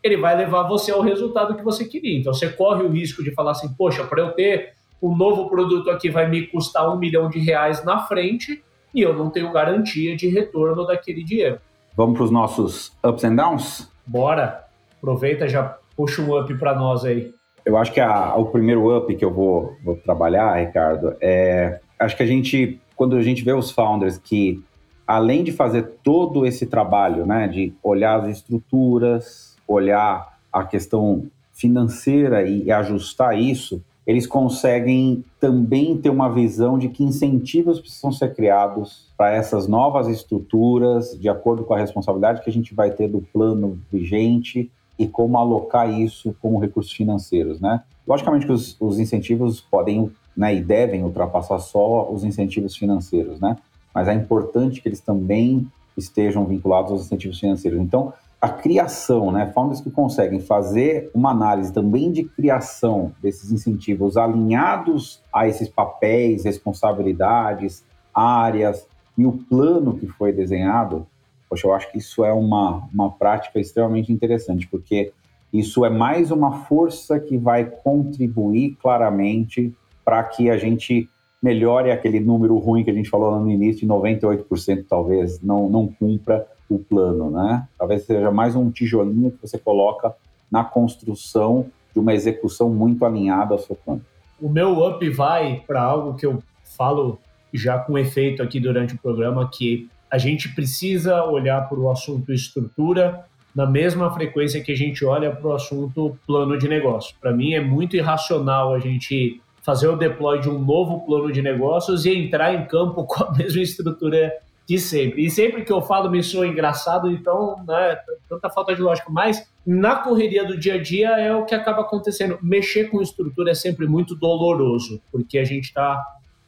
ele 0.04 0.18
vai 0.18 0.36
levar 0.36 0.64
você 0.64 0.92
ao 0.92 1.02
resultado 1.02 1.56
que 1.56 1.64
você 1.64 1.86
queria. 1.86 2.20
Então 2.20 2.34
você 2.34 2.50
corre 2.50 2.84
o 2.84 2.90
risco 2.90 3.24
de 3.24 3.32
falar 3.32 3.52
assim, 3.52 3.74
poxa, 3.74 4.04
para 4.04 4.22
eu 4.22 4.32
ter 4.32 4.74
um 5.02 5.16
novo 5.16 5.50
produto 5.50 5.90
aqui 5.90 6.10
vai 6.10 6.28
me 6.28 6.48
custar 6.48 6.90
um 6.92 6.98
milhão 6.98 7.30
de 7.30 7.40
reais 7.40 7.84
na 7.84 8.00
frente 8.00 8.64
e 8.94 9.02
eu 9.02 9.14
não 9.14 9.30
tenho 9.30 9.52
garantia 9.52 10.16
de 10.16 10.28
retorno 10.28 10.86
daquele 10.86 11.24
dinheiro. 11.24 11.60
Vamos 11.96 12.16
para 12.16 12.26
os 12.26 12.32
nossos 12.32 12.96
ups 13.04 13.24
and 13.24 13.36
downs? 13.36 13.92
Bora! 14.06 14.66
Aproveita 14.98 15.48
já 15.48 15.78
puxa 15.96 16.22
um 16.22 16.40
up 16.40 16.54
para 16.58 16.76
nós 16.76 17.06
aí. 17.06 17.32
Eu 17.66 17.76
acho 17.76 17.92
que 17.92 18.00
a, 18.00 18.36
o 18.36 18.46
primeiro 18.46 18.96
up 18.96 19.14
que 19.16 19.26
eu 19.26 19.34
vou, 19.34 19.76
vou 19.84 19.96
trabalhar, 19.98 20.56
Ricardo, 20.56 21.16
é 21.20 21.80
acho 22.00 22.16
que 22.16 22.24
a 22.24 22.26
gente, 22.26 22.80
quando 22.98 23.16
a 23.16 23.22
gente 23.22 23.44
vê 23.44 23.54
os 23.54 23.70
founders 23.72 24.18
que, 24.18 24.62
além 25.06 25.44
de 25.44 25.52
fazer 25.52 25.84
todo 26.04 26.46
esse 26.46 26.66
trabalho, 26.66 27.26
né, 27.26 27.48
de 27.48 27.72
olhar 27.84 28.20
as 28.20 28.38
estruturas, 28.38 29.56
olhar 29.68 30.40
a 30.52 30.64
questão 30.64 31.28
financeira 31.54 32.42
e, 32.48 32.72
ajustar 32.72 33.40
isso, 33.40 33.82
eles 34.06 34.26
conseguem 34.26 35.24
também 35.40 35.98
ter 35.98 36.10
uma 36.10 36.30
visão 36.30 36.78
de 36.78 36.90
que 36.90 37.04
incentivos 37.04 37.80
precisam 37.80 38.12
ser 38.12 38.34
criados 38.34 39.12
para 39.18 39.32
essas 39.32 39.68
novas 39.68 40.08
estruturas, 40.08 41.18
de 41.20 41.30
acordo 41.30 41.64
com 41.64 41.74
a 41.74 41.80
responsabilidade 41.80 42.42
que 42.42 42.50
a 42.50 42.54
gente 42.54 42.74
vai 42.74 42.90
ter 42.90 43.08
do 43.08 43.22
plano 43.22 43.80
vigente 43.92 44.72
e 44.98 45.08
como 45.08 45.38
alocar 45.38 45.92
isso 45.92 46.36
como 46.42 46.58
recursos 46.58 46.92
financeiros, 46.92 47.60
né? 47.60 47.84
Logicamente 48.08 48.46
que 48.46 48.52
os, 48.52 48.76
os 48.80 49.00
incentivos 49.00 49.60
podem 49.60 50.10
né, 50.38 50.54
e 50.56 50.62
devem 50.62 51.04
ultrapassar 51.04 51.58
só 51.58 52.10
os 52.12 52.24
incentivos 52.24 52.76
financeiros, 52.76 53.40
né? 53.40 53.58
Mas 53.94 54.08
é 54.08 54.14
importante 54.14 54.80
que 54.80 54.88
eles 54.88 55.02
também 55.02 55.68
estejam 55.98 56.46
vinculados 56.46 56.92
aos 56.92 57.06
incentivos 57.06 57.40
financeiros. 57.40 57.80
Então, 57.80 58.14
a 58.40 58.50
criação, 58.50 59.32
né, 59.32 59.52
founders 59.54 59.82
que 59.82 59.90
conseguem 59.90 60.40
fazer 60.40 61.10
uma 61.12 61.32
análise 61.32 61.74
também 61.74 62.12
de 62.12 62.24
criação 62.24 63.12
desses 63.20 63.52
incentivos 63.52 64.16
alinhados 64.16 65.20
a 65.34 65.48
esses 65.48 65.68
papéis, 65.68 66.46
responsabilidades, 66.46 67.84
áreas 68.14 68.86
e 69.18 69.26
o 69.26 69.32
plano 69.32 69.98
que 69.98 70.06
foi 70.06 70.32
desenhado, 70.32 71.08
poxa, 71.50 71.66
eu 71.66 71.74
acho 71.74 71.92
que 71.92 71.98
isso 71.98 72.24
é 72.24 72.32
uma, 72.32 72.88
uma 72.94 73.10
prática 73.10 73.60
extremamente 73.60 74.14
interessante, 74.14 74.68
porque 74.68 75.12
isso 75.52 75.84
é 75.84 75.90
mais 75.90 76.30
uma 76.30 76.66
força 76.66 77.20
que 77.20 77.38
vai 77.38 77.66
contribuir 77.66 78.78
claramente 78.80 79.74
para 80.08 80.24
que 80.24 80.50
a 80.50 80.58
gente 80.58 81.10
melhore 81.44 81.92
aquele 81.92 82.22
número 82.22 82.58
ruim 82.58 82.82
que 82.82 82.90
a 82.90 82.94
gente 82.94 83.10
falou 83.10 83.38
no 83.42 83.52
início, 83.52 83.82
de 83.82 83.88
98% 83.88 84.86
talvez 84.88 85.42
não, 85.42 85.70
não 85.70 85.86
cumpra 85.86 86.48
o 86.70 86.80
plano, 86.80 87.30
né? 87.30 87.68
Talvez 87.78 88.04
seja 88.06 88.32
mais 88.32 88.56
um 88.56 88.72
tijolinho 88.72 89.32
que 89.32 89.42
você 89.42 89.58
coloca 89.58 90.16
na 90.50 90.64
construção 90.64 91.66
de 91.94 92.00
uma 92.00 92.14
execução 92.14 92.70
muito 92.70 93.04
alinhada 93.04 93.54
ao 93.54 93.60
seu 93.60 93.76
plano. 93.76 94.02
O 94.42 94.48
meu 94.48 94.82
up 94.88 95.10
vai 95.10 95.62
para 95.68 95.82
algo 95.82 96.16
que 96.16 96.26
eu 96.26 96.42
falo 96.78 97.20
já 97.54 97.78
com 97.78 97.98
efeito 97.98 98.42
aqui 98.42 98.62
durante 98.62 98.96
o 98.96 98.98
programa, 98.98 99.50
que 99.54 99.90
a 100.10 100.18
gente 100.18 100.56
precisa 100.56 101.22
olhar 101.26 101.68
para 101.68 101.78
o 101.78 101.92
assunto 101.92 102.32
estrutura 102.32 103.26
na 103.54 103.66
mesma 103.66 104.10
frequência 104.14 104.64
que 104.64 104.72
a 104.72 104.78
gente 104.78 105.04
olha 105.04 105.36
para 105.36 105.50
o 105.50 105.52
assunto 105.52 106.18
plano 106.26 106.58
de 106.58 106.70
negócio. 106.70 107.14
Para 107.20 107.34
mim 107.34 107.56
é 107.56 107.60
muito 107.60 107.98
irracional 107.98 108.74
a 108.74 108.80
gente 108.80 109.42
fazer 109.68 109.90
o 109.90 109.98
deploy 109.98 110.40
de 110.40 110.50
um 110.50 110.58
novo 110.58 111.06
plano 111.06 111.30
de 111.30 111.42
negócios 111.42 112.06
e 112.06 112.16
entrar 112.16 112.56
em 112.56 112.66
campo 112.66 113.04
com 113.04 113.26
a 113.26 113.34
mesma 113.34 113.62
estrutura 113.62 114.32
de 114.66 114.80
sempre. 114.80 115.26
E 115.26 115.30
sempre 115.30 115.66
que 115.66 115.72
eu 115.72 115.82
falo 115.82 116.10
me 116.10 116.24
sou 116.24 116.46
engraçado, 116.46 117.12
então, 117.12 117.62
né, 117.68 117.98
tanta 118.30 118.50
falta 118.50 118.74
de 118.74 118.82
lógica. 118.82 119.10
Mas 119.12 119.46
na 119.66 119.98
correria 119.98 120.46
do 120.46 120.58
dia 120.58 120.76
a 120.76 120.82
dia 120.82 121.10
é 121.20 121.36
o 121.36 121.44
que 121.44 121.54
acaba 121.54 121.82
acontecendo. 121.82 122.40
Mexer 122.42 122.90
com 122.90 123.02
estrutura 123.02 123.52
é 123.52 123.54
sempre 123.54 123.88
muito 123.88 124.16
doloroso, 124.16 125.02
porque 125.12 125.38
a 125.38 125.44
gente 125.44 125.66
está 125.66 126.02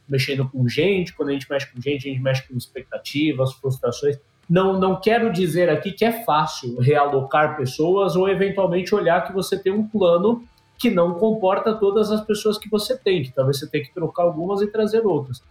mexendo 0.07 0.47
com 0.47 0.67
gente, 0.67 1.13
quando 1.13 1.29
a 1.29 1.33
gente 1.33 1.49
mexe 1.49 1.67
com 1.71 1.81
gente, 1.81 2.07
a 2.07 2.11
gente 2.11 2.21
mexe 2.21 2.47
com 2.47 2.57
expectativas, 2.57 3.53
frustrações. 3.53 4.17
Não, 4.49 4.79
não 4.79 4.95
quero 4.95 5.31
dizer 5.31 5.69
aqui 5.69 5.91
que 5.91 6.05
é 6.05 6.23
fácil 6.23 6.79
realocar 6.79 7.57
pessoas 7.57 8.15
ou 8.15 8.29
eventualmente 8.29 8.95
olhar 8.95 9.27
que 9.27 9.33
você 9.33 9.59
tem 9.59 9.73
um 9.73 9.85
plano 9.85 10.43
que 10.79 10.89
não 10.89 11.15
comporta 11.15 11.75
todas 11.75 12.09
as 12.09 12.21
pessoas 12.21 12.57
que 12.57 12.69
você 12.69 12.97
tem, 12.97 13.21
que 13.21 13.33
talvez 13.33 13.59
você 13.59 13.67
tenha 13.67 13.83
que 13.83 13.93
trocar 13.93 14.23
algumas 14.23 14.61
e 14.61 14.67
trazer 14.67 15.05
outras. 15.05 15.43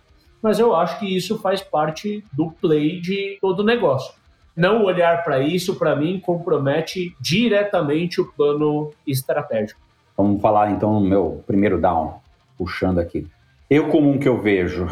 Mas 0.42 0.58
eu 0.58 0.74
acho 0.74 0.98
que 0.98 1.16
isso 1.16 1.38
faz 1.38 1.60
parte 1.60 2.24
do 2.32 2.50
play 2.50 3.00
de 3.00 3.36
todo 3.40 3.60
o 3.60 3.64
negócio. 3.64 4.14
Não 4.56 4.84
olhar 4.84 5.22
para 5.22 5.40
isso, 5.40 5.76
para 5.76 5.94
mim, 5.94 6.18
compromete 6.18 7.14
diretamente 7.20 8.20
o 8.20 8.32
plano 8.32 8.90
estratégico. 9.06 9.80
Vamos 10.16 10.40
falar 10.40 10.70
então 10.72 10.94
no 10.94 11.00
meu 11.00 11.44
primeiro 11.46 11.80
down, 11.80 12.14
puxando 12.56 12.98
aqui. 12.98 13.26
Eu 13.68 13.88
comum 13.88 14.18
que 14.18 14.28
eu 14.28 14.40
vejo 14.40 14.88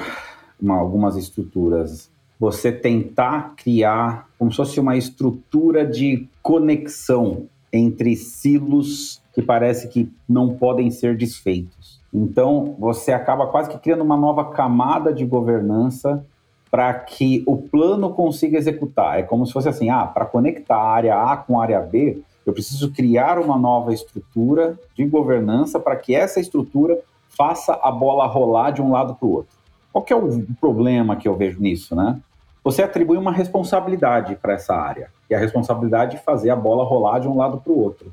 uma, 0.61 0.77
algumas 0.77 1.17
estruturas, 1.17 2.11
você 2.39 2.71
tentar 2.71 3.55
criar 3.57 4.29
como 4.39 4.51
se 4.51 4.59
fosse 4.59 4.79
uma 4.79 4.97
estrutura 4.97 5.85
de 5.87 6.29
conexão 6.43 7.49
entre 7.77 8.17
silos 8.17 9.21
que 9.35 9.43
parece 9.43 9.89
que 9.89 10.11
não 10.29 10.57
podem 10.57 10.91
ser 10.91 11.17
desfeitos. 11.17 12.01
Então, 12.13 12.75
você 12.79 13.13
acaba 13.13 13.47
quase 13.47 13.69
que 13.69 13.79
criando 13.79 14.03
uma 14.03 14.17
nova 14.17 14.47
camada 14.47 15.13
de 15.13 15.25
governança 15.27 16.25
para 16.71 16.93
que 16.95 17.43
o 17.47 17.57
plano 17.57 18.11
consiga 18.11 18.59
executar. 18.59 19.19
É 19.19 19.23
como 19.23 19.47
se 19.47 19.53
fosse 19.53 19.69
assim: 19.69 19.91
ah, 19.91 20.07
para 20.07 20.25
conectar 20.25 20.77
a 20.77 20.91
área 20.91 21.23
A 21.23 21.37
com 21.37 21.61
a 21.61 21.63
área 21.63 21.81
B, 21.81 22.23
eu 22.47 22.53
preciso 22.53 22.93
criar 22.93 23.39
uma 23.39 23.59
nova 23.59 23.93
estrutura 23.93 24.79
de 24.95 25.05
governança 25.05 25.79
para 25.81 25.97
que 25.97 26.15
essa 26.15 26.41
estrutura 26.41 26.99
faça 27.29 27.79
a 27.83 27.91
bola 27.91 28.27
rolar 28.27 28.71
de 28.71 28.81
um 28.81 28.93
lado 28.93 29.15
para 29.15 29.27
o 29.27 29.33
outro. 29.33 29.57
Qual 29.93 30.05
que 30.05 30.13
é 30.13 30.17
o 30.17 30.47
problema 30.61 31.17
que 31.17 31.27
eu 31.27 31.35
vejo 31.35 31.61
nisso, 31.61 31.95
né? 31.95 32.21
Você 32.67 32.83
atribui 32.83 33.17
uma 33.17 33.33
responsabilidade 33.33 34.37
para 34.37 34.55
essa 34.55 34.75
área, 34.75 35.09
e 35.31 35.35
a 35.35 35.39
responsabilidade 35.39 36.17
de 36.17 36.23
fazer 36.23 36.51
a 36.51 36.57
bola 36.57 36.85
rolar 36.85 37.21
de 37.21 37.29
um 37.29 37.37
lado 37.37 37.61
para 37.61 37.73
o 37.73 37.79
outro 37.81 38.13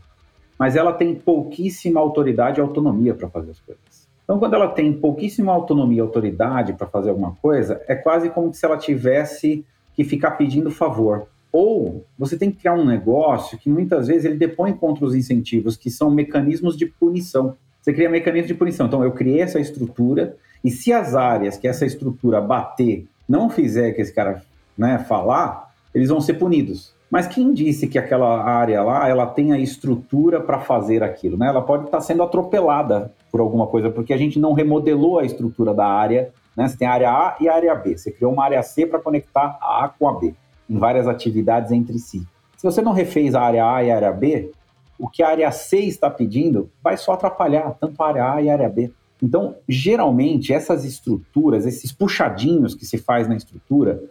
mas 0.64 0.78
ela 0.78 0.93
tem 0.93 1.14
pouquíssima 1.14 1.99
autoridade 1.99 2.60
e 2.60 2.62
autonomia 2.62 3.14
para 3.14 3.30
fazer 3.30 3.51
as 3.51 3.60
coisas. 3.60 4.08
Então, 4.24 4.39
quando 4.39 4.54
ela 4.54 4.70
tem 4.70 4.93
pouquíssima 4.93 5.51
autonomia 5.51 5.97
e 5.97 6.01
autoridade 6.01 6.72
para 6.72 6.88
fazer 6.88 7.10
alguma 7.10 7.36
coisa, 7.41 7.82
é 7.88 7.95
quase 7.95 8.30
como 8.30 8.54
se 8.54 8.66
ela 8.66 8.78
tivesse 8.78 9.66
que 9.93 10.06
ficar 10.06 10.32
pedindo 10.32 10.72
favor. 10.72 11.28
Ou 11.51 12.06
você 12.18 12.38
tem 12.38 12.49
que 12.49 12.60
criar 12.60 12.76
um 12.76 12.86
negócio 12.86 13.58
que 13.58 13.70
muitas 13.70 14.08
vezes 14.08 14.24
ele 14.24 14.38
depõe 14.38 14.72
contra 14.72 15.04
os 15.04 15.14
incentivos, 15.14 15.76
que 15.76 15.89
são 15.89 16.10
mecanismos 16.10 16.78
de 16.78 16.86
punição. 16.86 17.58
Você 17.82 17.91
cria 17.91 18.10
mecanismos 18.10 18.47
de 18.47 18.54
punição. 18.54 18.88
Então, 18.88 19.04
eu 19.04 19.12
criei 19.12 19.41
essa 19.41 19.60
estrutura, 19.60 20.38
e 20.64 20.72
se 20.72 20.93
as 20.93 21.14
áreas 21.14 21.58
que 21.58 21.68
essa 21.68 21.86
estrutura 21.86 22.39
bater 22.39 23.06
não 23.28 23.49
fizer 23.49 23.91
que 23.93 24.01
esse 24.01 24.13
cara 24.13 24.41
né, 24.78 24.99
falar, 24.99 25.71
eles 25.93 26.09
vão 26.09 26.21
ser 26.21 26.34
punidos. 26.34 26.93
Mas 27.13 27.28
quem 27.28 27.53
disse 27.53 27.88
que 27.88 27.99
aquela 27.99 28.43
área 28.43 28.82
lá 28.82 29.07
ela 29.07 29.28
tem 29.28 29.53
a 29.53 29.59
estrutura 29.59 30.41
para 30.41 30.59
fazer 30.59 31.03
aquilo? 31.03 31.38
Né? 31.38 31.47
Ela 31.47 31.61
pode 31.61 31.86
estar 31.86 31.97
tá 31.97 32.03
sendo 32.03 32.24
atropelada 32.24 33.13
por 33.32 33.39
alguma 33.39 33.67
coisa, 33.67 33.91
porque 33.91 34.13
a 34.13 34.17
gente 34.17 34.39
não 34.39 34.53
remodelou 34.53 35.19
a 35.19 35.24
estrutura 35.24 35.76
da 35.76 35.86
área. 35.86 36.32
Né? 36.57 36.67
Você 36.67 36.76
tem 36.76 36.88
a 36.88 36.91
área 36.91 37.11
A 37.11 37.36
e 37.39 37.47
a 37.47 37.53
área 37.53 37.76
B. 37.76 37.95
Você 37.95 38.11
criou 38.11 38.34
uma 38.34 38.43
área 38.43 38.63
C 38.63 38.88
para 38.88 38.97
conectar 38.97 39.59
a 39.61 39.86
A 39.86 39.89
com 39.89 40.09
a 40.09 40.13
B, 40.19 40.34
em 40.67 40.78
várias 40.80 41.07
atividades 41.07 41.71
entre 41.71 41.99
si. 41.99 42.26
Se 42.57 42.63
você 42.63 42.82
não 42.82 42.93
refez 42.93 43.36
a 43.36 43.41
área 43.41 43.71
A 43.71 43.84
e 43.84 43.91
a 43.91 43.95
área 43.95 44.11
B, 44.11 44.51
o 44.97 45.07
que 45.07 45.21
a 45.21 45.30
área 45.30 45.51
C 45.51 45.82
está 45.82 46.09
pedindo 46.09 46.71
vai 46.84 46.97
só 46.97 47.13
atrapalhar 47.13 47.76
tanto 47.80 48.01
a 48.01 48.07
área 48.07 48.32
A 48.32 48.41
e 48.41 48.49
a 48.49 48.53
área 48.53 48.69
B. 48.69 48.91
Então, 49.24 49.55
geralmente, 49.69 50.51
essas 50.51 50.84
estruturas, 50.84 51.65
esses 51.65 51.93
puxadinhos 51.93 52.76
que 52.76 52.86
se 52.86 52.97
faz 52.97 53.26
na 53.26 53.38
estrutura, 53.38 54.03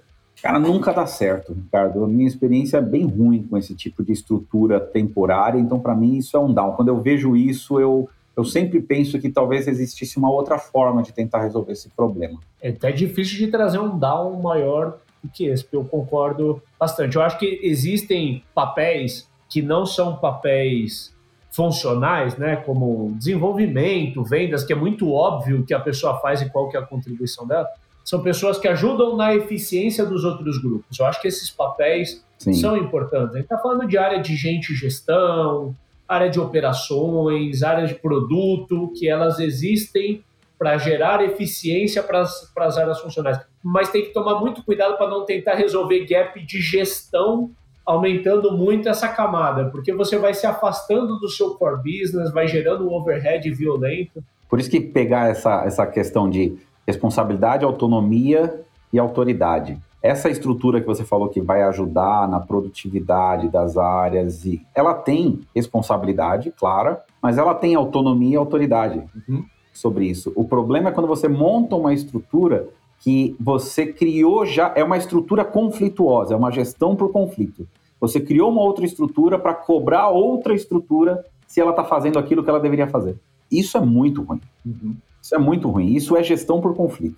Cara, 0.42 0.58
nunca 0.58 0.92
dá 0.92 1.06
certo, 1.06 1.52
Ricardo. 1.52 2.02
A 2.02 2.08
minha 2.08 2.26
experiência 2.26 2.78
é 2.78 2.80
bem 2.80 3.06
ruim 3.06 3.44
com 3.44 3.56
esse 3.56 3.76
tipo 3.76 4.02
de 4.02 4.10
estrutura 4.10 4.80
temporária, 4.80 5.56
então 5.56 5.78
para 5.78 5.94
mim 5.94 6.16
isso 6.16 6.36
é 6.36 6.40
um 6.40 6.52
down. 6.52 6.72
Quando 6.72 6.88
eu 6.88 7.00
vejo 7.00 7.36
isso, 7.36 7.78
eu, 7.78 8.08
eu 8.36 8.44
sempre 8.44 8.80
penso 8.80 9.20
que 9.20 9.30
talvez 9.30 9.68
existisse 9.68 10.18
uma 10.18 10.32
outra 10.32 10.58
forma 10.58 11.00
de 11.00 11.12
tentar 11.12 11.42
resolver 11.42 11.72
esse 11.72 11.88
problema. 11.90 12.40
É 12.60 12.70
até 12.70 12.90
difícil 12.90 13.38
de 13.38 13.52
trazer 13.52 13.78
um 13.78 13.96
down 13.96 14.42
maior 14.42 14.98
do 15.22 15.30
que 15.30 15.44
esse, 15.44 15.64
eu 15.70 15.84
concordo 15.84 16.60
bastante. 16.76 17.14
Eu 17.14 17.22
acho 17.22 17.38
que 17.38 17.60
existem 17.62 18.42
papéis 18.52 19.28
que 19.48 19.62
não 19.62 19.86
são 19.86 20.16
papéis 20.16 21.14
funcionais, 21.52 22.36
né, 22.36 22.56
como 22.56 23.12
desenvolvimento, 23.16 24.24
vendas, 24.24 24.64
que 24.64 24.72
é 24.72 24.76
muito 24.76 25.12
óbvio 25.12 25.64
que 25.64 25.74
a 25.74 25.80
pessoa 25.80 26.18
faz 26.18 26.40
e 26.40 26.48
qual 26.48 26.68
que 26.68 26.76
é 26.76 26.80
a 26.80 26.82
contribuição 26.82 27.46
dela, 27.46 27.68
são 28.02 28.22
pessoas 28.22 28.58
que 28.58 28.66
ajudam 28.66 29.16
na 29.16 29.34
eficiência 29.34 30.04
dos 30.04 30.24
outros 30.24 30.60
grupos. 30.60 30.98
Eu 30.98 31.06
acho 31.06 31.20
que 31.20 31.28
esses 31.28 31.50
papéis 31.50 32.24
Sim. 32.38 32.54
são 32.54 32.76
importantes. 32.76 33.34
A 33.34 33.38
gente 33.38 33.44
está 33.44 33.58
falando 33.58 33.86
de 33.86 33.96
área 33.98 34.20
de 34.20 34.34
gente 34.34 34.72
e 34.72 34.74
gestão, 34.74 35.76
área 36.08 36.28
de 36.28 36.40
operações, 36.40 37.62
área 37.62 37.86
de 37.86 37.94
produto, 37.94 38.92
que 38.98 39.08
elas 39.08 39.38
existem 39.38 40.24
para 40.58 40.78
gerar 40.78 41.22
eficiência 41.22 42.02
para 42.02 42.22
as 42.22 42.78
áreas 42.78 43.00
funcionais. 43.00 43.38
Mas 43.62 43.90
tem 43.90 44.04
que 44.04 44.12
tomar 44.12 44.40
muito 44.40 44.64
cuidado 44.64 44.96
para 44.96 45.08
não 45.08 45.24
tentar 45.24 45.54
resolver 45.54 46.06
gap 46.06 46.44
de 46.44 46.60
gestão 46.60 47.50
aumentando 47.84 48.56
muito 48.56 48.88
essa 48.88 49.08
camada, 49.08 49.70
porque 49.70 49.92
você 49.92 50.18
vai 50.18 50.34
se 50.34 50.46
afastando 50.46 51.18
do 51.18 51.28
seu 51.28 51.54
core 51.54 51.78
business, 51.78 52.32
vai 52.32 52.46
gerando 52.46 52.88
um 52.88 52.92
overhead 52.92 53.50
violento. 53.50 54.22
Por 54.48 54.60
isso 54.60 54.70
que 54.70 54.80
pegar 54.80 55.30
essa, 55.30 55.64
essa 55.64 55.86
questão 55.86 56.28
de 56.28 56.56
responsabilidade, 56.86 57.64
autonomia 57.64 58.62
e 58.92 58.98
autoridade. 58.98 59.78
essa 60.02 60.28
estrutura 60.28 60.80
que 60.80 60.86
você 60.86 61.04
falou 61.04 61.28
que 61.28 61.40
vai 61.40 61.62
ajudar 61.62 62.28
na 62.28 62.40
produtividade 62.40 63.48
das 63.48 63.76
áreas, 63.76 64.44
e 64.44 64.60
ela 64.74 64.94
tem 64.94 65.40
responsabilidade, 65.54 66.50
clara, 66.50 67.02
mas 67.22 67.38
ela 67.38 67.54
tem 67.54 67.76
autonomia 67.76 68.34
e 68.34 68.36
autoridade 68.36 69.00
uhum. 69.28 69.44
sobre 69.72 70.06
isso. 70.06 70.32
O 70.34 70.44
problema 70.44 70.88
é 70.88 70.92
quando 70.92 71.06
você 71.06 71.28
monta 71.28 71.76
uma 71.76 71.94
estrutura 71.94 72.68
que 73.02 73.34
você 73.38 73.84
criou 73.84 74.46
já, 74.46 74.72
é 74.76 74.82
uma 74.82 74.96
estrutura 74.96 75.44
conflituosa, 75.44 76.34
é 76.34 76.36
uma 76.36 76.52
gestão 76.52 76.94
por 76.94 77.10
conflito. 77.10 77.66
Você 78.00 78.20
criou 78.20 78.50
uma 78.50 78.62
outra 78.62 78.84
estrutura 78.84 79.38
para 79.38 79.54
cobrar 79.54 80.08
outra 80.08 80.54
estrutura 80.54 81.24
se 81.46 81.60
ela 81.60 81.70
está 81.70 81.82
fazendo 81.84 82.18
aquilo 82.18 82.44
que 82.44 82.48
ela 82.48 82.60
deveria 82.60 82.86
fazer. 82.86 83.16
Isso 83.50 83.76
é 83.76 83.80
muito 83.80 84.22
ruim. 84.22 84.40
Uhum. 84.64 84.94
Isso 85.20 85.34
é 85.34 85.38
muito 85.38 85.68
ruim. 85.68 85.92
Isso 85.92 86.16
é 86.16 86.22
gestão 86.22 86.60
por 86.60 86.74
conflito. 86.74 87.16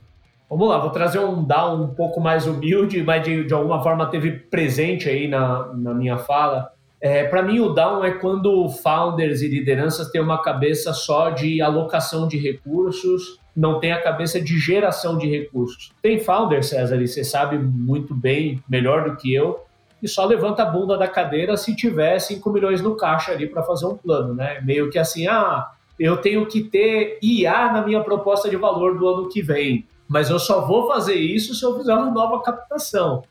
Vamos 0.49 0.69
lá, 0.69 0.79
vou 0.79 0.91
trazer 0.91 1.21
um 1.21 1.43
down 1.43 1.83
um 1.83 1.95
pouco 1.95 2.21
mais 2.21 2.47
humilde, 2.47 3.03
mas 3.03 3.23
de, 3.23 3.45
de 3.45 3.55
alguma 3.55 3.83
forma 3.83 4.07
teve 4.07 4.33
presente 4.33 5.09
aí 5.09 5.29
na, 5.29 5.73
na 5.75 5.95
minha 5.95 6.17
fala. 6.17 6.73
É, 7.05 7.23
Para 7.23 7.43
mim, 7.43 7.61
o 7.61 7.69
down 7.69 8.03
é 8.03 8.13
quando 8.13 8.67
founders 8.67 9.43
e 9.43 9.49
lideranças 9.49 10.09
têm 10.09 10.23
uma 10.23 10.41
cabeça 10.41 10.95
só 10.95 11.29
de 11.29 11.61
alocação 11.61 12.27
de 12.27 12.39
recursos, 12.39 13.39
não 13.55 13.79
tem 13.79 13.93
a 13.93 14.01
cabeça 14.01 14.41
de 14.41 14.59
geração 14.59 15.19
de 15.19 15.29
recursos. 15.29 15.93
Tem 16.01 16.19
founder, 16.19 16.65
César, 16.65 16.97
e 16.97 17.07
você 17.07 17.23
sabe 17.23 17.59
muito 17.59 18.15
bem, 18.15 18.59
melhor 18.67 19.05
do 19.05 19.17
que 19.19 19.35
eu, 19.35 19.63
e 20.03 20.09
só 20.09 20.25
levanta 20.25 20.63
a 20.63 20.67
bunda 20.67 20.97
da 20.97 21.07
cadeira 21.07 21.59
se 21.59 21.77
tiver 21.77 22.19
5 22.19 22.51
milhões 22.51 22.81
no 22.81 22.97
caixa 22.97 23.33
ali 23.33 23.47
para 23.47 23.63
fazer 23.63 23.85
um 23.85 23.99
plano, 23.99 24.33
né? 24.33 24.63
Meio 24.63 24.89
que 24.89 24.99
assim, 24.99 25.27
ah, 25.27 25.73
eu 26.01 26.17
tenho 26.17 26.47
que 26.47 26.65
ter 26.65 27.19
IA 27.23 27.71
na 27.71 27.83
minha 27.83 28.03
proposta 28.03 28.49
de 28.49 28.57
valor 28.57 28.99
do 28.99 29.07
ano 29.07 29.29
que 29.29 29.43
vem, 29.43 29.87
mas 30.09 30.31
eu 30.31 30.39
só 30.39 30.67
vou 30.67 30.89
fazer 30.89 31.17
isso 31.17 31.55
se 31.55 31.63
eu 31.67 31.77
fizer 31.77 31.93
uma 31.93 32.11
nova 32.11 32.41
captação, 32.41 33.23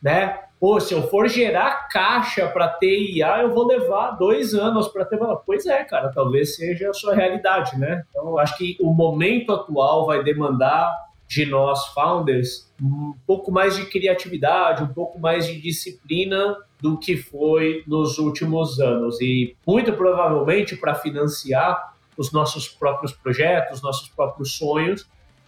né? 0.00 0.45
Pô, 0.58 0.80
se 0.80 0.94
eu 0.94 1.02
for 1.08 1.28
gerar 1.28 1.88
caixa 1.88 2.48
para 2.48 2.68
ter 2.68 3.10
IA, 3.10 3.42
eu 3.42 3.52
vou 3.52 3.66
levar 3.66 4.12
dois 4.12 4.54
anos 4.54 4.88
para 4.88 5.04
ter. 5.04 5.18
Pois 5.44 5.66
é, 5.66 5.84
cara, 5.84 6.10
talvez 6.10 6.56
seja 6.56 6.90
a 6.90 6.94
sua 6.94 7.14
realidade, 7.14 7.78
né? 7.78 8.04
Então, 8.10 8.38
acho 8.38 8.56
que 8.56 8.76
o 8.80 8.92
momento 8.92 9.52
atual 9.52 10.06
vai 10.06 10.22
demandar 10.22 10.92
de 11.28 11.44
nós, 11.44 11.88
founders, 11.88 12.72
um 12.80 13.14
pouco 13.26 13.50
mais 13.50 13.76
de 13.76 13.84
criatividade, 13.86 14.82
um 14.82 14.88
pouco 14.88 15.18
mais 15.18 15.46
de 15.46 15.60
disciplina 15.60 16.56
do 16.80 16.98
que 16.98 17.16
foi 17.16 17.82
nos 17.86 18.18
últimos 18.18 18.78
anos. 18.80 19.20
E 19.20 19.56
muito 19.66 19.92
provavelmente 19.92 20.76
para 20.76 20.94
financiar 20.94 21.94
os 22.16 22.32
nossos 22.32 22.68
próprios 22.68 23.12
projetos, 23.12 23.82
nossos 23.82 24.08
próprios 24.08 24.56
sonhos, 24.56 25.06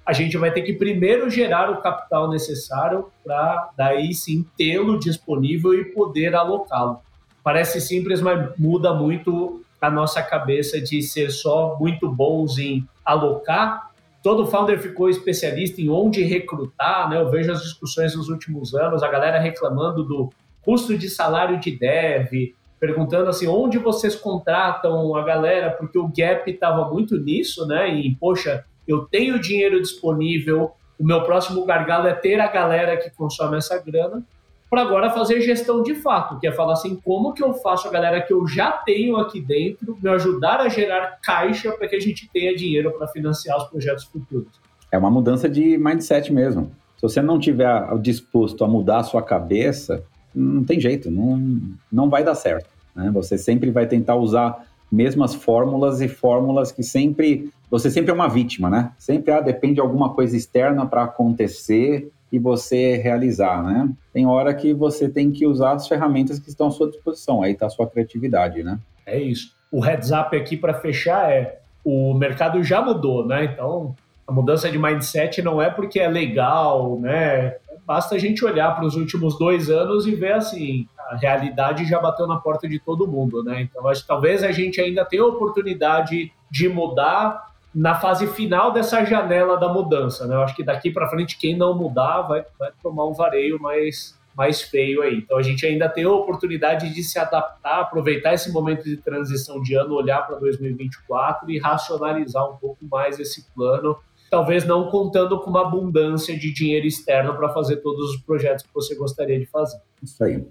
a 0.09 0.15
gente 0.15 0.39
vai 0.39 0.51
ter 0.51 0.63
que 0.63 0.73
primeiro 0.73 1.29
gerar 1.29 1.71
o 1.71 1.83
capital 1.83 2.31
necessário 2.31 3.11
para 3.23 3.69
daí 3.77 4.15
sim 4.15 4.43
tê-lo 4.57 4.99
disponível 4.99 5.75
e 5.75 5.85
poder 5.85 6.35
alocá-lo. 6.35 7.01
Parece 7.45 7.79
simples, 7.79 8.23
mas 8.23 8.59
muda 8.59 8.95
muito 8.95 9.61
a 9.79 9.91
nossa 9.91 10.23
cabeça 10.23 10.81
de 10.81 11.03
ser 11.03 11.31
só 11.31 11.77
muito 11.79 12.11
bons 12.11 12.57
em 12.57 12.89
alocar. 13.05 13.91
Todo 14.23 14.47
founder 14.47 14.79
ficou 14.81 15.11
especialista 15.11 15.83
em 15.83 15.91
onde 15.91 16.23
recrutar, 16.23 17.11
né? 17.11 17.21
Eu 17.21 17.31
vejo 17.31 17.53
as 17.53 17.61
discussões 17.61 18.17
nos 18.17 18.31
últimos 18.31 18.75
anos, 18.75 19.03
a 19.03 19.09
galera 19.09 19.39
reclamando 19.39 20.03
do 20.03 20.33
custo 20.63 20.97
de 20.97 21.11
salário 21.11 21.61
de 21.61 21.71
dev, 21.73 22.55
perguntando 22.81 23.29
assim, 23.29 23.47
onde 23.47 23.77
vocês 23.77 24.17
contratam 24.17 25.15
a 25.15 25.23
galera, 25.23 25.71
porque 25.71 25.99
o 25.99 26.09
gap 26.09 26.51
estava 26.51 26.91
muito 26.91 27.19
nisso, 27.19 27.67
né? 27.67 27.95
E, 27.95 28.15
poxa, 28.17 28.65
eu 28.89 29.05
tenho 29.05 29.39
dinheiro 29.39 29.81
disponível, 29.81 30.73
o 30.99 31.05
meu 31.05 31.23
próximo 31.23 31.65
gargalo 31.65 32.09
é 32.09 32.15
ter 32.15 32.41
a 32.41 32.49
galera 32.49 32.97
que 32.97 33.11
consome 33.11 33.59
essa 33.59 33.79
grana, 33.79 34.25
para 34.71 34.83
agora 34.83 35.11
fazer 35.11 35.41
gestão 35.41 35.83
de 35.83 35.95
fato, 35.95 36.39
que 36.39 36.47
é 36.47 36.53
falar 36.53 36.75
assim, 36.75 36.97
como 36.97 37.33
que 37.33 37.43
eu 37.43 37.55
faço 37.55 37.89
a 37.89 37.91
galera 37.91 38.21
que 38.21 38.33
eu 38.33 38.47
já 38.47 38.73
tenho 38.73 39.17
aqui 39.17 39.41
dentro 39.41 39.97
me 40.03 40.11
ajudar 40.11 40.61
a 40.61 40.69
gerar 40.69 41.19
caixa 41.23 41.73
para 41.73 41.89
que 41.89 41.97
a 41.97 42.01
gente 42.01 42.29
tenha 42.31 42.55
dinheiro 42.55 42.93
para 42.93 43.09
financiar 43.09 43.57
os 43.57 43.65
projetos 43.65 44.05
futuros. 44.05 44.49
É 44.91 44.99
uma 44.99 45.11
mudança 45.11 45.49
de 45.49 45.79
mindset 45.79 46.33
mesmo. 46.33 46.71
Se 46.97 47.03
você 47.03 47.23
não 47.23 47.39
tiver 47.39 47.97
disposto 48.01 48.65
a 48.65 48.69
mudar 48.69 48.99
a 48.99 49.03
sua 49.05 49.23
cabeça, 49.23 50.05
não 50.35 50.65
tem 50.65 50.81
jeito, 50.81 51.11
não, 51.11 51.61
não 51.91 52.11
vai 52.11 52.23
dar 52.23 52.35
certo. 52.35 52.69
Né? 52.95 53.11
Você 53.15 53.39
sempre 53.39 53.71
vai 53.71 53.87
tentar 53.87 54.17
usar 54.17 54.67
mesmas 54.91 55.35
fórmulas 55.35 56.01
e 56.01 56.09
fórmulas 56.09 56.73
que 56.73 56.83
sempre. 56.83 57.51
Você 57.71 57.91
sempre 57.91 58.11
é 58.11 58.15
uma 58.15 58.29
vítima, 58.29 58.71
né? 58.71 58.93
Sempre 58.99 59.33
ah, 59.33 59.41
depende 59.41 59.75
de 59.75 59.81
alguma 59.81 60.15
coisa 60.15 60.37
externa 60.37 60.87
para 60.87 61.05
acontecer 61.05 62.11
e 62.33 62.39
você 62.39 62.97
realizar, 62.97 63.63
né? 63.63 63.91
Tem 64.13 64.27
hora 64.27 64.55
que 64.55 64.73
você 64.73 65.09
tem 65.09 65.31
que 65.31 65.47
usar 65.47 65.73
as 65.73 65.89
ferramentas 65.89 66.39
que 66.39 66.49
estão 66.49 66.69
à 66.69 66.71
sua 66.71 66.89
disposição, 66.91 67.43
aí 67.43 67.53
está 67.53 67.67
a 67.67 67.71
sua 67.71 67.87
criatividade, 67.87 68.63
né? 68.63 68.79
É 69.07 69.19
isso. 69.19 69.57
O 69.71 69.81
heads 69.81 70.11
up 70.11 70.35
aqui 70.37 70.57
para 70.57 70.75
fechar 70.75 71.31
é: 71.31 71.61
o 71.85 72.15
mercado 72.15 72.63
já 72.63 72.81
mudou, 72.83 73.27
né? 73.27 73.45
Então, 73.45 73.95
a 74.27 74.33
mudança 74.33 74.71
de 74.71 74.79
mindset 74.79 75.41
não 75.43 75.61
é 75.61 75.71
porque 75.71 76.01
é 76.01 76.09
legal, 76.09 76.99
né? 77.01 77.57
Basta 77.87 78.15
a 78.15 78.19
gente 78.19 78.45
olhar 78.45 78.75
para 78.77 78.85
os 78.85 78.97
últimos 78.97 79.39
dois 79.39 79.71
anos 79.71 80.07
e 80.07 80.15
ver 80.15 80.33
assim, 80.33 80.87
a 81.11 81.17
realidade 81.17 81.87
já 81.87 81.99
bateu 81.99 82.27
na 82.27 82.37
porta 82.37 82.69
de 82.69 82.79
todo 82.79 83.09
mundo, 83.09 83.43
né? 83.43 83.63
Então, 83.63 83.89
acho 83.89 84.03
que 84.03 84.09
talvez 84.09 84.43
a 84.43 84.53
gente 84.53 84.79
ainda 84.79 85.05
tenha 85.07 85.23
a 85.23 85.27
oportunidade 85.27 86.31
de 86.51 86.69
mudar 86.69 87.49
na 87.79 87.95
fase 87.95 88.27
final 88.27 88.73
dessa 88.73 89.05
janela 89.05 89.57
da 89.57 89.73
mudança, 89.73 90.27
né? 90.27 90.35
Eu 90.35 90.43
acho 90.43 90.57
que 90.57 90.65
daqui 90.65 90.91
para 90.91 91.09
frente, 91.09 91.39
quem 91.39 91.57
não 91.57 91.79
mudar 91.79 92.23
vai, 92.23 92.45
vai 92.59 92.73
tomar 92.83 93.07
um 93.07 93.13
vareio 93.13 93.61
mais, 93.61 94.19
mais 94.37 94.61
feio 94.61 95.01
aí. 95.01 95.19
Então, 95.19 95.39
a 95.39 95.43
gente 95.43 95.65
ainda 95.65 95.89
tem 95.89 96.03
a 96.03 96.11
oportunidade 96.11 96.93
de 96.93 97.03
se 97.05 97.21
adaptar, 97.21 97.81
aproveitar 97.81 98.35
esse 98.35 98.51
momento 98.51 98.83
de 98.83 98.97
transição 98.97 99.63
de 99.63 99.75
ano, 99.75 99.95
olhar 99.95 100.27
para 100.27 100.37
2024 100.41 101.49
e 101.53 101.59
racionalizar 101.59 102.51
um 102.51 102.57
pouco 102.57 102.85
mais 102.85 103.21
esse 103.21 103.49
plano 103.55 103.97
talvez 104.31 104.67
não 104.67 104.91
contando 104.91 105.41
com 105.41 105.49
uma 105.49 105.63
abundância 105.63 106.39
de 106.39 106.53
dinheiro 106.53 106.87
externo 106.87 107.35
para 107.35 107.49
fazer 107.49 107.77
todos 107.77 108.11
os 108.11 108.21
projetos 108.21 108.63
que 108.63 108.75
você 108.75 108.95
gostaria 108.95 109.39
de 109.39 109.47
fazer. 109.47 109.79
Isso 110.03 110.23
aí. 110.23 110.47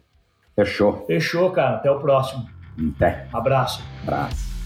Fechou. 0.55 1.05
Fechou, 1.05 1.51
cara. 1.51 1.75
Até 1.75 1.91
o 1.91 1.99
próximo. 1.99 2.49
Até. 2.95 3.27
Abraço. 3.31 3.83
Abraço. 4.01 4.56